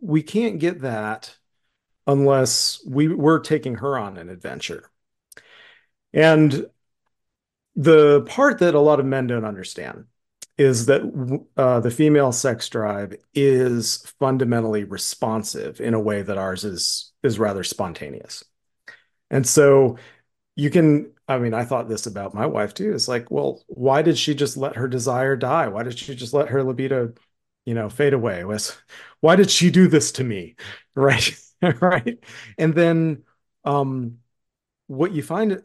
we 0.00 0.22
can't 0.22 0.58
get 0.58 0.82
that 0.82 1.36
unless 2.06 2.82
we 2.86 3.08
we're 3.08 3.40
taking 3.40 3.76
her 3.76 3.98
on 3.98 4.16
an 4.16 4.28
adventure. 4.28 4.90
And 6.12 6.70
the 7.76 8.22
part 8.22 8.58
that 8.58 8.74
a 8.74 8.80
lot 8.80 9.00
of 9.00 9.06
men 9.06 9.26
don't 9.26 9.44
understand 9.44 10.04
is 10.58 10.86
that 10.86 11.00
uh, 11.56 11.80
the 11.80 11.90
female 11.90 12.32
sex 12.32 12.68
drive 12.68 13.14
is 13.34 14.04
fundamentally 14.18 14.84
responsive 14.84 15.80
in 15.80 15.94
a 15.94 16.00
way 16.00 16.22
that 16.22 16.36
ours 16.38 16.64
is 16.64 17.12
is 17.22 17.38
rather 17.38 17.64
spontaneous. 17.64 18.44
And 19.30 19.46
so 19.46 19.98
you 20.56 20.70
can 20.70 21.12
I 21.28 21.38
mean, 21.38 21.54
I 21.54 21.64
thought 21.64 21.88
this 21.88 22.06
about 22.06 22.34
my 22.34 22.46
wife 22.46 22.74
too. 22.74 22.94
It's 22.94 23.08
like, 23.08 23.30
well, 23.30 23.62
why 23.68 24.02
did 24.02 24.18
she 24.18 24.34
just 24.34 24.56
let 24.56 24.76
her 24.76 24.88
desire 24.88 25.36
die? 25.36 25.68
Why 25.68 25.84
did 25.84 25.98
she 25.98 26.14
just 26.16 26.34
let 26.34 26.48
her 26.50 26.62
libido, 26.64 27.14
you 27.66 27.74
know, 27.74 27.88
fade 27.90 28.14
away? 28.14 28.44
Was 28.44 28.76
why 29.20 29.36
did 29.36 29.50
she 29.50 29.70
do 29.70 29.88
this 29.88 30.12
to 30.14 30.24
me? 30.24 30.56
Right. 30.96 31.38
right. 31.80 32.18
And 32.58 32.74
then 32.74 33.24
um 33.64 34.18
what 34.86 35.12
you 35.12 35.22
find 35.22 35.62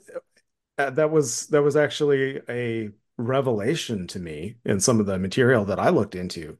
uh, 0.78 0.90
that 0.92 1.12
was 1.12 1.48
that 1.48 1.62
was 1.62 1.76
actually 1.76 2.42
a 2.50 2.90
revelation 3.18 4.08
to 4.08 4.20
me 4.20 4.56
in 4.66 4.80
some 4.80 5.00
of 5.00 5.06
the 5.06 5.18
material 5.18 5.66
that 5.66 5.80
I 5.80 5.90
looked 5.90 6.16
into 6.16 6.58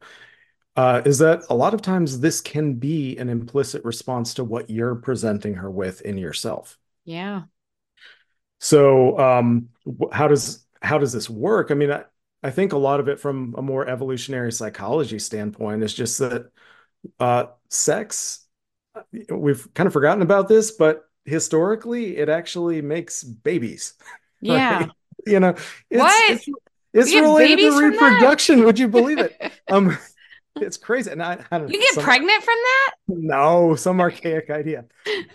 uh, 0.76 1.02
is 1.06 1.20
that 1.20 1.44
a 1.50 1.56
lot 1.56 1.74
of 1.74 1.82
times 1.82 2.20
this 2.20 2.42
can 2.42 2.74
be 2.74 3.18
an 3.18 3.30
implicit 3.30 3.84
response 3.86 4.34
to 4.36 4.44
what 4.44 4.70
you're 4.70 4.96
presenting 4.96 5.56
her 5.56 5.72
with 5.72 6.02
in 6.02 6.18
yourself. 6.18 6.78
Yeah. 7.06 7.44
So 8.60 9.18
um, 9.20 9.70
how 10.12 10.28
does 10.28 10.66
how 10.82 10.98
does 10.98 11.14
this 11.14 11.30
work? 11.30 11.72
I 11.72 11.74
mean, 11.76 11.92
I, 11.92 12.04
I 12.44 12.52
think 12.52 12.74
a 12.74 12.78
lot 12.78 13.00
of 13.00 13.08
it 13.08 13.20
from 13.20 13.56
a 13.58 13.62
more 13.62 13.88
evolutionary 13.88 14.52
psychology 14.52 15.20
standpoint 15.20 15.84
is 15.84 15.94
just 15.94 16.20
that 16.20 16.52
uh, 17.20 17.46
sex. 17.70 18.45
We've 19.30 19.68
kind 19.74 19.88
of 19.88 19.94
forgotten 19.94 20.22
about 20.22 20.48
this, 20.48 20.72
but 20.72 21.04
historically, 21.26 22.18
it 22.18 22.30
actually 22.30 22.82
makes 22.82 23.24
babies. 23.24 23.94
Yeah. 24.42 24.80
Right? 24.80 24.90
You 25.26 25.40
know, 25.40 25.50
it's, 25.50 26.00
What? 26.00 26.32
it's, 26.32 26.48
it's 26.94 27.14
related 27.16 27.58
to 27.72 27.80
reproduction. 27.80 28.64
Would 28.66 28.78
you 28.78 28.88
believe 28.88 29.18
it? 29.18 29.34
Um, 29.72 29.98
it's 30.58 30.78
crazy. 30.78 31.10
And 31.10 31.24
I, 31.24 31.44
I 31.52 31.58
don't 31.58 31.70
You 31.70 31.80
know, 31.80 31.84
get 31.84 31.96
some- 31.96 32.04
pregnant 32.04 32.44
from 32.44 32.54
that? 32.56 32.92
No, 33.08 33.76
some 33.76 34.00
archaic 34.00 34.50
idea. 34.52 34.86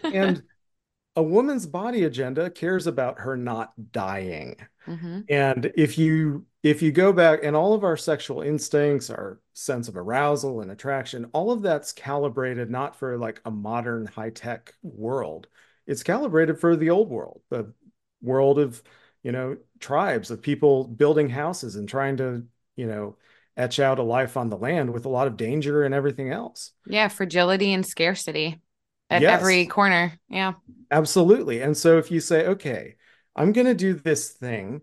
And 0.04 0.42
a 1.16 1.22
woman's 1.22 1.66
body 1.66 2.04
agenda 2.04 2.50
cares 2.50 2.86
about 2.86 3.18
her 3.20 3.36
not 3.36 3.72
dying. 3.90 4.56
Mhm. 4.90 5.24
And 5.28 5.72
if 5.76 5.98
you 5.98 6.46
if 6.62 6.82
you 6.82 6.92
go 6.92 7.12
back 7.12 7.40
and 7.42 7.56
all 7.56 7.72
of 7.72 7.84
our 7.84 7.96
sexual 7.96 8.42
instincts, 8.42 9.08
our 9.08 9.40
sense 9.54 9.88
of 9.88 9.96
arousal 9.96 10.60
and 10.60 10.70
attraction, 10.70 11.26
all 11.32 11.50
of 11.52 11.62
that's 11.62 11.92
calibrated 11.92 12.70
not 12.70 12.96
for 12.96 13.16
like 13.16 13.40
a 13.46 13.50
modern 13.50 14.06
high-tech 14.06 14.74
world. 14.82 15.46
It's 15.86 16.02
calibrated 16.02 16.58
for 16.60 16.76
the 16.76 16.90
old 16.90 17.08
world, 17.08 17.40
the 17.48 17.72
world 18.20 18.58
of, 18.58 18.82
you 19.22 19.32
know, 19.32 19.56
tribes 19.78 20.30
of 20.30 20.42
people 20.42 20.84
building 20.84 21.30
houses 21.30 21.76
and 21.76 21.88
trying 21.88 22.18
to, 22.18 22.44
you 22.76 22.86
know, 22.86 23.16
etch 23.56 23.80
out 23.80 23.98
a 23.98 24.02
life 24.02 24.36
on 24.36 24.50
the 24.50 24.58
land 24.58 24.92
with 24.92 25.06
a 25.06 25.10
lot 25.10 25.26
of 25.26 25.38
danger 25.38 25.82
and 25.84 25.94
everything 25.94 26.30
else. 26.30 26.72
Yeah. 26.86 27.08
Fragility 27.08 27.72
and 27.72 27.86
scarcity 27.86 28.60
at 29.08 29.22
Yes. 29.22 29.40
every 29.40 29.66
corner. 29.66 30.12
Yeah. 30.28 30.54
Absolutely. 30.90 31.62
And 31.62 31.76
so 31.76 31.98
if 31.98 32.10
you 32.10 32.20
say, 32.20 32.46
okay, 32.48 32.96
I'm 33.36 33.52
going 33.52 33.66
to 33.66 33.74
do 33.74 33.94
this 33.94 34.30
thing, 34.30 34.82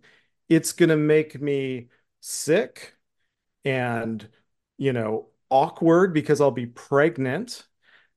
it's 0.50 0.74
going 0.74 0.90
to 0.90 0.98
make 0.98 1.42
me 1.42 1.90
sick 2.22 2.96
and, 3.66 4.28
you 4.78 4.94
know, 4.94 5.28
awkward 5.50 6.14
because 6.14 6.42
I'll 6.42 6.52
be 6.52 6.66
pregnant 6.66 7.66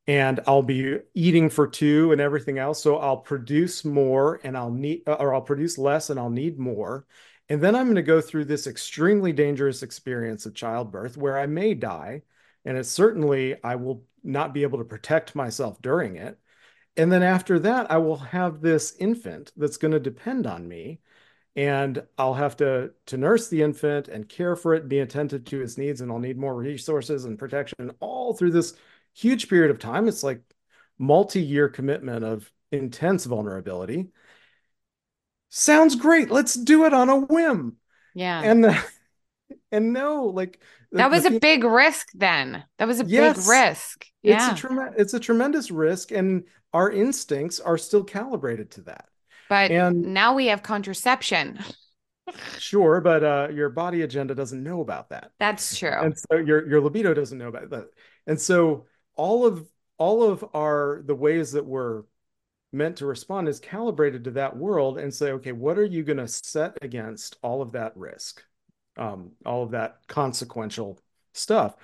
and 0.07 0.41
I'll 0.47 0.62
be 0.62 0.99
eating 1.14 1.51
for 1.51 1.68
two 1.68 2.11
and 2.11 2.20
everything 2.20 2.59
else. 2.59 2.83
So 2.83 2.97
I'll 2.97 3.18
produce 3.18 3.85
more 3.85 4.41
and 4.43 4.57
I'll 4.57 4.72
need, 4.72 5.03
or 5.07 5.33
I'll 5.35 5.41
produce 5.41 5.78
less 5.78 6.11
and 6.11 6.18
I'll 6.18 6.31
need 6.31 6.59
more. 6.59 7.07
And 7.49 7.61
then 7.61 7.76
I'm 7.76 7.87
going 7.87 7.95
to 7.97 8.03
go 8.03 8.20
through 8.20 8.47
this 8.47 8.66
extremely 8.66 9.33
dangerous 9.33 9.83
experience 9.85 10.47
of 10.47 10.55
childbirth 10.55 11.16
where 11.16 11.39
I 11.39 11.47
may 11.47 11.74
die. 11.74 12.22
And 12.64 12.76
it's 12.76 12.89
certainly, 12.89 13.57
I 13.62 13.76
will 13.76 14.05
not 14.24 14.53
be 14.53 14.64
able 14.64 14.78
to 14.78 14.85
protect 14.85 15.37
myself 15.37 15.81
during 15.81 16.16
it. 16.16 16.39
And 17.01 17.11
then 17.11 17.23
after 17.23 17.59
that, 17.61 17.91
I 17.91 17.97
will 17.97 18.19
have 18.19 18.61
this 18.61 18.95
infant 19.01 19.53
that's 19.57 19.79
going 19.79 19.93
to 19.93 20.01
depend 20.01 20.47
on 20.47 20.69
me 20.69 21.01
and 21.57 22.03
I'll 22.19 22.35
have 22.35 22.57
to 22.59 22.93
to 23.07 23.17
nurse 23.17 23.49
the 23.49 23.63
infant 23.63 24.09
and 24.09 24.29
care 24.29 24.55
for 24.55 24.75
it, 24.75 24.89
be 24.89 25.01
attentive 25.01 25.45
to 25.47 25.63
its 25.63 25.79
needs, 25.79 26.01
and 26.01 26.13
I'll 26.13 26.19
need 26.19 26.39
more 26.39 26.55
resources 26.55 27.25
and 27.25 27.39
protection 27.39 27.91
all 28.01 28.35
through 28.35 28.53
this 28.53 28.75
huge 29.15 29.49
period 29.49 29.71
of 29.71 29.79
time. 29.79 30.09
It's 30.09 30.23
like 30.23 30.43
multi-year 30.99 31.69
commitment 31.69 32.25
of 32.25 32.51
intense 32.71 33.25
vulnerability. 33.25 34.09
Sounds 35.49 35.97
great. 35.97 36.31
Let's 36.31 36.55
do 36.55 36.85
it 36.85 36.93
on 36.93 37.09
a 37.09 37.17
whim. 37.17 37.77
Yeah. 38.15 38.43
And 38.43 38.79
and 39.73 39.93
no, 39.93 40.27
like 40.27 40.61
that 40.93 41.11
was 41.11 41.25
a 41.25 41.41
big 41.41 41.65
risk 41.65 42.09
then. 42.15 42.63
That 42.79 42.87
was 42.87 43.01
a 43.01 43.05
yes, 43.05 43.39
big 43.39 43.49
risk. 43.49 44.07
Yeah. 44.23 44.51
It's 44.51 44.61
a 44.61 44.63
trem- 44.63 44.95
it's 44.97 45.15
a 45.15 45.21
tremendous 45.21 45.71
risk 45.71 46.13
and 46.13 46.45
our 46.73 46.91
instincts 46.91 47.61
are 47.61 47.79
still 47.79 48.05
calibrated 48.05 48.71
to 48.73 48.83
that. 48.83 49.07
But 49.49 49.71
and 49.71 50.14
now 50.14 50.35
we 50.35 50.47
have 50.47 50.62
contraception. 50.62 51.59
sure, 52.59 53.01
but 53.01 53.25
uh, 53.25 53.49
your 53.53 53.68
body 53.68 54.03
agenda 54.03 54.35
doesn't 54.35 54.62
know 54.62 54.81
about 54.81 55.11
that. 55.11 55.33
That's 55.39 55.77
true. 55.77 55.91
And 55.91 56.16
so 56.16 56.37
your 56.37 56.68
your 56.68 56.81
libido 56.81 57.14
doesn't 57.14 57.39
know 57.39 57.49
about 57.49 57.71
that. 57.71 57.87
And 58.27 58.41
so 58.41 58.87
all 59.16 59.45
of 59.45 59.66
all 59.99 60.23
of 60.23 60.45
our 60.55 61.03
the 61.05 61.14
ways 61.14 61.53
that 61.53 61.66
we're 61.66 62.05
meant 62.73 62.97
to 62.99 63.07
respond 63.07 63.49
is 63.49 63.59
calibrated 63.59 64.25
to 64.25 64.31
that 64.31 64.57
world 64.57 64.99
and 64.99 65.12
say, 65.12 65.33
okay, 65.33 65.53
what 65.53 65.79
are 65.79 65.85
you 65.85 66.05
going 66.05 66.18
to 66.18 66.29
set 66.29 66.79
against 66.83 67.37
all 67.43 67.62
of 67.62 67.73
that 67.73 67.97
risk, 67.97 68.45
um, 68.97 69.33
all 69.45 69.64
of 69.64 69.73
that 69.73 69.99
consequential 70.07 70.99
stuff? 71.35 71.75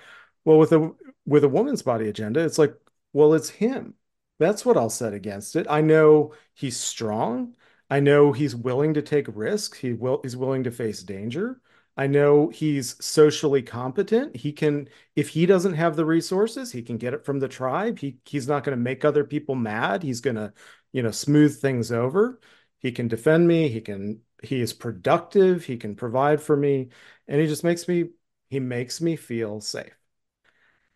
Well, 0.45 0.57
with 0.57 0.71
a 0.71 0.91
with 1.25 1.43
a 1.43 1.49
woman's 1.49 1.81
body 1.81 2.07
agenda, 2.07 2.39
it's 2.39 2.57
like, 2.57 2.73
well, 3.11 3.33
it's 3.33 3.49
him. 3.49 3.95
That's 4.39 4.65
what 4.65 4.77
I'll 4.77 4.89
set 4.89 5.13
against 5.13 5.55
it. 5.55 5.65
I 5.69 5.81
know 5.81 6.33
he's 6.53 6.77
strong. 6.79 7.55
I 7.89 7.99
know 7.99 8.31
he's 8.33 8.55
willing 8.55 8.93
to 8.95 9.01
take 9.01 9.25
risks. 9.29 9.79
He 9.79 9.93
will 9.93 10.19
he's 10.23 10.37
willing 10.37 10.63
to 10.65 10.71
face 10.71 11.01
danger. 11.03 11.61
I 11.99 12.05
know 12.07 12.49
he's 12.49 13.03
socially 13.03 13.63
competent. 13.63 14.35
He 14.35 14.51
can 14.53 14.89
if 15.15 15.29
he 15.29 15.45
doesn't 15.47 15.73
have 15.73 15.95
the 15.95 16.05
resources, 16.05 16.71
he 16.71 16.83
can 16.83 16.97
get 16.97 17.13
it 17.13 17.25
from 17.25 17.39
the 17.39 17.47
tribe. 17.47 17.97
He 17.99 18.19
he's 18.25 18.47
not 18.47 18.63
going 18.63 18.77
to 18.77 18.83
make 18.83 19.03
other 19.05 19.23
people 19.23 19.55
mad. 19.55 20.03
He's 20.03 20.21
going 20.21 20.35
to, 20.35 20.53
you 20.91 21.01
know, 21.01 21.11
smooth 21.11 21.59
things 21.59 21.91
over. 21.91 22.39
He 22.79 22.91
can 22.91 23.07
defend 23.07 23.47
me. 23.47 23.69
He 23.69 23.81
can 23.81 24.21
he 24.43 24.61
is 24.61 24.73
productive. 24.73 25.65
He 25.65 25.77
can 25.77 25.95
provide 25.95 26.41
for 26.41 26.55
me 26.55 26.89
and 27.27 27.41
he 27.41 27.47
just 27.47 27.63
makes 27.63 27.87
me 27.87 28.09
he 28.49 28.59
makes 28.59 29.01
me 29.01 29.15
feel 29.15 29.61
safe. 29.61 29.93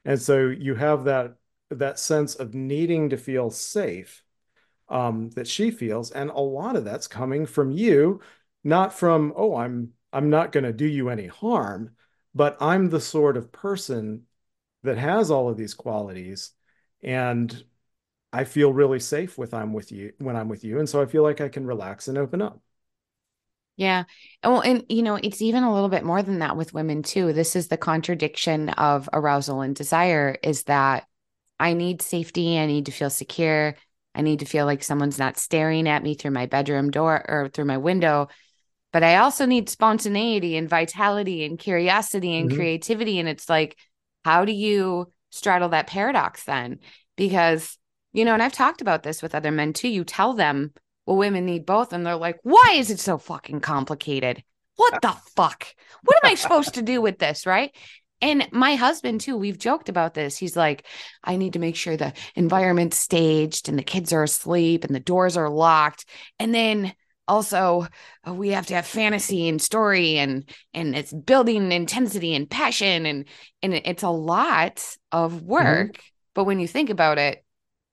And 0.05 0.21
so 0.21 0.47
you 0.47 0.75
have 0.75 1.05
that 1.05 1.35
that 1.79 1.99
sense 1.99 2.35
of 2.35 2.53
needing 2.53 3.09
to 3.09 3.17
feel 3.17 3.49
safe 3.51 4.23
um, 4.89 5.29
that 5.31 5.47
she 5.47 5.71
feels, 5.71 6.11
and 6.11 6.29
a 6.29 6.39
lot 6.39 6.75
of 6.75 6.83
that's 6.85 7.07
coming 7.07 7.45
from 7.45 7.71
you, 7.71 8.21
not 8.63 8.93
from 8.93 9.33
oh 9.35 9.55
I'm 9.55 9.93
I'm 10.13 10.29
not 10.29 10.51
going 10.51 10.65
to 10.65 10.73
do 10.73 10.85
you 10.85 11.09
any 11.09 11.27
harm, 11.27 11.95
but 12.35 12.57
I'm 12.61 12.89
the 12.89 12.99
sort 13.01 13.37
of 13.37 13.51
person 13.51 14.27
that 14.83 14.97
has 14.97 15.31
all 15.31 15.49
of 15.49 15.57
these 15.57 15.73
qualities, 15.73 16.51
and 17.03 17.63
I 18.33 18.45
feel 18.45 18.73
really 18.73 18.99
safe 18.99 19.37
with 19.37 19.53
I'm 19.53 19.73
with 19.73 19.91
you 19.91 20.13
when 20.19 20.35
I'm 20.35 20.49
with 20.49 20.63
you, 20.63 20.79
and 20.79 20.89
so 20.89 21.01
I 21.01 21.05
feel 21.07 21.23
like 21.23 21.41
I 21.41 21.49
can 21.49 21.65
relax 21.67 22.07
and 22.07 22.17
open 22.17 22.41
up. 22.41 22.61
Yeah. 23.77 24.03
Well, 24.43 24.61
and 24.61 24.85
you 24.89 25.01
know, 25.01 25.15
it's 25.15 25.41
even 25.41 25.63
a 25.63 25.73
little 25.73 25.89
bit 25.89 26.03
more 26.03 26.21
than 26.21 26.39
that 26.39 26.55
with 26.57 26.73
women 26.73 27.01
too. 27.03 27.33
This 27.33 27.55
is 27.55 27.67
the 27.67 27.77
contradiction 27.77 28.69
of 28.69 29.09
arousal 29.13 29.61
and 29.61 29.75
desire 29.75 30.37
is 30.43 30.63
that 30.63 31.07
I 31.61 31.73
need 31.73 32.01
safety. 32.01 32.57
I 32.57 32.65
need 32.65 32.87
to 32.87 32.91
feel 32.91 33.11
secure. 33.11 33.75
I 34.15 34.21
need 34.21 34.39
to 34.39 34.45
feel 34.45 34.65
like 34.65 34.83
someone's 34.83 35.19
not 35.19 35.37
staring 35.37 35.87
at 35.87 36.01
me 36.01 36.15
through 36.15 36.31
my 36.31 36.47
bedroom 36.47 36.89
door 36.89 37.23
or 37.29 37.49
through 37.49 37.65
my 37.65 37.77
window. 37.77 38.29
But 38.91 39.03
I 39.03 39.17
also 39.17 39.45
need 39.45 39.69
spontaneity 39.69 40.57
and 40.57 40.67
vitality 40.67 41.45
and 41.45 41.59
curiosity 41.59 42.35
and 42.35 42.49
mm-hmm. 42.49 42.57
creativity. 42.57 43.19
And 43.19 43.29
it's 43.29 43.47
like, 43.47 43.77
how 44.25 44.43
do 44.43 44.51
you 44.51 45.13
straddle 45.29 45.69
that 45.69 45.87
paradox 45.87 46.43
then? 46.45 46.79
Because, 47.15 47.77
you 48.11 48.25
know, 48.25 48.33
and 48.33 48.41
I've 48.41 48.51
talked 48.53 48.81
about 48.81 49.03
this 49.03 49.21
with 49.21 49.35
other 49.35 49.51
men 49.51 49.71
too. 49.71 49.87
You 49.87 50.03
tell 50.03 50.33
them, 50.33 50.73
well, 51.05 51.15
women 51.15 51.45
need 51.45 51.67
both. 51.67 51.93
And 51.93 52.03
they're 52.05 52.15
like, 52.15 52.39
why 52.41 52.73
is 52.75 52.89
it 52.89 52.99
so 52.99 53.19
fucking 53.19 53.61
complicated? 53.61 54.43
What 54.77 55.01
the 55.01 55.15
fuck? 55.35 55.67
What 56.03 56.17
am 56.23 56.31
I 56.31 56.35
supposed 56.35 56.73
to 56.73 56.81
do 56.81 57.01
with 57.01 57.19
this? 57.19 57.45
Right. 57.45 57.71
And 58.21 58.47
my 58.51 58.75
husband, 58.75 59.21
too, 59.21 59.37
we've 59.37 59.57
joked 59.57 59.89
about 59.89 60.13
this. 60.13 60.37
He's 60.37 60.55
like, 60.55 60.85
I 61.23 61.37
need 61.37 61.53
to 61.53 61.59
make 61.59 61.75
sure 61.75 61.97
the 61.97 62.13
environment's 62.35 62.97
staged 62.97 63.69
and 63.69 63.77
the 63.77 63.83
kids 63.83 64.13
are 64.13 64.23
asleep 64.23 64.83
and 64.83 64.93
the 64.93 64.99
doors 64.99 65.37
are 65.37 65.49
locked. 65.49 66.05
And 66.39 66.53
then 66.53 66.93
also 67.27 67.87
uh, 68.27 68.33
we 68.33 68.49
have 68.49 68.65
to 68.67 68.75
have 68.75 68.85
fantasy 68.85 69.47
and 69.47 69.61
story 69.61 70.17
and 70.17 70.49
and 70.73 70.95
it's 70.95 71.13
building 71.13 71.71
intensity 71.71 72.35
and 72.35 72.49
passion 72.49 73.05
and 73.05 73.25
and 73.61 73.73
it's 73.73 74.03
a 74.03 74.09
lot 74.09 74.85
of 75.11 75.31
mm-hmm. 75.31 75.47
work 75.47 75.93
mm-hmm. 75.93 76.01
but 76.33 76.43
when 76.43 76.59
you 76.59 76.67
think 76.67 76.89
about 76.89 77.17
it 77.17 77.43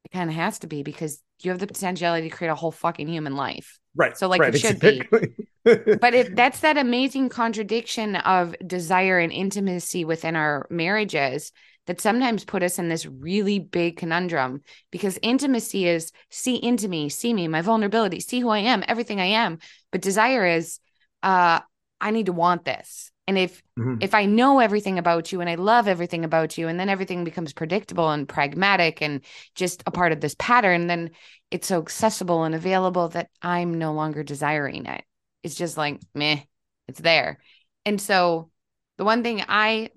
it 0.04 0.10
kind 0.10 0.28
of 0.28 0.34
has 0.34 0.58
to 0.58 0.66
be 0.66 0.82
because 0.82 1.22
you 1.40 1.50
have 1.52 1.60
the 1.60 1.66
potentiality 1.68 2.28
to 2.28 2.34
create 2.34 2.50
a 2.50 2.54
whole 2.54 2.72
fucking 2.72 3.06
human 3.06 3.36
life 3.36 3.78
right 3.98 4.16
so 4.16 4.26
like 4.26 4.40
right, 4.40 4.54
it 4.54 4.58
should 4.58 4.82
exactly. 4.82 5.34
be 5.64 5.96
but 6.00 6.14
it, 6.14 6.34
that's 6.34 6.60
that 6.60 6.78
amazing 6.78 7.28
contradiction 7.28 8.16
of 8.16 8.54
desire 8.66 9.18
and 9.18 9.32
intimacy 9.32 10.04
within 10.04 10.34
our 10.34 10.66
marriages 10.70 11.52
that 11.88 12.00
sometimes 12.02 12.44
put 12.44 12.62
us 12.62 12.78
in 12.78 12.90
this 12.90 13.06
really 13.06 13.58
big 13.58 13.96
conundrum 13.96 14.62
because 14.90 15.18
intimacy 15.22 15.88
is 15.88 16.12
see 16.28 16.56
into 16.56 16.86
me, 16.86 17.08
see 17.08 17.32
me, 17.32 17.48
my 17.48 17.62
vulnerability, 17.62 18.20
see 18.20 18.40
who 18.40 18.50
I 18.50 18.58
am, 18.58 18.84
everything 18.86 19.20
I 19.20 19.24
am. 19.24 19.58
But 19.90 20.02
desire 20.02 20.46
is 20.46 20.78
uh 21.22 21.60
I 22.00 22.10
need 22.12 22.26
to 22.26 22.32
want 22.32 22.64
this. 22.64 23.10
And 23.28 23.38
if 23.38 23.62
mm-hmm. 23.78 23.96
if 24.00 24.14
I 24.14 24.24
know 24.24 24.58
everything 24.58 24.98
about 24.98 25.30
you 25.30 25.40
and 25.40 25.48
I 25.48 25.54
love 25.54 25.86
everything 25.86 26.24
about 26.24 26.58
you 26.58 26.66
and 26.66 26.80
then 26.80 26.88
everything 26.88 27.22
becomes 27.22 27.52
predictable 27.52 28.10
and 28.10 28.28
pragmatic 28.28 29.00
and 29.00 29.20
just 29.54 29.84
a 29.86 29.92
part 29.92 30.10
of 30.10 30.20
this 30.20 30.34
pattern, 30.38 30.88
then 30.88 31.10
it's 31.52 31.68
so 31.68 31.78
accessible 31.78 32.42
and 32.42 32.54
available 32.54 33.08
that 33.10 33.30
I'm 33.42 33.78
no 33.78 33.92
longer 33.92 34.24
desiring 34.24 34.86
it 34.86 35.04
it's 35.42 35.54
just 35.54 35.76
like 35.76 36.00
meh, 36.14 36.40
it's 36.88 37.00
there. 37.00 37.38
And 37.84 38.00
so 38.00 38.50
the 38.96 39.04
one 39.04 39.22
thing 39.22 39.42
I 39.46 39.90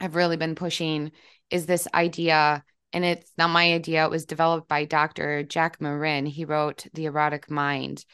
have 0.00 0.16
really 0.16 0.36
been 0.36 0.54
pushing 0.54 1.12
is 1.50 1.66
this 1.66 1.86
idea, 1.94 2.64
and 2.92 3.04
it's 3.04 3.30
not 3.36 3.50
my 3.50 3.74
idea, 3.74 4.04
it 4.04 4.10
was 4.10 4.24
developed 4.24 4.68
by 4.68 4.84
Dr. 4.84 5.42
Jack 5.42 5.80
Morin 5.80 6.26
He 6.26 6.44
wrote 6.44 6.86
The 6.94 7.06
Erotic 7.06 7.50
Mind. 7.50 8.04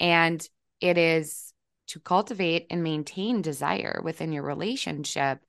And 0.00 0.44
it 0.80 0.96
is 0.96 1.47
to 1.88 2.00
cultivate 2.00 2.66
and 2.70 2.82
maintain 2.82 3.42
desire 3.42 4.00
within 4.02 4.32
your 4.32 4.44
relationship. 4.44 5.40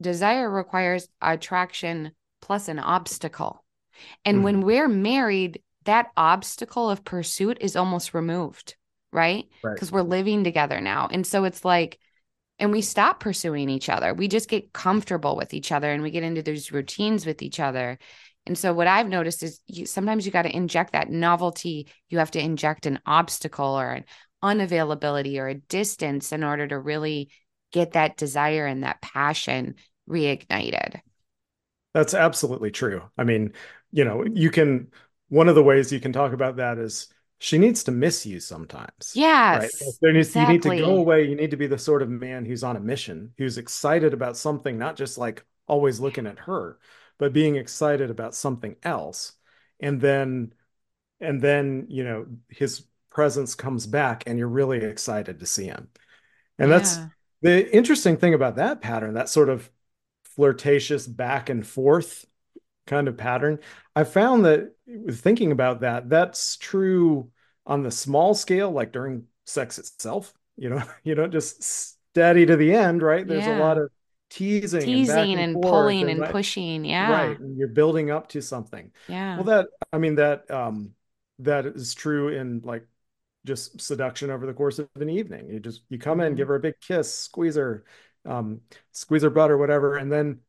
Desire 0.00 0.50
requires 0.50 1.08
attraction 1.20 2.12
plus 2.42 2.68
an 2.68 2.78
obstacle. 2.78 3.64
And 4.24 4.38
mm. 4.38 4.42
when 4.42 4.60
we're 4.60 4.88
married, 4.88 5.62
that 5.84 6.08
obstacle 6.16 6.90
of 6.90 7.04
pursuit 7.04 7.58
is 7.60 7.76
almost 7.76 8.14
removed 8.14 8.76
right? 9.16 9.46
Because 9.62 9.90
right. 9.90 9.96
we're 10.04 10.08
living 10.08 10.44
together 10.44 10.80
now. 10.80 11.08
And 11.10 11.26
so 11.26 11.44
it's 11.44 11.64
like, 11.64 11.98
and 12.58 12.70
we 12.70 12.82
stop 12.82 13.18
pursuing 13.18 13.68
each 13.68 13.88
other. 13.88 14.14
We 14.14 14.28
just 14.28 14.48
get 14.48 14.72
comfortable 14.72 15.36
with 15.36 15.54
each 15.54 15.72
other 15.72 15.90
and 15.90 16.02
we 16.02 16.10
get 16.10 16.22
into 16.22 16.42
these 16.42 16.70
routines 16.70 17.26
with 17.26 17.42
each 17.42 17.58
other. 17.58 17.98
And 18.46 18.56
so 18.56 18.72
what 18.72 18.86
I've 18.86 19.08
noticed 19.08 19.42
is 19.42 19.60
you, 19.66 19.86
sometimes 19.86 20.24
you 20.24 20.32
got 20.32 20.42
to 20.42 20.54
inject 20.54 20.92
that 20.92 21.10
novelty. 21.10 21.88
You 22.10 22.18
have 22.18 22.30
to 22.32 22.40
inject 22.40 22.86
an 22.86 23.00
obstacle 23.04 23.78
or 23.78 23.90
an 23.90 24.04
unavailability 24.42 25.38
or 25.38 25.48
a 25.48 25.54
distance 25.54 26.32
in 26.32 26.44
order 26.44 26.66
to 26.66 26.78
really 26.78 27.30
get 27.72 27.92
that 27.92 28.16
desire 28.16 28.66
and 28.66 28.82
that 28.82 29.00
passion 29.00 29.74
reignited. 30.08 31.00
That's 31.94 32.14
absolutely 32.14 32.70
true. 32.70 33.02
I 33.16 33.24
mean, 33.24 33.52
you 33.90 34.04
know, 34.04 34.24
you 34.30 34.50
can 34.50 34.88
one 35.28 35.48
of 35.48 35.54
the 35.54 35.62
ways 35.62 35.92
you 35.92 36.00
can 36.00 36.12
talk 36.12 36.32
about 36.32 36.56
that 36.56 36.78
is 36.78 37.08
she 37.38 37.58
needs 37.58 37.84
to 37.84 37.90
miss 37.90 38.24
you 38.24 38.40
sometimes. 38.40 39.12
Yes. 39.14 39.60
Right? 39.62 39.94
There 40.00 40.12
needs, 40.12 40.28
exactly. 40.28 40.54
You 40.54 40.72
need 40.74 40.80
to 40.80 40.86
go 40.86 40.96
away. 40.96 41.24
You 41.24 41.36
need 41.36 41.50
to 41.50 41.56
be 41.56 41.66
the 41.66 41.78
sort 41.78 42.02
of 42.02 42.08
man 42.08 42.44
who's 42.44 42.64
on 42.64 42.76
a 42.76 42.80
mission, 42.80 43.32
who's 43.36 43.58
excited 43.58 44.14
about 44.14 44.36
something, 44.36 44.78
not 44.78 44.96
just 44.96 45.18
like 45.18 45.44
always 45.66 46.00
looking 46.00 46.26
at 46.26 46.38
her, 46.40 46.78
but 47.18 47.32
being 47.32 47.56
excited 47.56 48.10
about 48.10 48.34
something 48.34 48.76
else. 48.82 49.32
And 49.80 50.00
then, 50.00 50.54
and 51.20 51.42
then, 51.42 51.86
you 51.88 52.04
know, 52.04 52.26
his 52.48 52.84
presence 53.16 53.54
comes 53.54 53.86
back 53.86 54.24
and 54.26 54.38
you're 54.38 54.46
really 54.46 54.76
excited 54.76 55.40
to 55.40 55.46
see 55.46 55.64
him. 55.64 55.88
And 56.58 56.68
yeah. 56.68 56.76
that's 56.76 56.98
the 57.40 57.74
interesting 57.74 58.18
thing 58.18 58.34
about 58.34 58.56
that 58.56 58.82
pattern, 58.82 59.14
that 59.14 59.30
sort 59.30 59.48
of 59.48 59.70
flirtatious 60.24 61.06
back 61.06 61.48
and 61.48 61.66
forth 61.66 62.26
kind 62.86 63.08
of 63.08 63.16
pattern. 63.16 63.60
I 63.96 64.04
found 64.04 64.44
that 64.44 64.70
thinking 65.10 65.50
about 65.50 65.80
that, 65.80 66.10
that's 66.10 66.58
true 66.58 67.30
on 67.64 67.82
the 67.82 67.90
small 67.90 68.34
scale, 68.34 68.70
like 68.70 68.92
during 68.92 69.24
sex 69.46 69.78
itself. 69.78 70.34
You 70.58 70.68
know, 70.68 70.82
you 71.02 71.14
don't 71.14 71.32
just 71.32 71.62
steady 71.62 72.44
to 72.44 72.54
the 72.54 72.74
end, 72.74 73.00
right? 73.00 73.26
There's 73.26 73.46
yeah. 73.46 73.58
a 73.58 73.60
lot 73.60 73.78
of 73.78 73.88
teasing, 74.28 74.82
teasing 74.82 75.32
and, 75.32 75.40
and, 75.40 75.54
forth 75.54 75.72
pulling 75.72 76.10
and 76.10 76.20
right, 76.20 76.32
pushing. 76.32 76.84
Yeah. 76.84 77.10
right. 77.10 77.40
And 77.40 77.56
you're 77.56 77.68
building 77.68 78.10
up 78.10 78.28
to 78.28 78.42
something. 78.42 78.92
Yeah. 79.08 79.36
Well, 79.36 79.44
that 79.44 79.68
I 79.90 79.96
mean 79.96 80.16
that 80.16 80.50
um 80.50 80.90
that 81.38 81.64
is 81.64 81.94
true 81.94 82.28
in 82.28 82.60
like 82.62 82.86
just 83.46 83.80
seduction 83.80 84.30
over 84.30 84.46
the 84.46 84.54
course 84.54 84.78
of 84.80 84.88
an 84.96 85.10
evening. 85.10 85.50
You 85.50 85.60
just 85.60 85.82
you 85.90 85.98
come 85.98 86.20
in, 86.20 86.34
Mhm. 86.34 86.36
give 86.36 86.48
her 86.48 86.56
a 86.56 86.60
big 86.60 86.74
kiss, 86.80 87.14
squeeze 87.14 87.56
her, 87.56 87.84
um, 88.26 88.62
squeeze 88.92 89.22
her 89.22 89.30
butt 89.30 89.50
or 89.52 89.58
whatever, 89.58 89.96
and 89.96 90.12
then 90.12 90.40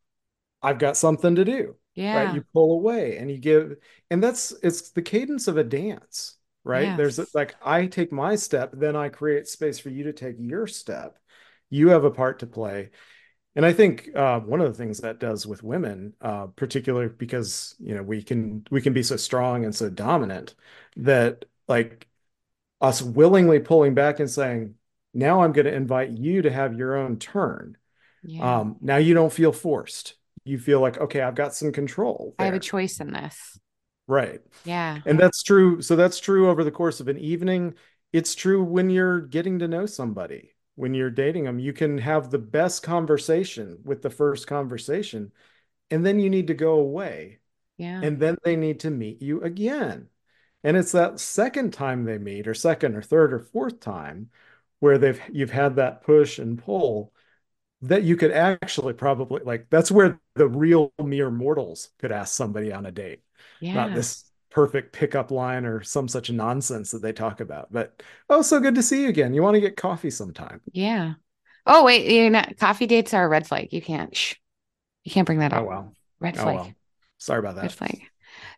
I've 0.61 0.79
got 0.79 0.97
something 0.97 1.35
to 1.35 1.45
do. 1.45 1.75
Right. 2.11 2.29
Yeah. 2.29 2.33
You 2.33 2.43
pull 2.53 2.73
away 2.73 3.17
and 3.17 3.29
you 3.31 3.37
give, 3.37 3.75
and 4.09 4.23
that's 4.23 4.53
it's 4.63 4.91
the 4.91 5.01
cadence 5.01 5.47
of 5.47 5.57
a 5.57 5.63
dance, 5.63 6.37
right? 6.63 6.95
There's 6.95 7.19
Yes. 7.19 7.33
like 7.33 7.55
I 7.61 7.87
take 7.87 8.11
my 8.11 8.35
step, 8.35 8.71
then 8.73 8.95
I 8.95 9.09
create 9.09 9.47
space 9.47 9.79
for 9.79 9.89
you 9.89 10.03
to 10.05 10.13
take 10.13 10.37
your 10.39 10.67
step. 10.67 11.19
You 11.69 11.89
have 11.89 12.05
a 12.05 12.11
part 12.11 12.39
to 12.39 12.47
play. 12.47 12.91
And 13.55 13.65
I 13.65 13.73
think 13.73 14.09
uh, 14.15 14.39
one 14.41 14.61
of 14.61 14.67
the 14.67 14.77
things 14.77 14.99
that 14.99 15.19
does 15.19 15.47
with 15.47 15.63
women, 15.63 16.13
uh, 16.21 16.47
particularly 16.47 17.09
because 17.09 17.75
you 17.79 17.95
know 17.95 18.03
we 18.03 18.21
can 18.23 18.65
we 18.71 18.81
can 18.81 18.93
be 18.93 19.03
so 19.03 19.17
strong 19.17 19.65
and 19.65 19.75
so 19.75 19.89
dominant 19.89 20.55
that 20.97 21.45
like 21.67 22.06
us 22.81 23.01
willingly 23.01 23.59
pulling 23.59 23.93
back 23.93 24.19
and 24.19 24.29
saying, 24.29 24.75
now 25.13 25.41
I'm 25.41 25.51
going 25.51 25.65
to 25.65 25.73
invite 25.73 26.11
you 26.11 26.43
to 26.43 26.51
have 26.51 26.77
your 26.77 26.95
own 26.95 27.17
turn. 27.17 27.77
Yeah. 28.23 28.59
Um, 28.59 28.77
now 28.81 28.97
you 28.97 29.13
don't 29.13 29.33
feel 29.33 29.51
forced. 29.51 30.15
You 30.43 30.59
feel 30.59 30.79
like, 30.79 30.97
okay, 30.97 31.21
I've 31.21 31.35
got 31.35 31.53
some 31.53 31.71
control 31.71 32.35
I 32.39 32.45
have 32.45 32.53
a 32.53 32.59
choice 32.59 32.99
in 32.99 33.11
this. 33.11 33.59
Right. 34.07 34.39
Yeah. 34.63 34.99
And 35.05 35.19
that's 35.19 35.43
true. 35.43 35.81
So 35.81 35.95
that's 35.95 36.19
true 36.19 36.49
over 36.49 36.63
the 36.63 36.71
course 36.71 36.99
of 36.99 37.07
an 37.09 37.17
evening. 37.17 37.73
It's 38.13 38.35
true 38.35 38.63
when 38.63 38.89
you're 38.89 39.19
getting 39.19 39.59
to 39.59 39.67
know 39.67 39.85
somebody, 39.85 40.53
when 40.75 40.93
you're 40.93 41.09
dating 41.09 41.43
them. 41.43 41.59
You 41.59 41.73
can 41.73 41.97
have 41.97 42.29
the 42.29 42.37
best 42.37 42.83
conversation 42.83 43.79
with 43.83 44.01
the 44.01 44.09
first 44.09 44.47
conversation, 44.47 45.33
and 45.91 46.05
then 46.05 46.19
you 46.19 46.29
need 46.29 46.47
to 46.47 46.53
go 46.53 46.75
away, 46.75 47.39
Yeah. 47.77 47.99
and 48.01 48.17
then 48.17 48.37
they 48.43 48.55
need 48.55 48.79
to 48.81 48.89
meet 48.89 49.21
you 49.21 49.41
again. 49.41 50.07
And 50.63 50.75
it's 50.75 50.91
that 50.91 51.19
second 51.19 51.73
time 51.73 52.03
they 52.03 52.17
meet, 52.17 52.47
or 52.47 52.53
second 52.53 52.95
or 52.95 53.01
third 53.01 53.33
or 53.33 53.39
fourth 53.39 53.79
time, 53.79 54.29
where 54.79 54.97
they've 54.97 55.21
you've 55.31 55.51
had 55.51 55.75
that 55.77 56.03
push 56.03 56.39
and 56.39 56.57
pull 56.57 57.13
that 57.81 58.03
you 58.03 58.15
could 58.15 58.31
actually 58.31 58.93
probably 58.93 59.41
like 59.43 59.67
that's 59.69 59.91
where 59.91 60.19
the 60.35 60.47
real 60.47 60.91
mere 61.03 61.29
mortals 61.29 61.89
could 61.99 62.11
ask 62.11 62.33
somebody 62.33 62.73
on 62.73 62.87
a 62.87 62.91
date 62.91 63.21
not 63.61 63.93
this 63.93 64.27
perfect 64.49 64.91
pickup 64.91 65.29
line 65.29 65.65
or 65.65 65.83
some 65.83 66.07
such 66.07 66.31
nonsense 66.31 66.89
that 66.89 67.01
they 67.01 67.13
talk 67.13 67.41
about. 67.41 67.71
But 67.71 68.01
oh, 68.27 68.41
so 68.41 68.59
good 68.59 68.73
to 68.73 68.81
see 68.81 69.03
you 69.03 69.09
again. 69.09 69.35
You 69.35 69.43
want 69.43 69.53
to 69.53 69.61
get 69.61 69.77
coffee 69.77 70.09
sometime? 70.09 70.61
Yeah. 70.71 71.13
Oh, 71.65 71.83
wait, 71.83 72.11
you 72.11 72.29
know, 72.29 72.43
coffee 72.59 72.87
dates 72.87 73.13
are 73.13 73.25
a 73.25 73.29
red 73.29 73.45
flag. 73.45 73.71
You 73.71 73.81
can't, 73.81 74.15
shh, 74.15 74.35
you 75.03 75.11
can't 75.11 75.25
bring 75.25 75.39
that 75.39 75.53
oh, 75.53 75.57
up. 75.57 75.63
Oh 75.63 75.67
well. 75.67 75.93
Red 76.19 76.37
Oh 76.37 76.41
flag. 76.41 76.55
well. 76.55 76.73
Sorry 77.19 77.39
about 77.39 77.55
that. 77.55 77.63
Red 77.63 77.71
flag. 77.73 78.01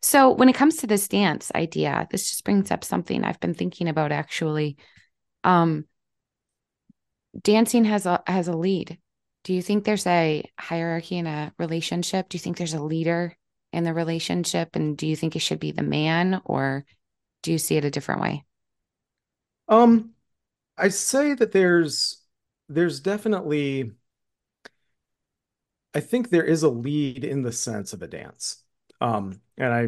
So 0.01 0.31
when 0.31 0.49
it 0.49 0.55
comes 0.55 0.77
to 0.77 0.87
this 0.87 1.07
dance 1.07 1.51
idea, 1.53 2.07
this 2.09 2.29
just 2.29 2.43
brings 2.43 2.71
up 2.71 2.83
something 2.83 3.23
I've 3.23 3.39
been 3.39 3.53
thinking 3.53 3.87
about 3.87 4.11
actually. 4.11 4.77
Um, 5.43 5.85
dancing 7.41 7.85
has 7.85 8.05
a 8.05 8.23
has 8.27 8.47
a 8.47 8.55
lead. 8.55 8.97
Do 9.43 9.53
you 9.53 9.61
think 9.61 9.83
there's 9.83 10.07
a 10.07 10.43
hierarchy 10.59 11.17
in 11.17 11.27
a 11.27 11.53
relationship? 11.57 12.29
Do 12.29 12.35
you 12.35 12.39
think 12.39 12.57
there's 12.57 12.73
a 12.73 12.83
leader 12.83 13.35
in 13.71 13.83
the 13.83 13.93
relationship? 13.93 14.75
And 14.75 14.97
do 14.97 15.07
you 15.07 15.15
think 15.15 15.35
it 15.35 15.39
should 15.39 15.59
be 15.59 15.71
the 15.71 15.83
man 15.83 16.41
or 16.45 16.85
do 17.41 17.51
you 17.51 17.57
see 17.57 17.77
it 17.77 17.85
a 17.85 17.91
different 17.91 18.21
way? 18.21 18.43
Um, 19.67 20.13
I 20.77 20.89
say 20.89 21.33
that 21.35 21.51
there's 21.51 22.21
there's 22.67 22.99
definitely 22.99 23.91
I 25.93 25.99
think 25.99 26.29
there 26.29 26.43
is 26.43 26.63
a 26.63 26.69
lead 26.69 27.23
in 27.23 27.41
the 27.41 27.51
sense 27.51 27.93
of 27.93 28.01
a 28.01 28.07
dance. 28.07 28.63
Um, 29.01 29.39
and 29.57 29.73
I 29.73 29.81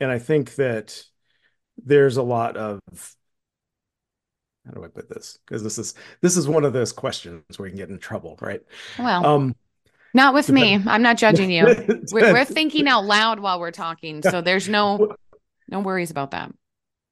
and 0.00 0.10
I 0.10 0.18
think 0.18 0.54
that 0.56 1.02
there's 1.84 2.16
a 2.16 2.22
lot 2.22 2.56
of 2.56 2.80
how 4.66 4.72
do 4.72 4.84
I 4.84 4.88
put 4.88 5.08
this? 5.08 5.38
Because 5.46 5.62
this 5.62 5.78
is 5.78 5.94
this 6.20 6.36
is 6.36 6.46
one 6.48 6.64
of 6.64 6.72
those 6.72 6.92
questions 6.92 7.42
where 7.56 7.66
you 7.66 7.72
can 7.72 7.78
get 7.78 7.88
in 7.90 7.98
trouble, 7.98 8.38
right? 8.40 8.62
Well, 8.98 9.26
Um, 9.26 9.56
not 10.14 10.34
with 10.34 10.50
me. 10.50 10.78
I'm 10.86 11.02
not 11.02 11.16
judging 11.16 11.50
you. 11.50 11.64
We're, 12.12 12.32
we're 12.32 12.44
thinking 12.44 12.86
out 12.86 13.04
loud 13.04 13.40
while 13.40 13.58
we're 13.58 13.70
talking. 13.70 14.22
So 14.22 14.40
there's 14.42 14.68
no 14.68 15.14
no 15.68 15.80
worries 15.80 16.10
about 16.10 16.32
that. 16.32 16.52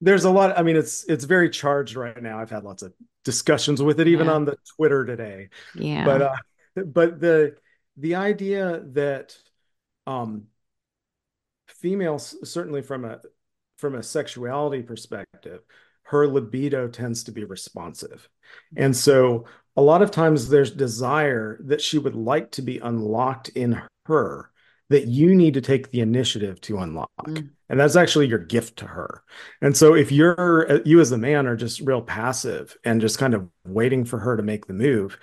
there's 0.02 0.24
a 0.24 0.30
lot 0.30 0.58
i 0.58 0.62
mean 0.62 0.76
it's 0.76 1.04
it's 1.04 1.24
very 1.24 1.48
charged 1.50 1.94
right 1.96 2.22
now 2.22 2.38
i've 2.38 2.50
had 2.50 2.64
lots 2.64 2.82
of 2.82 2.92
discussions 3.24 3.82
with 3.82 4.00
it 4.00 4.08
even 4.08 4.26
Yeah. 4.26 4.32
on 4.34 4.44
the 4.44 4.56
twitter 4.76 5.04
today 5.06 5.48
Yeah. 5.74 6.04
but 6.04 6.22
uh 6.22 6.36
but 6.84 7.20
the 7.20 7.56
the 7.96 8.14
idea 8.16 8.80
that 8.92 9.36
um 10.06 10.44
females 11.80 12.36
certainly 12.48 12.82
from 12.82 13.04
a 13.04 13.20
from 13.78 13.94
a 13.94 14.02
sexuality 14.02 14.82
perspective 14.82 15.62
her 16.10 16.26
libido 16.26 16.88
tends 16.88 17.22
to 17.22 17.30
be 17.30 17.44
responsive. 17.44 18.28
And 18.76 18.96
so 18.96 19.44
a 19.76 19.82
lot 19.82 20.02
of 20.02 20.10
times 20.10 20.48
there's 20.48 20.72
desire 20.72 21.60
that 21.66 21.80
she 21.80 21.98
would 21.98 22.16
like 22.16 22.50
to 22.52 22.62
be 22.62 22.78
unlocked 22.78 23.50
in 23.50 23.80
her 24.06 24.50
that 24.88 25.06
you 25.06 25.36
need 25.36 25.54
to 25.54 25.60
take 25.60 25.92
the 25.92 26.00
initiative 26.00 26.60
to 26.62 26.78
unlock. 26.78 27.10
Mm. 27.24 27.50
and 27.68 27.78
that's 27.78 27.94
actually 27.94 28.26
your 28.26 28.40
gift 28.40 28.78
to 28.78 28.86
her. 28.86 29.22
And 29.62 29.76
so 29.76 29.94
if 29.94 30.10
you're 30.10 30.82
you 30.84 30.98
as 30.98 31.12
a 31.12 31.18
man 31.18 31.46
are 31.46 31.54
just 31.54 31.80
real 31.80 32.02
passive 32.02 32.76
and 32.84 33.00
just 33.00 33.18
kind 33.18 33.34
of 33.34 33.48
waiting 33.64 34.04
for 34.04 34.18
her 34.18 34.36
to 34.36 34.42
make 34.42 34.66
the 34.66 34.74
move 34.74 35.16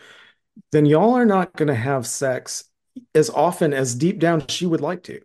then 0.71 0.85
y'all 0.87 1.13
are 1.13 1.25
not 1.25 1.53
going 1.53 1.67
to 1.67 1.75
have 1.75 2.07
sex 2.07 2.63
as 3.13 3.29
often 3.29 3.73
as 3.73 3.93
deep 3.93 4.19
down 4.19 4.47
she 4.47 4.65
would 4.65 4.81
like 4.81 5.03
to. 5.03 5.19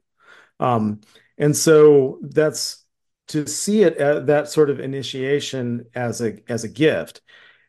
Um 0.59 1.01
and 1.43 1.57
so 1.57 2.19
that's 2.23 2.85
to 3.29 3.47
see 3.47 3.83
it 3.83 3.97
at 3.99 4.27
that 4.27 4.49
sort 4.49 4.71
of 4.71 4.81
initiation 4.81 5.87
as 5.95 6.21
a 6.21 6.39
as 6.49 6.65
a 6.65 6.69
gift 6.69 7.21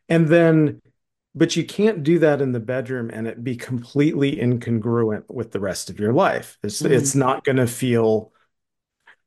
and 0.08 0.28
then 0.28 0.80
but 1.34 1.56
you 1.56 1.64
can't 1.64 2.04
do 2.04 2.20
that 2.20 2.40
in 2.40 2.52
the 2.52 2.60
bedroom 2.60 3.10
and 3.12 3.26
it 3.26 3.42
be 3.42 3.56
completely 3.56 4.36
incongruent 4.36 5.24
with 5.28 5.50
the 5.52 5.60
rest 5.60 5.90
of 5.90 5.98
your 5.98 6.12
life 6.12 6.58
it's 6.62 6.82
Mhm. 6.82 6.90
it's 6.92 7.14
not 7.14 7.44
going 7.44 7.56
to 7.56 7.66
feel 7.66 8.32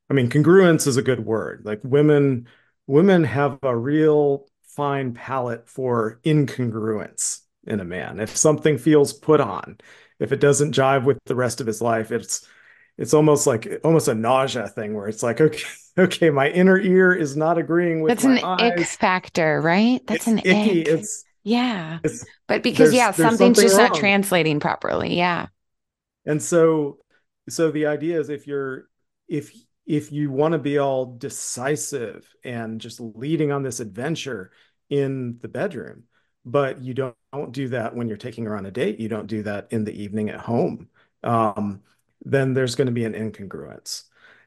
I 0.10 0.14
mean, 0.14 0.30
congruence 0.30 0.88
is 0.88 0.98
a 0.98 1.02
good 1.02 1.26
word. 1.26 1.64
Like 1.66 1.82
women, 1.84 2.48
women 2.88 3.24
have 3.26 3.60
a 3.64 3.76
real 3.76 4.48
fine 4.64 5.14
palate 5.14 5.68
for 5.68 6.20
incongruence 6.24 7.42
in 7.66 7.80
a 7.80 7.86
man. 7.86 8.20
If 8.20 8.36
something 8.38 8.78
feels 8.78 9.12
put 9.14 9.42
on, 9.42 9.78
if 10.20 10.32
it 10.32 10.40
doesn't 10.40 10.74
jive 10.76 11.04
with 11.04 11.20
the 11.26 11.36
rest 11.36 11.60
of 11.62 11.68
his 11.68 11.82
life, 11.82 12.12
it's 12.12 12.48
it's 12.98 13.14
almost 13.14 13.48
like 13.48 13.68
almost 13.84 14.08
a 14.08 14.16
nausea 14.16 14.68
thing 14.68 14.94
where 14.96 15.08
it's 15.08 15.24
like, 15.24 15.42
okay, 15.42 15.64
okay, 15.98 16.30
my 16.30 16.50
inner 16.50 16.80
ear 16.80 17.14
is 17.14 17.36
not 17.38 17.58
agreeing 17.58 18.02
with 18.02 18.16
That's 18.16 18.24
an 18.26 18.40
eyes. 18.44 18.72
ick 18.80 18.80
factor, 19.00 19.62
right? 19.62 20.06
That's 20.08 20.28
It's 20.28 20.28
an 20.28 20.40
icky. 20.44 20.82
ick. 20.82 20.88
It's 20.88 21.26
yeah. 21.44 22.00
it's 22.04 22.26
But 22.48 22.64
because 22.64 22.94
yeah, 22.94 23.12
something's 23.12 23.60
something 23.60 23.62
just 23.62 23.78
not 23.78 23.94
translating 23.94 24.60
properly. 24.60 25.16
Yeah. 25.18 25.48
And 26.26 26.42
so 26.42 26.98
so 27.50 27.72
the 27.72 27.86
idea 27.88 28.20
is 28.20 28.30
if 28.30 28.48
you're 28.48 28.88
if 29.28 29.54
if 29.86 30.12
you 30.12 30.32
want 30.32 30.52
to 30.52 30.58
be 30.60 30.78
all 30.78 31.06
decisive 31.18 32.28
and 32.44 32.82
just 32.82 33.00
leading 33.00 33.52
on 33.52 33.64
this 33.64 33.80
adventure 33.80 34.52
in 34.90 35.38
the 35.42 35.48
bedroom, 35.48 36.04
but 36.44 36.82
you 36.82 36.94
don't, 36.94 37.16
don't 37.32 37.54
do 37.54 37.70
that 37.70 37.96
when 37.96 38.08
you're 38.10 38.18
taking 38.18 38.46
her 38.46 38.58
on 38.58 38.66
a 38.66 38.72
date, 38.72 39.00
you 39.00 39.08
don't 39.08 39.28
do 39.28 39.44
that 39.44 39.68
in 39.72 39.86
the 39.86 39.94
evening 40.04 40.30
at 40.30 40.42
home, 40.42 40.90
um, 41.24 41.82
then 42.32 42.54
there's 42.54 42.76
going 42.76 42.88
to 42.88 42.92
be 42.92 43.06
an 43.06 43.14
incongruence. 43.14 44.04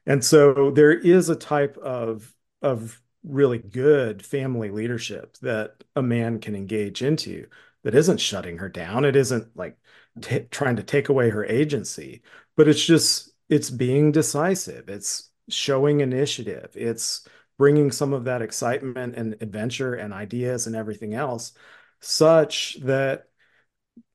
And 0.06 0.24
so 0.24 0.70
there 0.70 0.92
is 0.92 1.28
a 1.28 1.36
type 1.36 1.76
of 1.78 2.34
of 2.62 3.00
really 3.22 3.58
good 3.58 4.24
family 4.24 4.70
leadership 4.70 5.36
that 5.42 5.84
a 5.94 6.02
man 6.02 6.40
can 6.40 6.54
engage 6.54 7.02
into 7.02 7.46
that 7.82 7.94
isn't 7.94 8.18
shutting 8.18 8.58
her 8.58 8.68
down. 8.68 9.04
It 9.04 9.16
isn't 9.16 9.56
like 9.56 9.76
t- 10.20 10.46
trying 10.50 10.76
to 10.76 10.82
take 10.82 11.08
away 11.08 11.30
her 11.30 11.44
agency, 11.44 12.22
but 12.56 12.68
it's 12.68 12.84
just 12.84 13.32
it's 13.48 13.70
being 13.70 14.12
decisive. 14.12 14.88
It's 14.88 15.30
showing 15.48 16.00
initiative. 16.00 16.70
It's 16.74 17.26
bringing 17.58 17.90
some 17.90 18.12
of 18.12 18.24
that 18.24 18.42
excitement 18.42 19.16
and 19.16 19.36
adventure 19.40 19.94
and 19.94 20.14
ideas 20.14 20.66
and 20.66 20.74
everything 20.76 21.14
else, 21.14 21.52
such 22.00 22.78
that, 22.82 23.28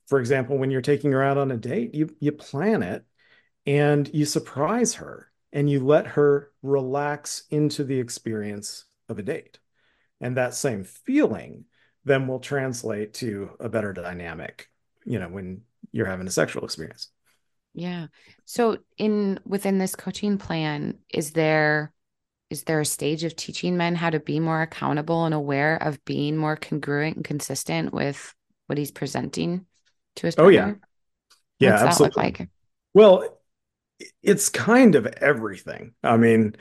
for 0.07 0.19
example, 0.19 0.57
when 0.57 0.71
you're 0.71 0.81
taking 0.81 1.11
her 1.11 1.23
out 1.23 1.37
on 1.37 1.51
a 1.51 1.57
date, 1.57 1.93
you 1.95 2.15
you 2.19 2.31
plan 2.31 2.83
it 2.83 3.05
and 3.65 4.09
you 4.13 4.25
surprise 4.25 4.95
her 4.95 5.31
and 5.51 5.69
you 5.69 5.79
let 5.79 6.07
her 6.07 6.51
relax 6.61 7.43
into 7.49 7.83
the 7.83 7.99
experience 7.99 8.85
of 9.09 9.19
a 9.19 9.23
date. 9.23 9.59
And 10.21 10.37
that 10.37 10.53
same 10.53 10.83
feeling 10.83 11.65
then 12.03 12.27
will 12.27 12.39
translate 12.39 13.13
to 13.15 13.51
a 13.59 13.69
better 13.69 13.93
dynamic, 13.93 14.69
you 15.05 15.19
know, 15.19 15.27
when 15.27 15.61
you're 15.91 16.05
having 16.05 16.27
a 16.27 16.31
sexual 16.31 16.63
experience. 16.63 17.09
Yeah. 17.73 18.07
So 18.45 18.77
in 18.97 19.39
within 19.45 19.77
this 19.77 19.95
coaching 19.95 20.37
plan, 20.37 20.99
is 21.09 21.31
there 21.31 21.91
is 22.49 22.63
there 22.63 22.79
a 22.79 22.85
stage 22.85 23.23
of 23.23 23.35
teaching 23.35 23.75
men 23.75 23.95
how 23.95 24.09
to 24.09 24.19
be 24.19 24.39
more 24.39 24.61
accountable 24.61 25.25
and 25.25 25.33
aware 25.33 25.77
of 25.77 26.03
being 26.05 26.37
more 26.37 26.55
congruent 26.55 27.17
and 27.17 27.25
consistent 27.25 27.93
with 27.93 28.33
what 28.67 28.77
he's 28.77 28.91
presenting 28.91 29.65
to 30.17 30.27
his 30.27 30.35
partner? 30.35 30.47
Oh, 30.47 30.67
yeah. 30.67 30.73
Yeah, 31.59 31.83
What's 31.83 31.97
that 31.97 32.03
look 32.03 32.17
absolutely. 32.17 32.23
like? 32.39 32.49
Well, 32.93 33.41
it's 34.23 34.49
kind 34.49 34.95
of 34.95 35.05
everything. 35.07 35.93
I 36.03 36.17
mean, 36.17 36.55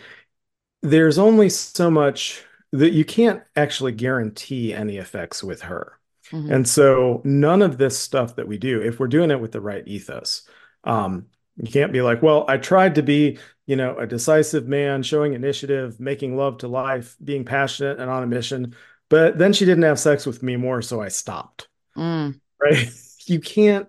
there's 0.82 1.18
only 1.18 1.49
so 1.51 1.91
much 1.91 2.45
that 2.72 2.93
you 2.93 3.05
can't 3.05 3.43
actually 3.57 3.93
guarantee 3.93 4.74
any 4.74 4.99
effects 4.99 5.43
with 5.45 5.62
her. 5.62 5.99
hmm 6.30 6.49
And 6.49 6.68
so 6.68 7.22
none 7.24 7.62
of 7.62 7.78
this 7.78 7.99
stuff 7.99 8.37
that 8.37 8.49
we 8.49 8.59
do, 8.59 8.82
if 8.82 9.01
we're 9.01 9.09
doing 9.09 9.30
it 9.30 9.41
with 9.41 9.53
the 9.53 9.61
right 9.61 9.87
ethos, 9.87 10.47
um, 10.85 11.26
you 11.57 11.70
can't 11.70 11.93
be 11.93 12.03
like, 12.03 12.22
well, 12.22 12.45
I 12.49 12.59
tried 12.59 12.97
to 12.97 13.03
be, 13.03 13.39
you 13.66 13.76
know, 13.76 13.97
a 13.99 14.07
decisive 14.07 14.66
man, 14.66 15.03
showing 15.03 15.35
initiative, 15.35 16.01
making 16.01 16.37
love 16.37 16.59
to 16.59 16.68
life, 16.68 17.16
being 17.24 17.45
passionate 17.45 18.01
and 18.01 18.11
on 18.11 18.22
a 18.22 18.26
mission, 18.26 18.74
but 19.09 19.39
then 19.39 19.53
she 19.53 19.64
didn't 19.64 19.85
have 19.85 19.99
sex 20.01 20.26
with 20.26 20.43
me 20.43 20.57
more, 20.57 20.82
so 20.82 21.01
I 21.01 21.09
stopped. 21.09 21.68
Mm, 21.97 22.41
Right? 22.61 22.89
You 23.26 23.41
can't, 23.41 23.89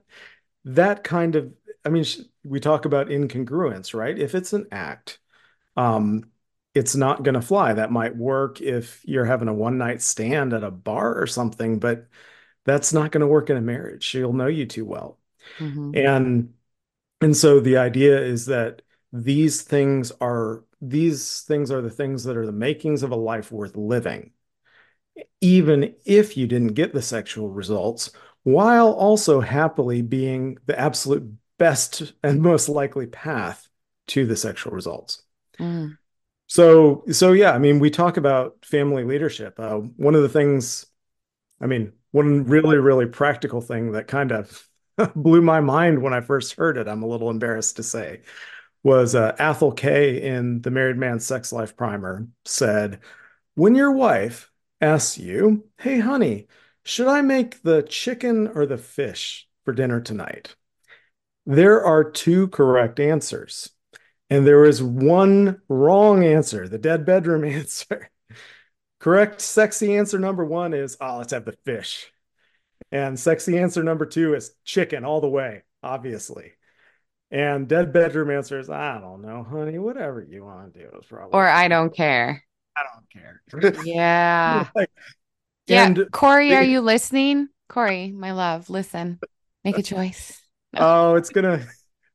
that 0.66 1.04
kind 1.04 1.36
of, 1.36 1.54
I 1.86 1.89
mean, 1.89 2.06
we 2.46 2.60
talk 2.60 2.86
about 2.86 3.08
incongruence, 3.10 3.93
right? 3.93 4.18
If 4.18 4.36
it's 4.36 4.54
an 4.54 4.68
act, 4.72 5.20
um, 5.78 6.32
it's 6.76 6.96
not 6.96 7.24
going 7.24 7.36
to 7.36 7.41
fly. 7.41 7.74
That 7.74 7.91
might 7.91 8.16
work 8.18 8.62
if 8.62 9.02
you're 9.06 9.26
having 9.26 9.48
a 9.50 9.54
one 9.54 9.78
night 9.80 10.02
stand 10.02 10.54
at 10.54 10.64
a 10.64 10.72
bar 10.72 11.20
or 11.22 11.28
something, 11.28 11.80
but 11.80 12.08
that's 12.66 12.93
not 12.93 13.12
going 13.12 13.22
to 13.22 13.28
work 13.28 13.50
in 13.50 13.58
a 13.58 13.62
marriage. 13.62 14.04
She'll 14.04 14.34
know 14.34 14.48
you 14.48 14.66
too 14.66 14.86
well. 14.86 15.20
hmm 15.60 15.93
And 15.93 16.54
and 17.22 17.36
so 17.38 17.60
the 17.60 17.78
idea 17.78 18.22
is 18.22 18.48
that 18.48 18.82
these 19.14 19.64
things 19.64 20.12
are 20.22 20.64
these 20.82 21.41
things 21.43 21.72
are 21.72 21.82
the 21.82 21.89
things 21.91 22.24
that 22.26 22.38
are 22.38 22.46
the 22.46 22.52
makings 22.52 23.04
of 23.04 23.12
a 23.12 23.16
life 23.16 23.52
worth 23.52 23.78
living, 23.78 24.32
even 25.41 25.96
if 26.06 26.38
you 26.38 26.48
didn't 26.48 26.74
get 26.74 26.93
the 26.93 27.02
sexual 27.02 27.50
results, 27.50 28.12
while 28.43 28.91
also 28.91 29.39
happily 29.41 30.02
being 30.02 30.58
the 30.66 30.78
absolute 30.80 31.32
best 31.58 32.14
and 32.24 32.41
most 32.41 32.70
likely 32.70 33.08
path 33.08 33.68
to 34.08 34.26
the 34.26 34.36
sexual 34.36 34.74
results. 34.74 35.24
mm, 35.60 35.97
So, 36.47 37.03
so 37.12 37.32
yeah, 37.32 37.51
I 37.51 37.58
mean, 37.58 37.80
we 37.80 37.89
talk 37.89 38.18
about 38.18 38.64
family 38.66 39.03
leadership. 39.03 39.60
Uh, 39.60 39.78
one 39.78 40.16
of 40.16 40.22
the 40.22 40.30
things, 40.30 40.86
I 41.62 41.68
mean, 41.68 41.93
one 42.12 42.45
really, 42.45 42.78
really 42.78 43.08
practical 43.08 43.62
thing 43.62 43.93
that 43.93 44.08
kind 44.08 44.32
of 44.32 44.68
blew 45.16 45.41
my 45.41 45.62
mind 45.62 46.01
when 46.01 46.14
I 46.14 46.22
first 46.22 46.56
heard 46.56 46.78
it, 46.78 46.88
I'm 46.88 47.03
a 47.03 47.08
little 47.08 47.30
embarrassed 47.32 47.78
to 47.78 47.84
say, 47.84 48.22
was 48.84 49.16
uh, 49.16 49.36
Athol 49.39 49.74
Kay 49.74 50.22
in 50.22 50.62
the 50.62 50.72
Married 50.72 50.97
Man's 50.97 51.26
Sex 51.28 51.53
Life 51.53 51.78
Primer 51.78 52.28
said, 52.45 52.99
When 53.56 53.76
your 53.76 53.91
wife 53.91 54.51
asks 54.82 55.18
you, 55.20 55.66
Hey, 55.80 55.99
honey, 55.99 56.47
should 56.84 57.08
I 57.08 57.22
make 57.22 57.64
the 57.64 57.84
chicken 57.84 58.47
or 58.49 58.66
the 58.66 58.78
fish 58.80 59.47
for 59.66 59.74
dinner 59.74 60.01
tonight? 60.01 60.56
There 61.46 61.84
are 61.84 62.04
two 62.04 62.48
correct 62.48 63.00
answers. 63.00 63.70
And 64.30 64.46
there 64.46 64.66
is 64.66 64.82
one 64.82 65.62
wrong 65.70 66.24
answer, 66.24 66.68
the 66.68 66.80
dead 66.80 67.06
bedroom 67.06 67.43
answer. 67.46 68.10
Correct 69.00 69.39
sexy 69.39 69.96
answer 69.96 70.18
number 70.18 70.43
one 70.43 70.74
is, 70.74 70.98
oh, 71.00 71.18
let's 71.18 71.32
have 71.32 71.46
the 71.46 71.56
fish. 71.66 72.12
And 72.91 73.20
sexy 73.20 73.58
answer 73.58 73.84
number 73.84 74.06
two 74.06 74.34
is 74.34 74.56
chicken 74.64 75.06
all 75.06 75.22
the 75.22 75.30
way, 75.30 75.64
obviously. 75.84 76.54
And 77.30 77.68
dead 77.68 77.93
bedroom 77.93 78.32
answer 78.32 78.60
is, 78.60 78.70
I 78.70 79.00
don't 79.00 79.22
know, 79.22 79.43
honey, 79.43 79.78
whatever 79.78 80.24
you 80.28 80.43
want 80.43 80.74
to 80.74 80.80
do 80.80 80.86
is 80.98 81.06
probably 81.06 81.38
Or 81.38 81.48
I 81.48 81.68
don't 81.68 81.93
care. 81.93 82.43
I 82.76 82.84
don't 82.93 83.74
care. 83.74 83.84
Yeah. 83.86 84.68
Like, 84.76 84.89
Yeah. 85.68 85.86
and 85.86 86.12
Corey, 86.12 86.54
are 86.56 86.64
you 86.64 86.82
listening? 86.82 87.50
Corey, 87.70 88.12
my 88.12 88.32
love, 88.32 88.70
listen. 88.70 89.20
Make 89.64 89.78
a 89.78 89.84
choice. 89.84 90.39
Oh, 90.78 91.15
it's 91.15 91.30
gonna, 91.30 91.65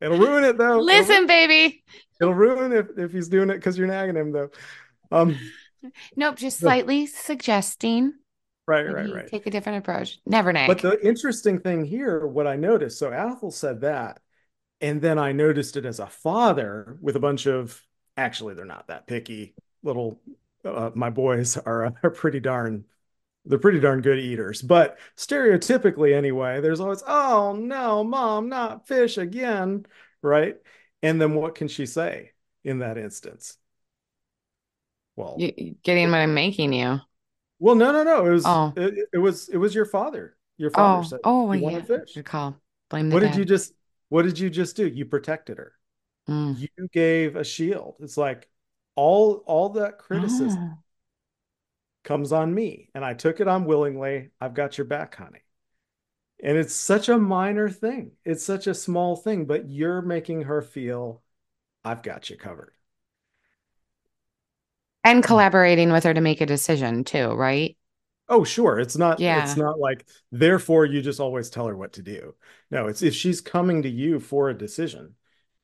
it'll 0.00 0.18
ruin 0.18 0.44
it 0.44 0.58
though. 0.58 0.72
It'll, 0.72 0.84
Listen, 0.84 1.26
baby. 1.26 1.82
it'll 2.20 2.34
ruin 2.34 2.72
if 2.72 2.86
if 2.96 3.12
he's 3.12 3.28
doing 3.28 3.50
it 3.50 3.56
because 3.56 3.78
you're 3.78 3.86
nagging 3.86 4.16
him 4.16 4.32
though. 4.32 4.50
Um, 5.10 5.36
Nope, 6.16 6.36
just 6.36 6.60
the, 6.60 6.66
slightly 6.66 7.06
suggesting 7.06 8.12
right, 8.66 8.86
right, 8.86 9.12
right. 9.12 9.26
take 9.26 9.46
a 9.46 9.50
different 9.50 9.78
approach. 9.78 10.18
Never 10.26 10.52
nag. 10.52 10.68
But 10.68 10.80
the 10.82 11.06
interesting 11.06 11.60
thing 11.60 11.84
here, 11.84 12.26
what 12.26 12.46
I 12.46 12.56
noticed, 12.56 12.98
so 12.98 13.10
Athol 13.12 13.50
said 13.50 13.80
that, 13.80 14.20
and 14.80 15.00
then 15.00 15.18
I 15.18 15.32
noticed 15.32 15.76
it 15.76 15.84
as 15.84 15.98
a 15.98 16.06
father 16.06 16.98
with 17.00 17.16
a 17.16 17.20
bunch 17.20 17.46
of, 17.46 17.82
actually, 18.16 18.54
they're 18.54 18.64
not 18.64 18.88
that 18.88 19.06
picky. 19.06 19.54
Little, 19.82 20.20
uh, 20.64 20.90
my 20.94 21.10
boys 21.10 21.56
are, 21.56 21.94
are 22.02 22.10
pretty 22.10 22.40
darn, 22.40 22.84
they're 23.50 23.58
pretty 23.58 23.80
darn 23.80 24.00
good 24.00 24.18
eaters. 24.18 24.62
But 24.62 24.98
stereotypically, 25.16 26.14
anyway, 26.14 26.60
there's 26.60 26.80
always, 26.80 27.02
oh 27.06 27.52
no, 27.52 28.04
mom, 28.04 28.48
not 28.48 28.86
fish 28.86 29.18
again, 29.18 29.86
right? 30.22 30.56
And 31.02 31.20
then 31.20 31.34
what 31.34 31.56
can 31.56 31.68
she 31.68 31.84
say 31.84 32.30
in 32.64 32.78
that 32.78 32.96
instance? 32.96 33.58
Well, 35.16 35.36
You 35.38 35.74
getting 35.82 36.10
what 36.10 36.18
I'm 36.18 36.32
making 36.32 36.72
you. 36.72 37.00
well, 37.58 37.74
no, 37.74 37.90
no, 37.90 38.04
no. 38.04 38.24
It 38.24 38.30
was, 38.30 38.44
Oh, 38.46 38.72
it, 38.76 39.08
it 39.12 39.18
was, 39.18 39.48
it 39.48 39.56
was 39.56 39.74
your 39.74 39.84
father. 39.84 40.36
Your 40.56 40.70
father 40.70 41.00
oh, 41.00 41.02
said 41.02 41.20
oh, 41.24 41.52
you 41.52 41.70
yeah. 41.70 41.82
fish. 41.82 42.14
Good 42.14 42.26
call. 42.26 42.56
Blame 42.90 43.10
What 43.10 43.20
did 43.20 43.34
you 43.34 43.44
just 43.44 43.72
what 44.10 44.22
did 44.22 44.38
you 44.38 44.50
just 44.50 44.76
do? 44.76 44.86
You 44.86 45.06
protected 45.06 45.56
her. 45.58 45.72
Mm. 46.28 46.58
You 46.58 46.88
gave 46.92 47.36
a 47.36 47.44
shield. 47.44 47.96
It's 48.00 48.16
like 48.16 48.48
all 48.94 49.42
all 49.46 49.70
that 49.70 49.98
criticism 49.98 50.72
Oh, 50.74 50.78
comes 52.04 52.32
on 52.32 52.54
me 52.54 52.88
and 52.94 53.04
I 53.04 53.14
took 53.14 53.40
it 53.40 53.48
on 53.48 53.64
willingly. 53.64 54.30
I've 54.40 54.54
got 54.54 54.78
your 54.78 54.86
back, 54.86 55.14
honey. 55.16 55.40
And 56.42 56.56
it's 56.56 56.74
such 56.74 57.08
a 57.08 57.18
minor 57.18 57.68
thing. 57.68 58.12
It's 58.24 58.44
such 58.44 58.66
a 58.66 58.74
small 58.74 59.16
thing, 59.16 59.44
but 59.46 59.68
you're 59.68 60.02
making 60.02 60.42
her 60.42 60.62
feel 60.62 61.22
I've 61.84 62.02
got 62.02 62.30
you 62.30 62.36
covered. 62.36 62.74
and 65.04 65.22
collaborating 65.22 65.92
with 65.92 66.04
her 66.04 66.14
to 66.14 66.20
make 66.20 66.40
a 66.40 66.46
decision 66.46 67.04
too, 67.04 67.28
right? 67.32 67.76
Oh, 68.28 68.44
sure. 68.44 68.78
It's 68.78 68.96
not 68.96 69.18
yeah. 69.18 69.42
it's 69.42 69.56
not 69.56 69.78
like 69.78 70.06
therefore 70.30 70.84
you 70.84 71.02
just 71.02 71.20
always 71.20 71.50
tell 71.50 71.66
her 71.66 71.76
what 71.76 71.94
to 71.94 72.02
do. 72.02 72.34
No, 72.70 72.86
it's 72.86 73.02
if 73.02 73.14
she's 73.14 73.40
coming 73.40 73.82
to 73.82 73.88
you 73.88 74.20
for 74.20 74.48
a 74.48 74.56
decision, 74.56 75.16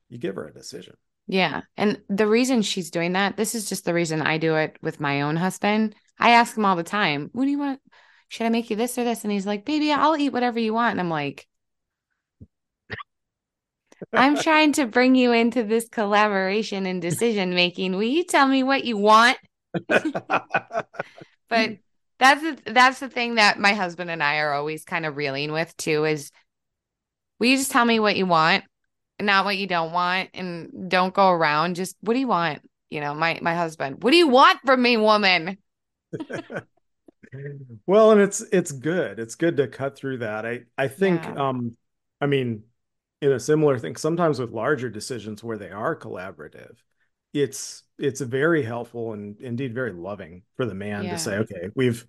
you 0.09 0.18
give 0.18 0.34
her 0.37 0.47
a 0.49 0.55
decision. 0.55 0.97
Yeah. 1.27 1.62
And 1.77 2.01
the 2.09 2.27
reason 2.27 2.62
she's 2.62 2.91
doing 2.91 3.12
that, 3.12 3.37
this 3.37 3.55
is 3.55 3.68
just 3.68 3.85
the 3.85 3.95
reason 3.95 4.22
I 4.22 4.39
do 4.39 4.57
it 4.57 4.77
with 4.83 5.01
my 5.01 5.22
own 5.22 5.37
husband. 5.37 5.95
I 6.18 6.31
ask 6.31 6.57
him 6.57 6.64
all 6.64 6.77
the 6.77 6.83
time, 6.83 7.31
what 7.33 7.45
do 7.45 7.51
you 7.51 7.59
want? 7.59 7.81
Should 8.29 8.47
I 8.47 8.51
make 8.51 8.70
you 8.70 8.77
this 8.77 8.97
or 8.99 9.05
this? 9.05 9.24
And 9.24 9.33
he's 9.33 9.47
like, 9.47 9.64
baby, 9.64 9.93
I'll 9.93 10.16
eat 10.16 10.33
whatever 10.33 10.59
you 10.59 10.72
want. 10.72 10.93
And 10.93 11.01
I'm 11.01 11.11
like, 11.11 11.47
I'm 14.12 14.37
trying 14.41 14.72
to 14.74 14.87
bring 14.87 15.14
you 15.14 15.33
into 15.33 15.62
this 15.62 15.89
collaboration 15.89 16.87
and 16.87 17.03
decision 17.03 17.55
making. 17.55 17.93
Will 17.93 18.03
you 18.05 18.24
tell 18.24 18.47
me 18.47 18.62
what 18.62 18.85
you 18.85 18.97
want? 18.97 19.39
But 21.49 21.79
that's 22.18 22.43
the, 22.43 22.72
that's 22.72 23.01
the 23.01 23.09
thing 23.09 23.37
that 23.37 23.59
my 23.59 23.74
husband 23.74 24.11
and 24.11 24.22
I 24.22 24.39
are 24.39 24.53
always 24.53 24.85
kind 24.85 25.07
of 25.07 25.16
reeling 25.16 25.53
with 25.53 25.77
too 25.77 26.05
is 26.05 26.31
will 27.39 27.49
you 27.49 27.57
just 27.57 27.70
tell 27.70 27.85
me 27.85 28.01
what 28.01 28.16
you 28.16 28.27
want 28.27 28.64
not 29.21 29.45
what 29.45 29.57
you 29.57 29.67
don't 29.67 29.93
want 29.93 30.31
and 30.35 30.91
don't 30.91 31.14
go 31.14 31.31
around 31.31 31.77
just 31.77 31.97
what 32.01 32.14
do 32.14 32.21
you 32.21 32.29
want? 32.29 32.62
You 32.91 33.01
know, 33.01 33.14
my 33.14 33.39
my 33.43 33.55
husband, 33.55 34.03
what 34.03 34.11
do 34.12 34.17
you 34.17 34.29
want 34.29 34.59
from 34.64 34.83
me, 34.83 34.97
woman? 34.97 35.59
Well, 37.87 38.12
and 38.12 38.21
it's 38.21 38.41
it's 38.53 38.73
good. 38.73 39.19
It's 39.19 39.35
good 39.35 39.57
to 39.59 39.69
cut 39.69 39.97
through 39.97 40.19
that. 40.19 40.47
I 40.47 40.62
I 40.79 40.89
think 40.89 41.25
Yeah. 41.25 41.37
um 41.37 41.77
I 42.21 42.27
mean 42.27 42.64
in 43.23 43.33
a 43.33 43.41
similar 43.41 43.79
thing 43.79 43.97
sometimes 43.97 44.39
with 44.39 44.51
larger 44.53 44.91
decisions 44.91 45.43
where 45.45 45.59
they 45.59 45.71
are 45.71 45.97
collaborative, 45.97 46.77
it's 47.33 47.83
it's 47.99 48.21
very 48.21 48.62
helpful 48.62 49.12
and 49.12 49.41
indeed 49.41 49.75
very 49.75 49.93
loving 49.93 50.43
for 50.57 50.67
the 50.67 50.75
man 50.75 51.09
to 51.11 51.19
say, 51.19 51.39
okay, 51.39 51.71
we've 51.75 52.07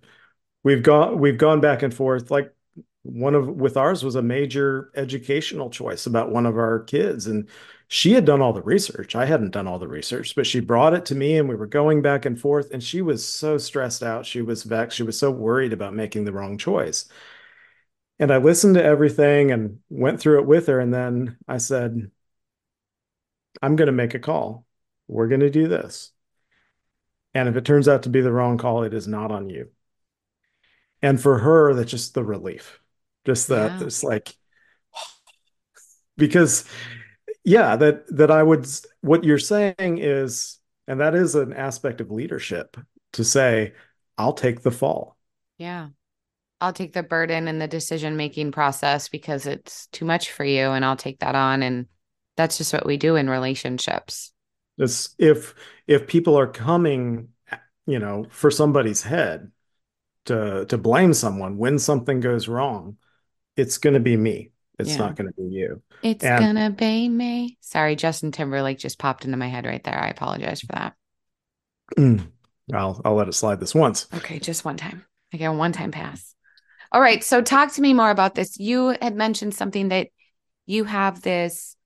we've 0.64 0.82
gone 0.82 1.18
we've 1.20 1.38
gone 1.38 1.60
back 1.60 1.82
and 1.82 1.94
forth 1.94 2.30
like 2.30 2.54
one 3.02 3.34
of 3.34 3.48
with 3.48 3.76
ours 3.76 4.04
was 4.04 4.16
a 4.16 4.22
major 4.22 4.90
educational 4.94 5.70
choice 5.70 6.06
about 6.06 6.30
one 6.30 6.46
of 6.46 6.56
our 6.58 6.80
kids 6.80 7.26
and 7.26 7.48
she 7.90 8.12
had 8.12 8.26
done 8.26 8.42
all 8.42 8.52
the 8.52 8.60
research. 8.62 9.16
I 9.16 9.24
hadn't 9.24 9.52
done 9.52 9.66
all 9.66 9.78
the 9.78 9.88
research 9.88 10.34
but 10.34 10.46
she 10.46 10.60
brought 10.60 10.94
it 10.94 11.06
to 11.06 11.14
me 11.14 11.38
and 11.38 11.48
we 11.48 11.54
were 11.54 11.66
going 11.66 12.02
back 12.02 12.26
and 12.26 12.38
forth 12.38 12.70
and 12.70 12.82
she 12.82 13.00
was 13.02 13.26
so 13.26 13.56
stressed 13.56 14.02
out 14.02 14.26
she 14.26 14.42
was 14.42 14.62
vexed 14.64 14.96
she 14.96 15.02
was 15.02 15.18
so 15.18 15.30
worried 15.30 15.72
about 15.72 15.94
making 15.94 16.24
the 16.24 16.32
wrong 16.32 16.58
choice. 16.58 17.06
And 18.18 18.32
i 18.32 18.38
listened 18.38 18.74
to 18.74 18.84
everything 18.84 19.52
and 19.52 19.78
went 19.88 20.20
through 20.20 20.40
it 20.40 20.46
with 20.46 20.66
her 20.66 20.80
and 20.80 20.92
then 20.92 21.36
i 21.46 21.58
said 21.58 22.10
i'm 23.62 23.76
going 23.76 23.86
to 23.86 23.92
make 23.92 24.14
a 24.14 24.18
call. 24.18 24.66
We're 25.06 25.28
going 25.28 25.40
to 25.40 25.50
do 25.50 25.68
this. 25.68 26.12
And 27.32 27.48
if 27.48 27.56
it 27.56 27.64
turns 27.64 27.88
out 27.88 28.02
to 28.02 28.10
be 28.10 28.20
the 28.20 28.32
wrong 28.32 28.58
call 28.58 28.82
it 28.82 28.92
is 28.92 29.08
not 29.08 29.30
on 29.30 29.48
you. 29.48 29.70
And 31.00 31.20
for 31.20 31.38
her 31.38 31.72
that's 31.74 31.90
just 31.90 32.14
the 32.14 32.24
relief 32.24 32.80
just 33.28 33.48
that 33.48 33.80
Yeah. 33.80 33.86
it's 33.86 34.02
like 34.04 34.34
because 36.16 36.64
yeah 37.44 37.76
that 37.76 38.04
that 38.16 38.30
i 38.30 38.42
would 38.42 38.66
what 39.00 39.24
you're 39.24 39.38
saying 39.38 39.98
is 39.98 40.58
and 40.86 41.00
that 41.00 41.14
is 41.14 41.34
an 41.34 41.52
aspect 41.52 42.00
of 42.00 42.10
leadership 42.10 42.76
to 43.12 43.24
say 43.24 43.72
i'll 44.16 44.32
take 44.32 44.62
the 44.62 44.70
fall 44.70 45.16
Yeah. 45.58 45.88
I'll 46.60 46.72
take 46.72 46.92
the 46.92 47.04
burden 47.04 47.46
and 47.46 47.60
the 47.62 47.68
decision 47.68 48.16
making 48.16 48.50
process 48.50 49.08
because 49.08 49.46
it's 49.46 49.86
too 49.88 50.04
much 50.04 50.32
for 50.32 50.44
you 50.44 50.70
and 50.70 50.84
I'll 50.84 50.96
take 50.96 51.20
that 51.20 51.36
on 51.36 51.62
and 51.62 51.86
that's 52.36 52.58
just 52.58 52.72
what 52.72 52.84
we 52.84 52.96
do 52.96 53.14
in 53.14 53.30
relationships. 53.30 54.32
It's 54.76 55.14
if 55.18 55.54
if 55.86 56.08
people 56.08 56.36
are 56.36 56.48
coming, 56.50 57.28
you 57.86 58.00
know, 58.00 58.26
for 58.30 58.50
somebody's 58.50 59.02
head 59.02 59.52
to 60.26 60.66
to 60.66 60.78
blame 60.78 61.14
someone 61.14 61.58
when 61.58 61.78
something 61.78 62.18
goes 62.20 62.48
wrong, 62.48 62.96
it's 63.58 63.78
going 63.78 63.94
to 63.94 64.00
be 64.00 64.16
me. 64.16 64.50
It's 64.78 64.90
yeah. 64.90 64.98
not 64.98 65.16
going 65.16 65.26
to 65.26 65.34
be 65.34 65.54
you. 65.54 65.82
It's 66.02 66.24
and, 66.24 66.44
gonna 66.44 66.70
be 66.70 67.08
me. 67.08 67.58
Sorry, 67.60 67.96
Justin 67.96 68.30
Timberlake 68.30 68.78
just 68.78 68.98
popped 68.98 69.24
into 69.24 69.36
my 69.36 69.48
head 69.48 69.66
right 69.66 69.82
there. 69.82 69.98
I 69.98 70.08
apologize 70.08 70.60
for 70.60 70.72
that. 70.72 70.94
I'll 72.72 73.00
I'll 73.04 73.14
let 73.14 73.28
it 73.28 73.32
slide 73.32 73.58
this 73.58 73.74
once. 73.74 74.06
Okay, 74.14 74.38
just 74.38 74.64
one 74.64 74.76
time. 74.76 75.04
I 75.32 75.36
get 75.36 75.46
a 75.46 75.52
one 75.52 75.72
time 75.72 75.90
pass. 75.90 76.34
All 76.92 77.00
right. 77.00 77.24
So 77.24 77.42
talk 77.42 77.72
to 77.72 77.80
me 77.80 77.92
more 77.92 78.10
about 78.10 78.36
this. 78.36 78.58
You 78.58 78.96
had 79.02 79.16
mentioned 79.16 79.54
something 79.54 79.88
that 79.88 80.08
you 80.66 80.84
have 80.84 81.22
this, 81.22 81.76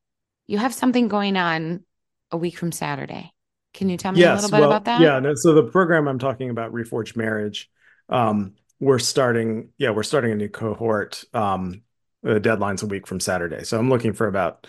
you 0.47 0.59
have 0.59 0.75
something 0.75 1.09
going 1.09 1.37
on 1.37 1.85
a 2.31 2.37
week 2.37 2.59
from 2.59 2.73
Saturday. 2.73 3.33
Can 3.75 3.89
you 3.89 3.97
tell 3.97 4.13
me 4.13 4.21
yes, 4.21 4.33
a 4.33 4.35
little 4.43 4.51
bit 4.51 4.61
well, 4.61 4.71
about 4.71 4.85
that? 4.85 5.01
Yeah. 5.01 5.19
No, 5.19 5.33
so 5.35 5.55
the 5.55 5.65
program 5.65 6.07
I'm 6.07 6.19
talking 6.19 6.51
about, 6.51 6.73
Reforged 6.73 7.17
Marriage, 7.17 7.71
um, 8.09 8.55
we're 8.83 8.99
starting, 8.99 9.69
yeah, 9.79 9.91
we're 9.91 10.03
starting 10.03 10.33
a 10.33 10.35
new 10.35 10.49
cohort. 10.49 11.23
Um, 11.33 11.83
the 12.25 12.41
deadline's 12.41 12.83
a 12.83 12.89
week 12.89 13.07
from 13.07 13.21
Saturday. 13.21 13.63
So 13.63 13.79
I'm 13.79 13.89
looking 13.89 14.13
for 14.13 14.27
about 14.27 14.67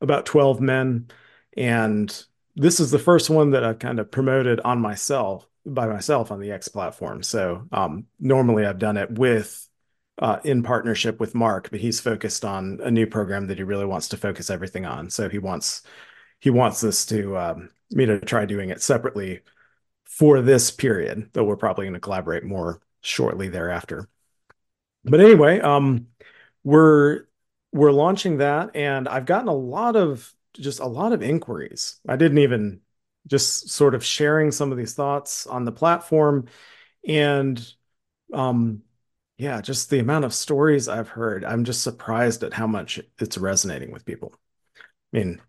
about 0.00 0.26
12 0.26 0.60
men. 0.60 1.06
And 1.56 2.24
this 2.56 2.80
is 2.80 2.90
the 2.90 2.98
first 2.98 3.30
one 3.30 3.52
that 3.52 3.62
I've 3.62 3.78
kind 3.78 4.00
of 4.00 4.10
promoted 4.10 4.58
on 4.64 4.80
myself 4.80 5.46
by 5.64 5.86
myself 5.86 6.32
on 6.32 6.40
the 6.40 6.50
X 6.50 6.66
platform. 6.66 7.22
So 7.22 7.68
um, 7.70 8.06
normally 8.18 8.66
I've 8.66 8.80
done 8.80 8.96
it 8.96 9.12
with 9.12 9.68
uh, 10.18 10.40
in 10.42 10.64
partnership 10.64 11.20
with 11.20 11.36
Mark, 11.36 11.70
but 11.70 11.78
he's 11.78 12.00
focused 12.00 12.44
on 12.44 12.80
a 12.82 12.90
new 12.90 13.06
program 13.06 13.46
that 13.46 13.58
he 13.58 13.62
really 13.62 13.86
wants 13.86 14.08
to 14.08 14.16
focus 14.16 14.50
everything 14.50 14.86
on. 14.86 15.08
So 15.08 15.28
he 15.28 15.38
wants 15.38 15.82
he 16.40 16.50
wants 16.50 16.80
this 16.80 17.06
to 17.06 17.38
um, 17.38 17.68
me 17.92 18.06
to 18.06 18.18
try 18.18 18.44
doing 18.44 18.70
it 18.70 18.82
separately 18.82 19.42
for 20.04 20.42
this 20.42 20.72
period, 20.72 21.30
though 21.32 21.44
we're 21.44 21.56
probably 21.56 21.84
going 21.84 21.94
to 21.94 22.00
collaborate 22.00 22.42
more 22.42 22.80
shortly 23.02 23.48
thereafter. 23.48 24.08
But 25.04 25.20
anyway, 25.20 25.60
um, 25.60 26.08
we're 26.64 27.24
we're 27.72 27.92
launching 27.92 28.38
that, 28.38 28.76
and 28.76 29.08
I've 29.08 29.26
gotten 29.26 29.48
a 29.48 29.54
lot 29.54 29.96
of 29.96 30.32
just 30.54 30.80
a 30.80 30.86
lot 30.86 31.12
of 31.12 31.22
inquiries. 31.22 32.00
I 32.08 32.16
didn't 32.16 32.38
even 32.38 32.80
just 33.26 33.70
sort 33.70 33.94
of 33.94 34.04
sharing 34.04 34.50
some 34.52 34.72
of 34.72 34.78
these 34.78 34.94
thoughts 34.94 35.46
on 35.46 35.64
the 35.64 35.72
platform, 35.72 36.46
and 37.06 37.74
um, 38.32 38.82
yeah, 39.38 39.60
just 39.60 39.90
the 39.90 39.98
amount 39.98 40.24
of 40.24 40.34
stories 40.34 40.88
I've 40.88 41.08
heard, 41.08 41.44
I'm 41.44 41.64
just 41.64 41.82
surprised 41.82 42.42
at 42.44 42.52
how 42.54 42.66
much 42.66 43.00
it's 43.18 43.38
resonating 43.38 43.92
with 43.92 44.04
people. 44.04 44.34
I 45.12 45.18
mean, 45.18 45.40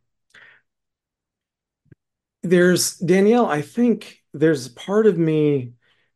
there's 2.42 2.98
Danielle, 2.98 3.46
I 3.46 3.62
think 3.62 4.22
there's 4.34 4.68
part 4.68 5.08
of 5.08 5.18
me 5.18 5.74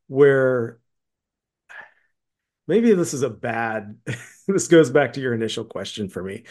where 0.08 0.80
maybe 2.68 2.94
this 2.94 3.14
is 3.14 3.24
a 3.24 3.30
bad, 3.30 3.98
this 4.48 4.68
goes 4.68 4.90
back 4.90 5.14
to 5.14 5.22
your 5.22 5.34
initial 5.34 5.64
question 5.64 6.10
for 6.10 6.22
me. 6.22 6.44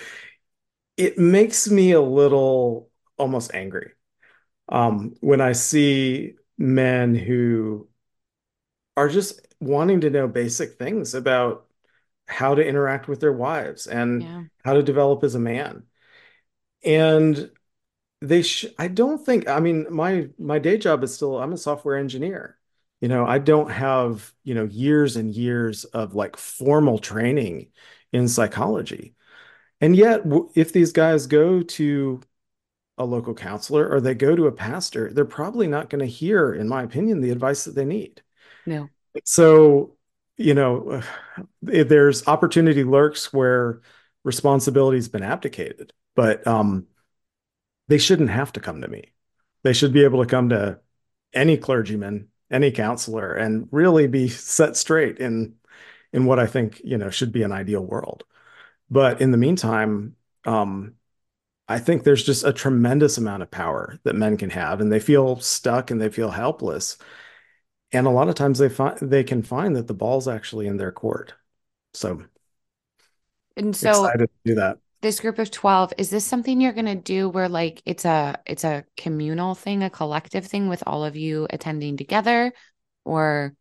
It 0.96 1.18
makes 1.18 1.68
me 1.68 1.92
a 1.92 2.00
little 2.00 2.90
almost 3.18 3.54
angry 3.54 3.92
um, 4.68 5.14
when 5.20 5.40
I 5.40 5.52
see 5.52 6.34
men 6.58 7.14
who 7.14 7.88
are 8.96 9.08
just 9.08 9.46
wanting 9.60 10.00
to 10.02 10.10
know 10.10 10.26
basic 10.26 10.78
things 10.78 11.14
about 11.14 11.66
how 12.26 12.54
to 12.54 12.66
interact 12.66 13.08
with 13.08 13.20
their 13.20 13.32
wives 13.32 13.86
and 13.86 14.22
yeah. 14.22 14.42
how 14.64 14.72
to 14.72 14.82
develop 14.82 15.22
as 15.22 15.34
a 15.34 15.40
man. 15.40 15.84
And 16.84 17.50
they 18.20 18.42
sh- 18.42 18.66
I 18.78 18.88
don't 18.88 19.24
think 19.24 19.48
I 19.48 19.60
mean 19.60 19.86
my 19.90 20.28
my 20.38 20.58
day 20.58 20.78
job 20.78 21.04
is 21.04 21.14
still 21.14 21.38
I'm 21.38 21.52
a 21.52 21.58
software 21.58 21.96
engineer. 21.96 22.58
You 23.00 23.08
know, 23.08 23.26
I 23.26 23.38
don't 23.38 23.70
have, 23.70 24.32
you 24.42 24.54
know, 24.54 24.64
years 24.64 25.16
and 25.16 25.34
years 25.34 25.84
of 25.84 26.14
like 26.14 26.36
formal 26.36 26.98
training 26.98 27.68
in 28.12 28.28
psychology. 28.28 29.14
And 29.80 29.94
yet 29.94 30.22
if 30.54 30.72
these 30.72 30.92
guys 30.92 31.26
go 31.26 31.62
to 31.62 32.22
a 32.98 33.04
local 33.04 33.34
counselor 33.34 33.88
or 33.88 34.00
they 34.00 34.14
go 34.14 34.34
to 34.34 34.46
a 34.46 34.52
pastor, 34.52 35.12
they're 35.12 35.26
probably 35.26 35.66
not 35.66 35.90
going 35.90 36.00
to 36.00 36.06
hear 36.06 36.54
in 36.54 36.68
my 36.68 36.82
opinion 36.82 37.20
the 37.20 37.30
advice 37.30 37.64
that 37.64 37.74
they 37.74 37.84
need. 37.84 38.22
No. 38.64 38.88
So, 39.24 39.96
you 40.36 40.54
know, 40.54 41.02
there's 41.62 42.26
opportunity 42.26 42.84
lurks 42.84 43.32
where 43.32 43.82
responsibility's 44.24 45.08
been 45.08 45.22
abdicated, 45.22 45.92
but 46.14 46.46
um, 46.46 46.86
they 47.88 47.98
shouldn't 47.98 48.30
have 48.30 48.52
to 48.52 48.60
come 48.60 48.80
to 48.80 48.88
me. 48.88 49.12
They 49.62 49.72
should 49.72 49.92
be 49.92 50.04
able 50.04 50.22
to 50.22 50.30
come 50.30 50.48
to 50.50 50.80
any 51.32 51.56
clergyman, 51.56 52.28
any 52.50 52.70
counselor, 52.70 53.34
and 53.34 53.68
really 53.70 54.06
be 54.06 54.28
set 54.28 54.76
straight 54.76 55.18
in 55.18 55.54
in 56.12 56.24
what 56.26 56.38
I 56.38 56.46
think 56.46 56.80
you 56.84 56.98
know 56.98 57.10
should 57.10 57.32
be 57.32 57.42
an 57.42 57.52
ideal 57.52 57.84
world. 57.84 58.24
But 58.90 59.20
in 59.20 59.32
the 59.32 59.38
meantime, 59.38 60.16
um, 60.44 60.94
I 61.68 61.78
think 61.78 62.04
there's 62.04 62.24
just 62.24 62.44
a 62.44 62.52
tremendous 62.52 63.18
amount 63.18 63.42
of 63.42 63.50
power 63.50 63.98
that 64.04 64.16
men 64.16 64.36
can 64.36 64.50
have, 64.50 64.80
and 64.80 64.92
they 64.92 65.00
feel 65.00 65.40
stuck 65.40 65.90
and 65.90 66.00
they 66.00 66.10
feel 66.10 66.30
helpless 66.30 66.98
and 67.92 68.06
a 68.06 68.10
lot 68.10 68.28
of 68.28 68.34
times 68.34 68.58
they 68.58 68.68
find 68.68 68.98
they 69.00 69.24
can 69.24 69.42
find 69.42 69.76
that 69.76 69.86
the 69.86 69.94
ball's 69.94 70.28
actually 70.28 70.66
in 70.66 70.76
their 70.76 70.92
court. 70.92 71.34
So, 71.94 72.24
and 73.56 73.74
so 73.74 73.90
excited 73.90 74.28
to 74.28 74.50
do 74.50 74.54
that. 74.56 74.78
This 75.02 75.20
group 75.20 75.38
of 75.38 75.50
twelve 75.50 75.92
is 75.98 76.10
this 76.10 76.24
something 76.24 76.60
you're 76.60 76.72
going 76.72 76.86
to 76.86 76.94
do 76.94 77.28
where 77.28 77.48
like 77.48 77.82
it's 77.84 78.04
a 78.04 78.38
it's 78.46 78.64
a 78.64 78.84
communal 78.96 79.54
thing, 79.54 79.82
a 79.82 79.90
collective 79.90 80.46
thing 80.46 80.68
with 80.68 80.82
all 80.86 81.04
of 81.04 81.16
you 81.16 81.46
attending 81.50 81.96
together, 81.96 82.52
or 83.04 83.54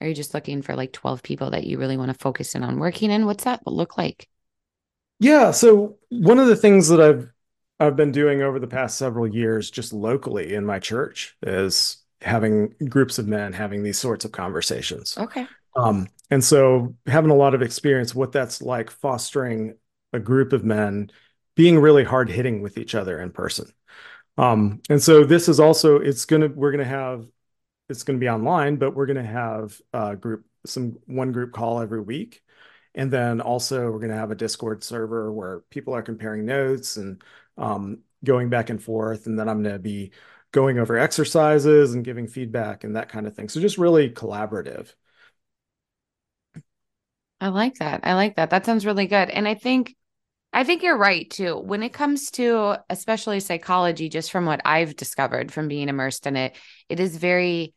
are 0.00 0.08
you 0.08 0.14
just 0.14 0.34
looking 0.34 0.62
for 0.62 0.74
like 0.74 0.92
twelve 0.92 1.22
people 1.22 1.50
that 1.50 1.64
you 1.64 1.78
really 1.78 1.96
want 1.96 2.10
to 2.10 2.18
focus 2.18 2.54
in 2.54 2.62
on 2.62 2.78
working 2.78 3.10
in? 3.10 3.26
What's 3.26 3.44
that 3.44 3.66
look 3.66 3.98
like? 3.98 4.28
Yeah, 5.20 5.50
so 5.50 5.98
one 6.10 6.38
of 6.38 6.46
the 6.46 6.56
things 6.56 6.88
that 6.88 7.00
I've 7.00 7.30
I've 7.80 7.96
been 7.96 8.12
doing 8.12 8.42
over 8.42 8.58
the 8.58 8.66
past 8.66 8.98
several 8.98 9.26
years, 9.26 9.70
just 9.70 9.92
locally 9.92 10.54
in 10.54 10.64
my 10.64 10.78
church, 10.78 11.36
is 11.42 11.98
having 12.22 12.74
groups 12.88 13.18
of 13.18 13.28
men 13.28 13.52
having 13.52 13.82
these 13.82 13.98
sorts 13.98 14.24
of 14.24 14.32
conversations. 14.32 15.16
Okay. 15.18 15.46
Um, 15.76 16.08
and 16.30 16.42
so 16.42 16.96
having 17.06 17.30
a 17.30 17.36
lot 17.36 17.54
of 17.54 17.62
experience 17.62 18.14
what 18.14 18.32
that's 18.32 18.60
like 18.60 18.90
fostering 18.90 19.76
a 20.12 20.20
group 20.20 20.52
of 20.52 20.64
men 20.64 21.10
being 21.54 21.78
really 21.78 22.04
hard 22.04 22.30
hitting 22.30 22.62
with 22.62 22.78
each 22.78 22.94
other 22.94 23.20
in 23.20 23.30
person. 23.32 23.70
Um, 24.36 24.80
and 24.88 25.02
so 25.02 25.24
this 25.24 25.48
is 25.48 25.60
also 25.60 25.96
it's 25.96 26.24
gonna 26.24 26.48
we're 26.48 26.70
gonna 26.70 26.84
have 26.84 27.26
it's 27.88 28.04
gonna 28.04 28.18
be 28.18 28.28
online, 28.28 28.76
but 28.76 28.94
we're 28.94 29.06
gonna 29.06 29.24
have 29.24 29.80
a 29.92 30.16
group 30.16 30.46
some 30.66 30.98
one 31.06 31.32
group 31.32 31.52
call 31.52 31.80
every 31.80 32.00
week. 32.00 32.42
And 32.94 33.10
then 33.12 33.40
also 33.40 33.90
we're 33.90 33.98
gonna 34.00 34.14
have 34.14 34.30
a 34.30 34.36
Discord 34.36 34.84
server 34.84 35.32
where 35.32 35.60
people 35.70 35.94
are 35.94 36.02
comparing 36.02 36.46
notes 36.46 36.96
and 36.96 37.22
um, 37.56 38.00
going 38.24 38.48
back 38.50 38.70
and 38.70 38.82
forth. 38.82 39.26
And 39.26 39.38
then 39.38 39.48
I'm 39.48 39.62
gonna 39.62 39.78
be 39.78 40.12
going 40.52 40.78
over 40.78 40.96
exercises 40.98 41.94
and 41.94 42.04
giving 42.04 42.26
feedback 42.26 42.84
and 42.84 42.96
that 42.96 43.08
kind 43.08 43.26
of 43.26 43.34
thing. 43.34 43.48
So 43.48 43.60
just 43.60 43.78
really 43.78 44.10
collaborative. 44.10 44.92
I 47.40 47.48
like 47.48 47.74
that. 47.76 48.00
I 48.04 48.14
like 48.14 48.36
that. 48.36 48.50
That 48.50 48.66
sounds 48.66 48.86
really 48.86 49.06
good. 49.06 49.30
And 49.30 49.46
I 49.46 49.54
think 49.54 49.94
I 50.52 50.64
think 50.64 50.82
you're 50.82 50.96
right 50.96 51.28
too. 51.28 51.56
When 51.56 51.82
it 51.82 51.92
comes 51.92 52.30
to 52.32 52.78
especially 52.88 53.40
psychology 53.40 54.08
just 54.08 54.30
from 54.30 54.46
what 54.46 54.60
I've 54.64 54.96
discovered 54.96 55.52
from 55.52 55.68
being 55.68 55.88
immersed 55.88 56.26
in 56.26 56.36
it, 56.36 56.56
it 56.88 57.00
is 57.00 57.16
very 57.16 57.74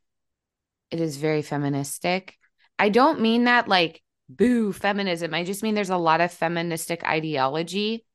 it 0.89 0.99
is 0.99 1.17
very 1.17 1.41
feministic. 1.41 2.37
I 2.77 2.89
don't 2.89 3.21
mean 3.21 3.45
that 3.45 3.67
like 3.67 4.01
boo 4.29 4.73
feminism. 4.73 5.33
I 5.33 5.43
just 5.43 5.63
mean 5.63 5.75
there's 5.75 5.89
a 5.89 5.97
lot 5.97 6.21
of 6.21 6.31
feministic 6.31 7.03
ideology 7.03 8.05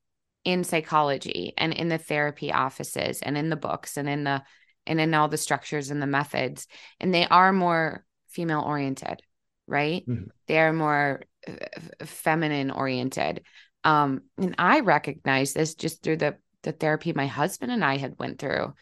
in 0.43 0.63
psychology 0.63 1.53
and 1.57 1.73
in 1.73 1.89
the 1.89 1.97
therapy 1.97 2.51
offices 2.51 3.21
and 3.21 3.37
in 3.37 3.49
the 3.49 3.55
books 3.55 3.97
and 3.97 4.07
in 4.07 4.23
the 4.23 4.41
and 4.85 5.01
in 5.01 5.13
all 5.13 5.27
the 5.27 5.37
structures 5.37 5.91
and 5.91 6.01
the 6.01 6.07
methods 6.07 6.67
and 6.99 7.13
they 7.13 7.27
are 7.27 7.51
more 7.51 8.05
female 8.29 8.61
oriented 8.61 9.21
right 9.67 10.07
mm-hmm. 10.07 10.29
they 10.47 10.57
are 10.57 10.71
more 10.71 11.21
uh, 11.47 12.05
feminine 12.05 12.71
oriented 12.71 13.41
um 13.83 14.21
and 14.37 14.55
i 14.57 14.79
recognize 14.79 15.53
this 15.53 15.75
just 15.75 16.03
through 16.03 16.17
the 16.17 16.35
the 16.63 16.71
therapy 16.71 17.13
my 17.13 17.27
husband 17.27 17.71
and 17.71 17.83
i 17.83 17.97
had 17.97 18.17
went 18.19 18.39
through 18.39 18.73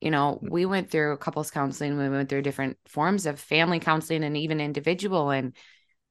you 0.00 0.10
know 0.10 0.38
mm-hmm. 0.42 0.52
we 0.52 0.66
went 0.66 0.90
through 0.90 1.16
couples 1.16 1.50
counseling 1.50 1.98
we 1.98 2.08
went 2.08 2.28
through 2.28 2.42
different 2.42 2.76
forms 2.86 3.26
of 3.26 3.40
family 3.40 3.80
counseling 3.80 4.24
and 4.24 4.36
even 4.36 4.60
individual 4.60 5.30
and 5.30 5.54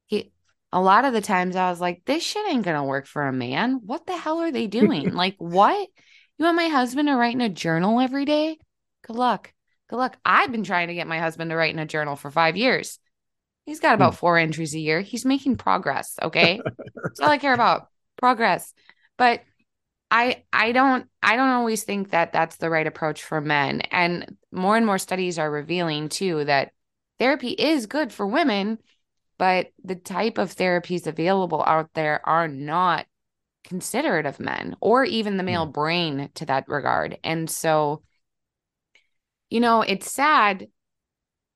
he 0.07 0.31
a 0.73 0.81
lot 0.81 1.05
of 1.05 1.13
the 1.13 1.21
times 1.21 1.55
I 1.55 1.69
was 1.69 1.81
like, 1.81 2.03
this 2.05 2.23
shit 2.23 2.49
ain't 2.49 2.63
gonna 2.63 2.85
work 2.85 3.05
for 3.05 3.27
a 3.27 3.33
man. 3.33 3.81
What 3.83 4.05
the 4.05 4.15
hell 4.15 4.39
are 4.39 4.51
they 4.51 4.67
doing? 4.67 5.13
like, 5.13 5.35
what? 5.37 5.89
You 6.37 6.45
want 6.45 6.57
my 6.57 6.69
husband 6.69 7.07
to 7.07 7.15
write 7.15 7.35
in 7.35 7.41
a 7.41 7.49
journal 7.49 7.99
every 7.99 8.25
day? 8.25 8.57
Good 9.05 9.15
luck. 9.15 9.53
Good 9.89 9.97
luck. 9.97 10.17
I've 10.23 10.51
been 10.51 10.63
trying 10.63 10.87
to 10.87 10.93
get 10.93 11.07
my 11.07 11.19
husband 11.19 11.51
to 11.51 11.55
write 11.55 11.73
in 11.73 11.79
a 11.79 11.85
journal 11.85 12.15
for 12.15 12.31
five 12.31 12.55
years. 12.55 12.99
He's 13.65 13.79
got 13.79 13.93
about 13.93 14.15
four 14.15 14.37
entries 14.37 14.73
a 14.73 14.79
year. 14.79 15.01
He's 15.01 15.25
making 15.25 15.57
progress. 15.57 16.15
Okay. 16.21 16.61
That's 17.03 17.19
all 17.19 17.29
I 17.29 17.37
care 17.37 17.53
about 17.53 17.87
progress. 18.21 18.73
But 19.17 19.41
I 20.09 20.43
I 20.53 20.71
don't 20.71 21.07
I 21.23 21.35
don't 21.35 21.49
always 21.49 21.83
think 21.83 22.11
that 22.11 22.33
that's 22.33 22.57
the 22.57 22.69
right 22.69 22.87
approach 22.87 23.23
for 23.23 23.41
men. 23.41 23.81
And 23.91 24.37
more 24.51 24.77
and 24.77 24.85
more 24.85 24.97
studies 24.97 25.39
are 25.39 25.49
revealing 25.49 26.09
too 26.09 26.45
that 26.45 26.71
therapy 27.19 27.49
is 27.49 27.85
good 27.87 28.13
for 28.13 28.27
women, 28.27 28.77
but 29.37 29.71
the 29.83 29.95
type 29.95 30.37
of 30.37 30.55
therapies 30.55 31.07
available 31.07 31.63
out 31.65 31.93
there 31.93 32.21
are 32.27 32.47
not 32.47 33.05
considerate 33.63 34.25
of 34.25 34.39
men 34.39 34.75
or 34.81 35.05
even 35.05 35.37
the 35.37 35.43
male 35.43 35.67
mm. 35.67 35.73
brain 35.73 36.29
to 36.35 36.45
that 36.45 36.67
regard. 36.67 37.17
And 37.23 37.49
so 37.49 38.03
you 39.49 39.59
know, 39.59 39.81
it's 39.81 40.09
sad, 40.09 40.69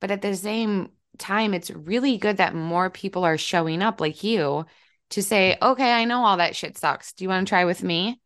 but 0.00 0.10
at 0.10 0.20
the 0.20 0.36
same 0.36 0.90
time 1.18 1.54
it's 1.54 1.70
really 1.70 2.18
good 2.18 2.36
that 2.36 2.54
more 2.54 2.90
people 2.90 3.24
are 3.24 3.38
showing 3.38 3.82
up 3.82 4.00
like 4.00 4.22
you 4.22 4.66
to 5.10 5.22
say, 5.22 5.56
"Okay, 5.60 5.92
I 5.92 6.04
know 6.04 6.24
all 6.24 6.38
that 6.38 6.56
shit 6.56 6.78
sucks. 6.78 7.12
Do 7.12 7.24
you 7.24 7.28
want 7.28 7.46
to 7.46 7.50
try 7.50 7.64
with 7.64 7.82
me?" 7.82 8.20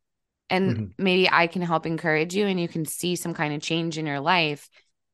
and 0.50 0.70
mm-hmm. 0.70 0.84
maybe 0.98 1.30
I 1.30 1.46
can 1.46 1.62
help 1.62 1.86
encourage 1.86 2.34
you 2.34 2.46
and 2.46 2.60
you 2.60 2.68
can 2.68 2.84
see 2.84 3.16
some 3.16 3.32
kind 3.32 3.54
of 3.54 3.62
change 3.62 3.96
in 3.96 4.06
your 4.06 4.20
life. 4.20 4.68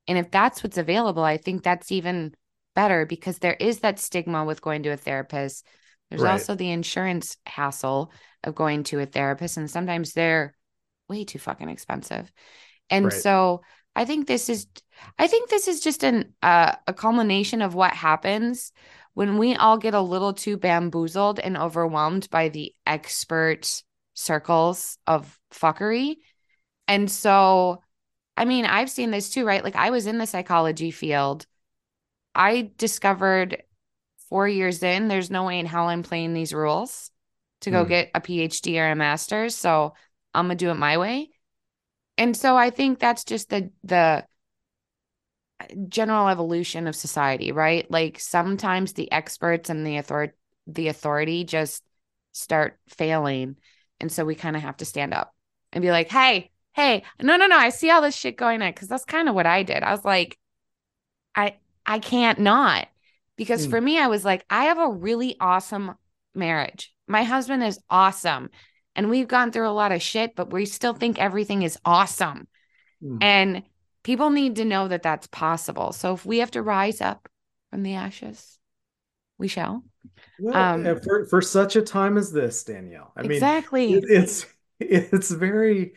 And 0.08 0.18
if 0.18 0.30
that's 0.30 0.64
what's 0.64 0.78
available, 0.78 1.22
I 1.22 1.36
think 1.36 1.62
that's 1.62 1.92
even 1.92 2.34
better 2.74 3.06
because 3.06 3.38
there 3.38 3.56
is 3.58 3.80
that 3.80 3.98
stigma 3.98 4.44
with 4.44 4.62
going 4.62 4.82
to 4.84 4.90
a 4.90 4.96
therapist. 4.96 5.66
There's 6.08 6.22
right. 6.22 6.32
also 6.32 6.54
the 6.54 6.70
insurance 6.70 7.36
hassle 7.44 8.12
of 8.42 8.54
going 8.54 8.84
to 8.84 9.00
a 9.00 9.06
therapist, 9.06 9.56
and 9.56 9.70
sometimes 9.70 10.12
they're 10.12 10.54
way 11.08 11.24
too 11.24 11.40
fucking 11.40 11.68
expensive. 11.68 12.30
And 12.88 13.06
right. 13.06 13.12
so 13.12 13.62
I 13.96 14.04
think 14.04 14.26
this 14.26 14.48
is, 14.48 14.68
I 15.18 15.26
think 15.26 15.50
this 15.50 15.66
is 15.66 15.80
just 15.80 16.04
an 16.04 16.32
uh, 16.42 16.76
a 16.86 16.94
culmination 16.94 17.60
of 17.60 17.74
what 17.74 17.92
happens 17.92 18.72
when 19.16 19.38
we 19.38 19.54
all 19.54 19.78
get 19.78 19.94
a 19.94 20.00
little 20.02 20.34
too 20.34 20.58
bamboozled 20.58 21.40
and 21.40 21.56
overwhelmed 21.56 22.28
by 22.28 22.50
the 22.50 22.74
expert 22.86 23.82
circles 24.12 24.98
of 25.06 25.40
fuckery. 25.50 26.16
And 26.86 27.10
so, 27.10 27.80
I 28.36 28.44
mean, 28.44 28.66
I've 28.66 28.90
seen 28.90 29.10
this 29.10 29.30
too, 29.30 29.46
right? 29.46 29.64
Like 29.64 29.74
I 29.74 29.88
was 29.88 30.06
in 30.06 30.18
the 30.18 30.26
psychology 30.26 30.90
field. 30.90 31.46
I 32.34 32.72
discovered 32.76 33.62
four 34.28 34.46
years 34.46 34.82
in, 34.82 35.08
there's 35.08 35.30
no 35.30 35.44
way 35.44 35.60
in 35.60 35.64
hell 35.64 35.88
I'm 35.88 36.02
playing 36.02 36.34
these 36.34 36.52
rules 36.52 37.10
to 37.62 37.70
go 37.70 37.86
mm. 37.86 37.88
get 37.88 38.10
a 38.14 38.20
PhD 38.20 38.78
or 38.78 38.90
a 38.90 38.94
master's. 38.94 39.56
So 39.56 39.94
I'm 40.34 40.44
gonna 40.44 40.56
do 40.56 40.68
it 40.68 40.74
my 40.74 40.98
way. 40.98 41.30
And 42.18 42.36
so 42.36 42.54
I 42.54 42.68
think 42.68 42.98
that's 42.98 43.24
just 43.24 43.48
the 43.48 43.70
the 43.82 44.26
general 45.88 46.28
evolution 46.28 46.86
of 46.86 46.94
society, 46.94 47.52
right? 47.52 47.90
Like 47.90 48.20
sometimes 48.20 48.92
the 48.92 49.10
experts 49.10 49.70
and 49.70 49.86
the 49.86 49.98
author 49.98 50.34
the 50.66 50.88
authority 50.88 51.44
just 51.44 51.84
start 52.32 52.78
failing 52.88 53.56
and 54.00 54.10
so 54.10 54.24
we 54.24 54.34
kind 54.34 54.56
of 54.56 54.62
have 54.62 54.76
to 54.78 54.84
stand 54.84 55.14
up 55.14 55.34
and 55.72 55.82
be 55.82 55.90
like, 55.90 56.10
hey, 56.10 56.50
hey, 56.74 57.02
no, 57.20 57.36
no, 57.36 57.46
no, 57.46 57.56
I 57.56 57.70
see 57.70 57.90
all 57.90 58.02
this 58.02 58.16
shit 58.16 58.36
going 58.36 58.62
on. 58.62 58.72
Cause 58.72 58.88
that's 58.88 59.04
kind 59.04 59.28
of 59.28 59.34
what 59.34 59.46
I 59.46 59.62
did. 59.62 59.82
I 59.82 59.92
was 59.92 60.04
like, 60.04 60.38
I 61.34 61.56
I 61.84 61.98
can't 61.98 62.38
not. 62.38 62.88
Because 63.36 63.66
mm. 63.66 63.70
for 63.70 63.80
me, 63.80 63.98
I 63.98 64.08
was 64.08 64.24
like, 64.24 64.44
I 64.48 64.64
have 64.64 64.78
a 64.78 64.90
really 64.90 65.36
awesome 65.40 65.94
marriage. 66.34 66.92
My 67.06 67.22
husband 67.22 67.62
is 67.62 67.78
awesome. 67.90 68.50
And 68.94 69.10
we've 69.10 69.28
gone 69.28 69.52
through 69.52 69.68
a 69.68 69.70
lot 69.70 69.92
of 69.92 70.00
shit, 70.00 70.34
but 70.34 70.50
we 70.50 70.64
still 70.64 70.94
think 70.94 71.18
everything 71.18 71.62
is 71.62 71.78
awesome. 71.84 72.48
Mm. 73.02 73.18
And 73.20 73.62
people 74.06 74.30
need 74.30 74.54
to 74.54 74.64
know 74.64 74.86
that 74.86 75.02
that's 75.02 75.26
possible. 75.26 75.92
So 75.92 76.14
if 76.14 76.24
we 76.24 76.38
have 76.38 76.52
to 76.52 76.62
rise 76.62 77.00
up 77.00 77.28
from 77.70 77.82
the 77.82 77.94
ashes, 77.94 78.56
we 79.36 79.48
shall. 79.48 79.82
Well, 80.38 80.56
um, 80.56 81.00
for, 81.00 81.26
for 81.26 81.42
such 81.42 81.74
a 81.74 81.82
time 81.82 82.16
as 82.16 82.30
this, 82.30 82.62
Danielle. 82.62 83.10
I 83.16 83.22
exactly. 83.22 83.88
mean, 83.88 84.04
it's 84.08 84.46
it's 84.78 85.32
very 85.32 85.94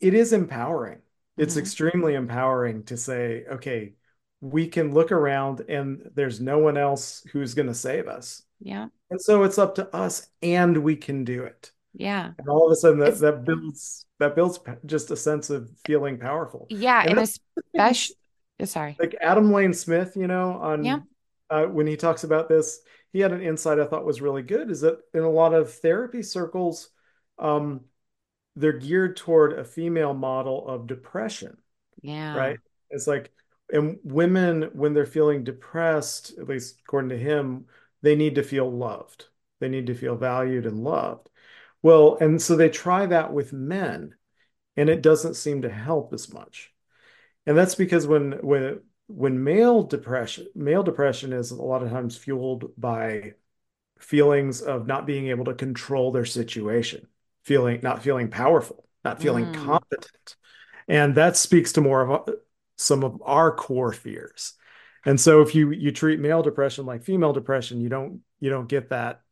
it 0.00 0.14
is 0.14 0.32
empowering. 0.32 1.00
It's 1.36 1.52
mm-hmm. 1.52 1.60
extremely 1.60 2.14
empowering 2.14 2.84
to 2.84 2.96
say, 2.96 3.44
okay, 3.46 3.92
we 4.40 4.66
can 4.66 4.94
look 4.94 5.12
around 5.12 5.60
and 5.68 6.10
there's 6.14 6.40
no 6.40 6.58
one 6.58 6.78
else 6.78 7.26
who's 7.32 7.52
going 7.52 7.68
to 7.68 7.74
save 7.74 8.08
us. 8.08 8.42
Yeah. 8.58 8.86
And 9.10 9.20
so 9.20 9.42
it's 9.42 9.58
up 9.58 9.74
to 9.74 9.94
us 9.94 10.28
and 10.42 10.78
we 10.78 10.96
can 10.96 11.24
do 11.24 11.44
it. 11.44 11.72
Yeah. 11.98 12.30
And 12.38 12.48
all 12.48 12.66
of 12.66 12.72
a 12.72 12.76
sudden 12.76 13.00
that, 13.00 13.18
that 13.18 13.44
builds 13.44 14.06
that 14.20 14.34
builds 14.34 14.60
just 14.86 15.10
a 15.10 15.16
sense 15.16 15.50
of 15.50 15.68
feeling 15.84 16.18
powerful. 16.18 16.66
Yeah, 16.70 17.00
and, 17.00 17.18
and 17.18 17.28
especially 17.74 18.16
sorry. 18.64 18.96
Like 18.98 19.16
Adam 19.20 19.52
Lane 19.52 19.74
Smith, 19.74 20.14
you 20.16 20.28
know, 20.28 20.52
on 20.52 20.84
yeah. 20.84 21.00
uh, 21.50 21.64
when 21.64 21.86
he 21.86 21.96
talks 21.96 22.24
about 22.24 22.48
this, 22.48 22.80
he 23.12 23.18
had 23.18 23.32
an 23.32 23.42
insight 23.42 23.80
I 23.80 23.86
thought 23.86 24.04
was 24.04 24.20
really 24.20 24.42
good 24.42 24.70
is 24.70 24.80
that 24.82 24.98
in 25.12 25.22
a 25.22 25.30
lot 25.30 25.54
of 25.54 25.74
therapy 25.74 26.22
circles, 26.22 26.88
um, 27.38 27.80
they're 28.54 28.72
geared 28.72 29.16
toward 29.16 29.52
a 29.52 29.64
female 29.64 30.14
model 30.14 30.66
of 30.68 30.86
depression. 30.86 31.56
Yeah. 32.00 32.36
Right. 32.36 32.58
It's 32.90 33.08
like, 33.08 33.32
and 33.70 33.98
women, 34.04 34.70
when 34.72 34.94
they're 34.94 35.04
feeling 35.04 35.44
depressed, 35.44 36.38
at 36.38 36.48
least 36.48 36.78
according 36.86 37.10
to 37.10 37.18
him, 37.18 37.66
they 38.02 38.14
need 38.14 38.36
to 38.36 38.42
feel 38.42 38.70
loved. 38.70 39.26
They 39.60 39.68
need 39.68 39.88
to 39.88 39.94
feel 39.94 40.16
valued 40.16 40.66
and 40.66 40.84
loved. 40.84 41.28
Well, 41.82 42.18
and 42.20 42.40
so 42.40 42.56
they 42.56 42.68
try 42.68 43.06
that 43.06 43.32
with 43.32 43.52
men, 43.52 44.14
and 44.76 44.88
it 44.88 45.02
doesn't 45.02 45.34
seem 45.34 45.62
to 45.62 45.70
help 45.70 46.12
as 46.12 46.32
much. 46.32 46.72
And 47.46 47.56
that's 47.56 47.74
because 47.74 48.06
when 48.06 48.32
when 48.42 48.80
when 49.08 49.42
male 49.42 49.82
depression 49.82 50.46
male 50.54 50.82
depression 50.82 51.32
is 51.32 51.50
a 51.50 51.62
lot 51.62 51.82
of 51.82 51.90
times 51.90 52.16
fueled 52.16 52.70
by 52.76 53.34
feelings 53.98 54.60
of 54.60 54.86
not 54.86 55.06
being 55.06 55.28
able 55.28 55.46
to 55.46 55.54
control 55.54 56.12
their 56.12 56.26
situation 56.26 57.06
feeling 57.42 57.80
not 57.82 58.02
feeling 58.02 58.28
powerful 58.28 58.86
not 59.04 59.20
feeling 59.20 59.46
mm. 59.46 59.54
competent 59.64 60.36
and 60.88 61.14
that 61.14 61.36
speaks 61.36 61.72
to 61.72 61.80
more 61.80 62.06
of 62.06 62.28
some 62.76 63.02
of 63.02 63.20
our 63.24 63.50
core 63.50 63.94
fears 63.94 64.52
and 65.06 65.18
so 65.18 65.40
if 65.40 65.54
you 65.54 65.70
you 65.70 65.90
treat 65.90 66.20
male 66.20 66.42
depression 66.42 66.84
like 66.84 67.02
female 67.02 67.32
depression 67.32 67.80
you 67.80 67.88
don't 67.88 68.20
you 68.40 68.50
don't 68.50 68.68
get 68.68 68.90
that 68.90 69.22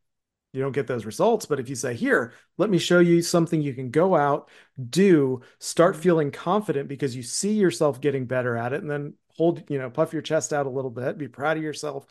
you 0.53 0.63
don't 0.63 0.73
get 0.73 0.87
those 0.87 1.05
results. 1.05 1.47
But 1.47 1.61
if 1.61 1.69
you 1.69 1.75
say, 1.75 1.95
here, 1.95 2.33
let 2.57 2.71
me 2.71 2.79
show 2.79 2.99
you 2.99 3.23
something 3.23 3.61
you 3.61 3.75
can 3.75 3.91
go 3.91 4.17
out, 4.17 4.49
do, 4.91 5.43
start 5.59 5.97
mm. 5.97 6.01
feeling 6.01 6.31
confident 6.31 6.89
because 6.89 7.15
you 7.15 7.23
see 7.23 7.53
yourself 7.53 8.01
getting 8.01 8.27
better 8.27 8.57
at 8.57 8.73
it, 8.73 8.83
and 8.83 8.91
then 8.91 9.15
hold, 9.37 9.63
you 9.69 9.79
know, 9.79 9.91
puff 9.91 10.13
your 10.13 10.23
chest 10.23 10.53
out 10.53 10.67
a 10.67 10.71
little 10.71 10.91
bit, 10.91 11.19
be 11.19 11.29
proud 11.29 11.57
of 11.57 11.63
yourself. 11.63 12.07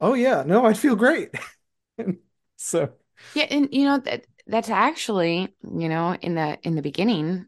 Oh 0.00 0.14
yeah, 0.14 0.42
no, 0.46 0.64
I 0.64 0.74
feel 0.74 0.96
great. 0.96 1.30
so 2.56 2.92
yeah, 3.34 3.46
and 3.50 3.68
you 3.72 3.84
know 3.84 3.98
that 3.98 4.26
that's 4.46 4.70
actually, 4.70 5.54
you 5.62 5.88
know, 5.88 6.14
in 6.20 6.34
the 6.34 6.58
in 6.62 6.74
the 6.74 6.82
beginning, 6.82 7.46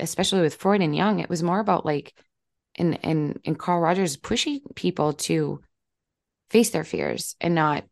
especially 0.00 0.40
with 0.40 0.56
Freud 0.56 0.82
and 0.82 0.94
Jung, 0.94 1.20
it 1.20 1.30
was 1.30 1.42
more 1.42 1.60
about 1.60 1.86
like 1.86 2.14
and 2.76 2.98
and 3.04 3.40
and 3.44 3.58
Carl 3.58 3.80
Rogers 3.80 4.16
pushing 4.16 4.60
people 4.74 5.12
to 5.14 5.62
face 6.50 6.70
their 6.70 6.84
fears 6.84 7.36
and 7.40 7.54
not. 7.54 7.84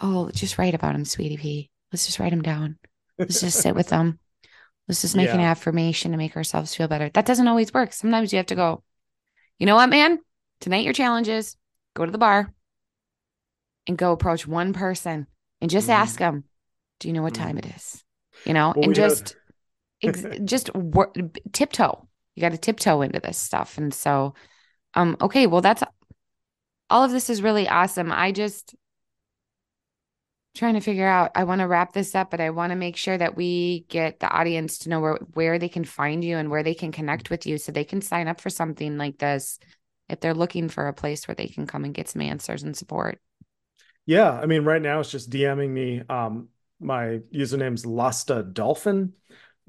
Oh, 0.00 0.30
just 0.30 0.58
write 0.58 0.74
about 0.74 0.92
them, 0.92 1.04
sweetie 1.04 1.36
pea. 1.36 1.70
Let's 1.92 2.06
just 2.06 2.18
write 2.18 2.30
them 2.30 2.42
down. 2.42 2.78
Let's 3.18 3.40
just 3.40 3.58
sit 3.62 3.74
with 3.74 3.88
them. 3.88 4.18
Let's 4.88 5.02
just 5.02 5.16
make 5.16 5.28
yeah. 5.28 5.34
an 5.34 5.40
affirmation 5.40 6.10
to 6.12 6.18
make 6.18 6.36
ourselves 6.36 6.74
feel 6.74 6.88
better. 6.88 7.10
That 7.10 7.26
doesn't 7.26 7.46
always 7.46 7.72
work. 7.72 7.92
Sometimes 7.92 8.32
you 8.32 8.38
have 8.38 8.46
to 8.46 8.56
go, 8.56 8.82
you 9.58 9.66
know 9.66 9.76
what, 9.76 9.88
man? 9.88 10.18
Tonight 10.60 10.84
your 10.84 10.92
challenge 10.92 11.28
is 11.28 11.56
go 11.94 12.04
to 12.04 12.10
the 12.10 12.18
bar 12.18 12.52
and 13.86 13.96
go 13.96 14.12
approach 14.12 14.46
one 14.46 14.72
person 14.72 15.26
and 15.60 15.70
just 15.70 15.88
mm. 15.88 15.92
ask 15.92 16.18
them, 16.18 16.44
do 16.98 17.08
you 17.08 17.14
know 17.14 17.22
what 17.22 17.34
time 17.34 17.56
mm. 17.56 17.60
it 17.60 17.76
is? 17.76 18.04
You 18.44 18.54
know, 18.54 18.72
well, 18.74 18.84
and 18.84 18.94
just 18.94 19.36
ex- 20.02 20.24
just 20.44 20.74
wor- 20.74 21.12
tiptoe. 21.52 22.08
You 22.34 22.40
got 22.40 22.52
to 22.52 22.58
tiptoe 22.58 23.02
into 23.02 23.20
this 23.20 23.38
stuff. 23.38 23.78
And 23.78 23.92
so 23.92 24.34
um 24.94 25.16
okay, 25.20 25.46
well 25.46 25.60
that's 25.60 25.82
all 26.88 27.04
of 27.04 27.12
this 27.12 27.30
is 27.30 27.42
really 27.42 27.68
awesome. 27.68 28.10
I 28.10 28.32
just 28.32 28.74
trying 30.54 30.74
to 30.74 30.80
figure 30.80 31.06
out 31.06 31.30
i 31.34 31.44
want 31.44 31.60
to 31.60 31.66
wrap 31.66 31.92
this 31.92 32.14
up 32.14 32.30
but 32.30 32.40
i 32.40 32.50
want 32.50 32.70
to 32.70 32.76
make 32.76 32.96
sure 32.96 33.16
that 33.16 33.36
we 33.36 33.84
get 33.88 34.18
the 34.20 34.28
audience 34.28 34.78
to 34.78 34.88
know 34.88 35.00
where, 35.00 35.18
where 35.34 35.58
they 35.58 35.68
can 35.68 35.84
find 35.84 36.24
you 36.24 36.36
and 36.36 36.50
where 36.50 36.62
they 36.62 36.74
can 36.74 36.92
connect 36.92 37.30
with 37.30 37.46
you 37.46 37.56
so 37.58 37.70
they 37.70 37.84
can 37.84 38.00
sign 38.00 38.28
up 38.28 38.40
for 38.40 38.50
something 38.50 38.98
like 38.98 39.18
this 39.18 39.58
if 40.08 40.20
they're 40.20 40.34
looking 40.34 40.68
for 40.68 40.88
a 40.88 40.92
place 40.92 41.28
where 41.28 41.36
they 41.36 41.46
can 41.46 41.66
come 41.66 41.84
and 41.84 41.94
get 41.94 42.08
some 42.08 42.20
answers 42.20 42.64
and 42.64 42.76
support. 42.76 43.20
Yeah 44.06 44.32
i 44.32 44.46
mean 44.46 44.64
right 44.64 44.82
now 44.82 45.00
it's 45.00 45.10
just 45.10 45.30
dming 45.30 45.70
me 45.70 46.02
um 46.08 46.48
my 46.80 47.20
username's 47.32 47.84
Lasta 47.84 48.42
Dolphin 48.42 49.12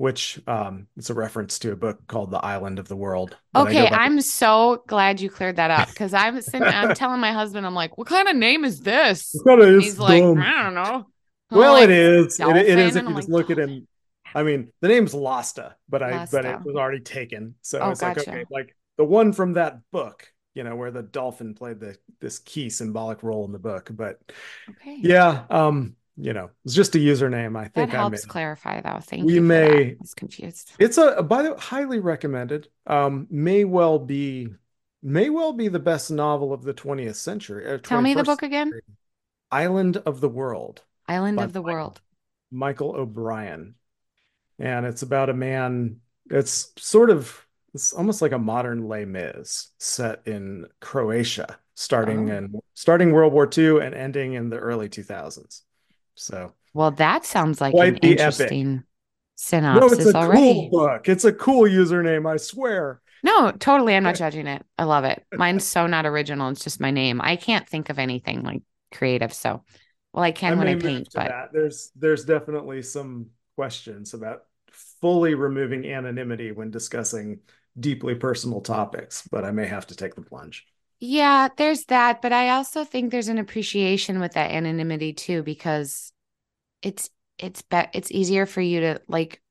which 0.02 0.42
um, 0.48 0.88
it's 0.98 1.12
a 1.12 1.14
reference 1.14 1.60
to 1.60 1.72
a 1.72 1.76
book 1.76 2.08
called 2.08 2.32
The 2.32 2.44
Island 2.44 2.80
of 2.80 2.88
the 2.88 2.96
World. 2.96 3.38
Okay, 3.56 3.88
I'm 3.88 4.20
so 4.20 4.84
glad 4.88 5.22
you 5.22 5.30
cleared 5.30 5.58
that 5.58 5.70
up 5.70 5.90
because 5.90 6.12
I'm 6.16 6.42
sitting, 6.42 6.64
I'm 6.64 6.96
telling 6.96 7.22
my 7.22 7.32
husband, 7.34 7.68
I'm 7.68 7.76
like, 7.76 8.00
what 8.00 8.08
kind 8.08 8.28
of 8.28 8.36
name 8.36 8.66
is 8.66 8.80
this? 8.80 9.32
he's 9.46 10.00
like, 10.00 10.24
I 10.24 10.64
don't 10.64 10.74
know. 10.74 11.06
I'm 11.52 11.58
well, 11.58 11.74
like, 11.74 11.84
it 11.84 11.92
is. 11.92 12.40
It, 12.40 12.48
it 12.48 12.80
is 12.80 12.96
if 12.96 13.04
you 13.08 13.14
just 13.14 13.30
like, 13.30 13.48
look 13.48 13.52
at 13.52 13.60
him. 13.60 13.88
I 14.34 14.42
mean, 14.42 14.72
the 14.82 14.88
name's 14.88 15.14
Lasta, 15.14 15.76
but 15.88 16.02
I 16.02 16.12
Lasta. 16.12 16.36
but 16.36 16.46
it 16.46 16.64
was 16.64 16.76
already 16.76 17.02
taken. 17.02 17.54
So 17.62 17.80
oh, 17.80 17.92
it's 17.92 18.00
gotcha. 18.00 18.22
like 18.22 18.28
okay, 18.28 18.46
like 18.50 18.76
the 18.98 19.06
one 19.06 19.34
from 19.34 19.54
that 19.54 19.78
book. 19.92 20.28
you 20.54 20.64
know, 20.64 20.76
where 20.76 20.92
the 20.92 21.04
dolphin 21.04 21.54
played 21.54 21.80
the 21.80 21.96
this 22.20 22.40
key 22.40 22.70
symbolic 22.70 23.24
role 23.24 23.46
in 23.46 23.52
the 23.52 23.60
book. 23.60 23.90
But 23.94 24.20
Okay. 24.70 24.98
yeah, 25.02 25.44
um, 25.50 25.96
you 26.18 26.34
know, 26.34 26.50
it's 26.66 26.74
just 26.74 26.96
a 26.96 26.98
username. 26.98 27.58
I 27.58 27.68
think 27.68 27.94
I 27.94 27.98
helps 27.98 28.26
clarify 28.26 28.82
though. 28.82 29.00
Thank 29.02 29.26
We 29.26 29.36
you. 29.36 29.42
that. 29.42 29.48
may- 29.48 29.92
I 29.92 29.96
was 30.00 30.14
confused. 30.14 30.72
It's 30.80 30.98
a 30.98 31.24
by 31.24 31.44
the 31.44 31.56
highly 31.58 32.00
recommended. 32.00 32.68
Um, 32.88 33.28
may 33.30 33.64
well 33.64 33.98
be 34.00 34.50
may 35.04 35.30
well 35.30 35.54
be 35.54 35.68
the 35.68 35.80
best 35.80 36.12
novel 36.12 36.54
of 36.54 36.64
the 36.64 36.74
20th 36.74 37.16
century. 37.16 37.66
uh, 37.72 37.78
Tell 37.80 38.02
me 38.02 38.14
the 38.14 38.22
21st 38.22 38.26
book 38.26 38.44
again. 38.44 38.68
century. 38.68 38.82
Island 39.52 39.98
of 39.98 40.22
the 40.22 40.30
World. 40.30 40.84
Island 41.08 41.40
of 41.40 41.54
the 41.54 41.62
Michael- 41.62 41.74
World. 41.74 42.02
Michael 42.52 42.96
O'Brien. 42.96 43.76
And 44.60 44.86
it's 44.86 45.02
about 45.02 45.30
a 45.30 45.34
man, 45.34 46.02
it's 46.30 46.72
sort 46.78 47.10
of 47.10 47.46
it's 47.74 47.94
almost 47.94 48.22
like 48.22 48.34
a 48.34 48.38
modern 48.38 48.88
Les 48.90 49.06
Mis 49.06 49.70
set 49.80 50.22
in 50.28 50.68
Croatia, 50.82 51.58
starting 51.74 52.30
Oh. 52.30 52.36
in 52.36 52.62
starting 52.74 53.12
World 53.14 53.32
War 53.34 53.50
II 53.58 53.80
and 53.80 53.96
ending 53.96 54.34
in 54.34 54.50
the 54.50 54.58
early 54.58 54.90
2000s. 54.90 55.62
So 56.22 56.54
Well, 56.74 56.92
that 56.92 57.26
sounds 57.26 57.62
like 57.62 57.74
an 57.80 57.98
the 58.02 58.20
epic. 58.20 58.52
interesting 58.52 58.84
no, 59.70 59.88
synopsis 59.88 60.00
it's 60.00 60.06
a 60.06 60.14
already. 60.16 60.54
cool 60.54 60.70
book. 60.70 61.10
It's 61.10 61.26
a 61.26 61.34
cool 61.34 61.64
username, 61.64 62.30
I 62.30 62.38
swear. 62.38 63.02
No, 63.24 63.52
totally. 63.52 63.96
I'm 63.96 64.04
not 64.04 64.16
judging 64.16 64.48
it. 64.48 64.66
I 64.78 64.84
love 64.84 65.04
it. 65.04 65.24
Mine's 65.36 65.64
so 65.64 65.88
not 65.88 66.06
original. 66.06 66.50
It's 66.50 66.64
just 66.64 66.80
my 66.80 66.92
name. 66.92 67.22
I 67.22 67.36
can't 67.36 67.68
think 67.70 67.90
of 67.90 68.00
anything 68.00 68.44
like 68.44 68.64
creative. 68.92 69.32
So, 69.34 69.64
well, 70.14 70.24
I 70.24 70.32
can 70.32 70.58
when 70.58 70.68
I 70.68 70.76
paint, 70.76 71.10
but 71.14 71.28
that. 71.28 71.50
There's 71.54 71.92
there's 71.96 72.26
definitely 72.26 72.82
some 72.82 73.28
questions 73.56 74.14
about 74.14 74.44
fully 75.02 75.36
removing 75.36 75.86
anonymity 75.86 76.52
when 76.52 76.72
discussing 76.72 77.40
deeply 77.80 78.16
personal 78.16 78.62
topics, 78.62 79.28
but 79.32 79.46
I 79.46 79.52
may 79.52 79.68
have 79.68 79.88
to 79.88 79.96
take 79.96 80.16
the 80.16 80.22
plunge. 80.22 80.66
Yeah, 81.02 81.50
there's 81.58 81.86
that. 81.86 82.22
But 82.22 82.32
I 82.32 82.50
also 82.52 82.84
think 82.84 83.12
there's 83.12 83.28
an 83.28 83.40
appreciation 83.40 84.20
with 84.20 84.34
that 84.34 84.52
anonymity 84.52 85.14
too, 85.14 85.42
because 85.42 86.14
it's 86.84 87.10
it's 87.40 87.64
be- 87.64 87.90
it's 87.94 88.12
easier 88.12 88.46
for 88.46 88.62
you 88.62 88.82
to 88.82 89.02
like 89.08 89.42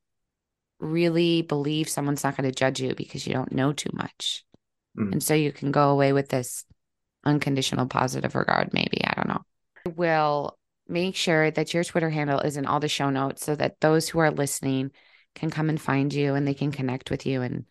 really 0.78 1.42
believe 1.42 1.88
someone's 1.88 2.22
not 2.22 2.36
going 2.36 2.48
to 2.48 2.54
judge 2.54 2.80
you 2.80 2.94
because 2.94 3.26
you 3.26 3.34
don't 3.34 3.52
know 3.52 3.72
too 3.72 3.90
much. 3.92 4.44
Mm. 4.96 5.12
And 5.12 5.22
so 5.22 5.34
you 5.34 5.50
can 5.50 5.72
go 5.72 5.90
away 5.90 6.12
with 6.12 6.28
this 6.28 6.64
unconditional 7.24 7.86
positive 7.86 8.36
regard, 8.36 8.72
maybe. 8.72 9.04
I 9.04 9.12
don't 9.14 9.28
know. 9.28 9.42
I 9.86 9.90
will 9.90 10.56
make 10.86 11.16
sure 11.16 11.50
that 11.50 11.74
your 11.74 11.82
Twitter 11.82 12.10
handle 12.10 12.40
is 12.40 12.56
in 12.56 12.66
all 12.66 12.78
the 12.78 12.88
show 12.88 13.10
notes 13.10 13.44
so 13.44 13.56
that 13.56 13.80
those 13.80 14.08
who 14.08 14.20
are 14.20 14.30
listening 14.30 14.92
can 15.34 15.50
come 15.50 15.68
and 15.68 15.80
find 15.80 16.14
you 16.14 16.34
and 16.34 16.46
they 16.46 16.54
can 16.54 16.70
connect 16.70 17.10
with 17.10 17.26
you 17.26 17.42
and 17.42 17.64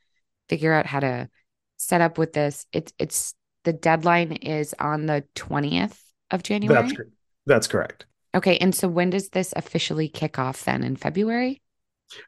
figure 0.50 0.74
out 0.74 0.86
how 0.86 1.00
to 1.00 1.30
set 1.78 2.02
up 2.02 2.18
with 2.18 2.34
this. 2.34 2.66
It's 2.74 2.94
it's 3.00 3.34
the 3.64 3.74
deadline 3.74 4.32
is 4.34 4.74
on 4.80 5.06
the 5.06 5.24
20th 5.36 6.00
of 6.32 6.44
January. 6.44 6.88
That's 6.88 7.00
that's 7.46 7.68
correct. 7.68 8.06
Okay, 8.36 8.58
and 8.60 8.74
so 8.76 8.88
when 8.88 9.10
does 9.10 9.30
this 9.30 9.54
officially 9.56 10.08
kick 10.08 10.38
off 10.38 10.64
then 10.66 10.84
in 10.84 10.96
February? 10.96 11.62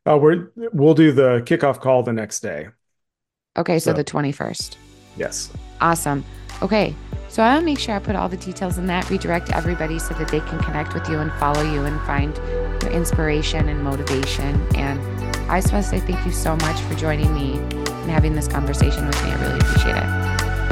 Uh, 0.05 0.17
we're 0.17 0.51
we'll 0.55 0.93
do 0.93 1.11
the 1.11 1.41
kickoff 1.45 1.79
call 1.79 2.03
the 2.03 2.13
next 2.13 2.39
day. 2.41 2.67
Okay, 3.57 3.79
so 3.79 3.91
So- 3.91 3.97
the 3.97 4.03
21st. 4.03 4.77
Yes. 5.17 5.51
Awesome. 5.82 6.23
Okay. 6.61 6.95
So 7.27 7.43
I'll 7.43 7.61
make 7.61 7.79
sure 7.79 7.95
I 7.95 7.99
put 7.99 8.15
all 8.15 8.27
the 8.29 8.38
details 8.38 8.77
in 8.77 8.88
that, 8.88 9.09
redirect 9.09 9.51
everybody 9.51 9.99
so 9.99 10.13
that 10.15 10.27
they 10.29 10.39
can 10.41 10.59
connect 10.59 10.93
with 10.93 11.07
you 11.09 11.19
and 11.19 11.32
follow 11.34 11.61
you 11.61 11.84
and 11.86 11.99
find 12.05 12.36
your 12.84 12.91
inspiration 12.91 13.69
and 13.69 13.82
motivation. 13.84 14.61
And 14.75 14.99
I 15.49 15.61
just 15.61 15.71
want 15.71 15.86
to 15.86 15.89
say 15.89 15.99
thank 16.01 16.25
you 16.25 16.32
so 16.32 16.55
much 16.57 16.79
for 16.82 16.95
joining 16.95 17.34
me 17.34 17.53
and 17.53 18.11
having 18.11 18.36
this 18.36 18.47
conversation 18.47 19.05
with 19.07 19.21
me. 19.23 19.32
I 19.32 19.41
really 19.41 19.59
appreciate 19.59 19.95
it. 19.95 20.30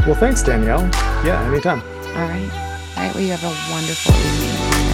Well, 0.10 0.18
thanks, 0.18 0.42
Danielle. 0.42 0.90
Yeah, 1.24 1.40
anytime. 1.52 1.82
All 2.18 2.28
right. 2.28 2.50
All 2.98 3.04
right. 3.04 3.14
Well, 3.14 3.24
you 3.24 3.30
have 3.30 3.44
a 3.44 3.72
wonderful 3.72 4.16
evening. 4.16 4.89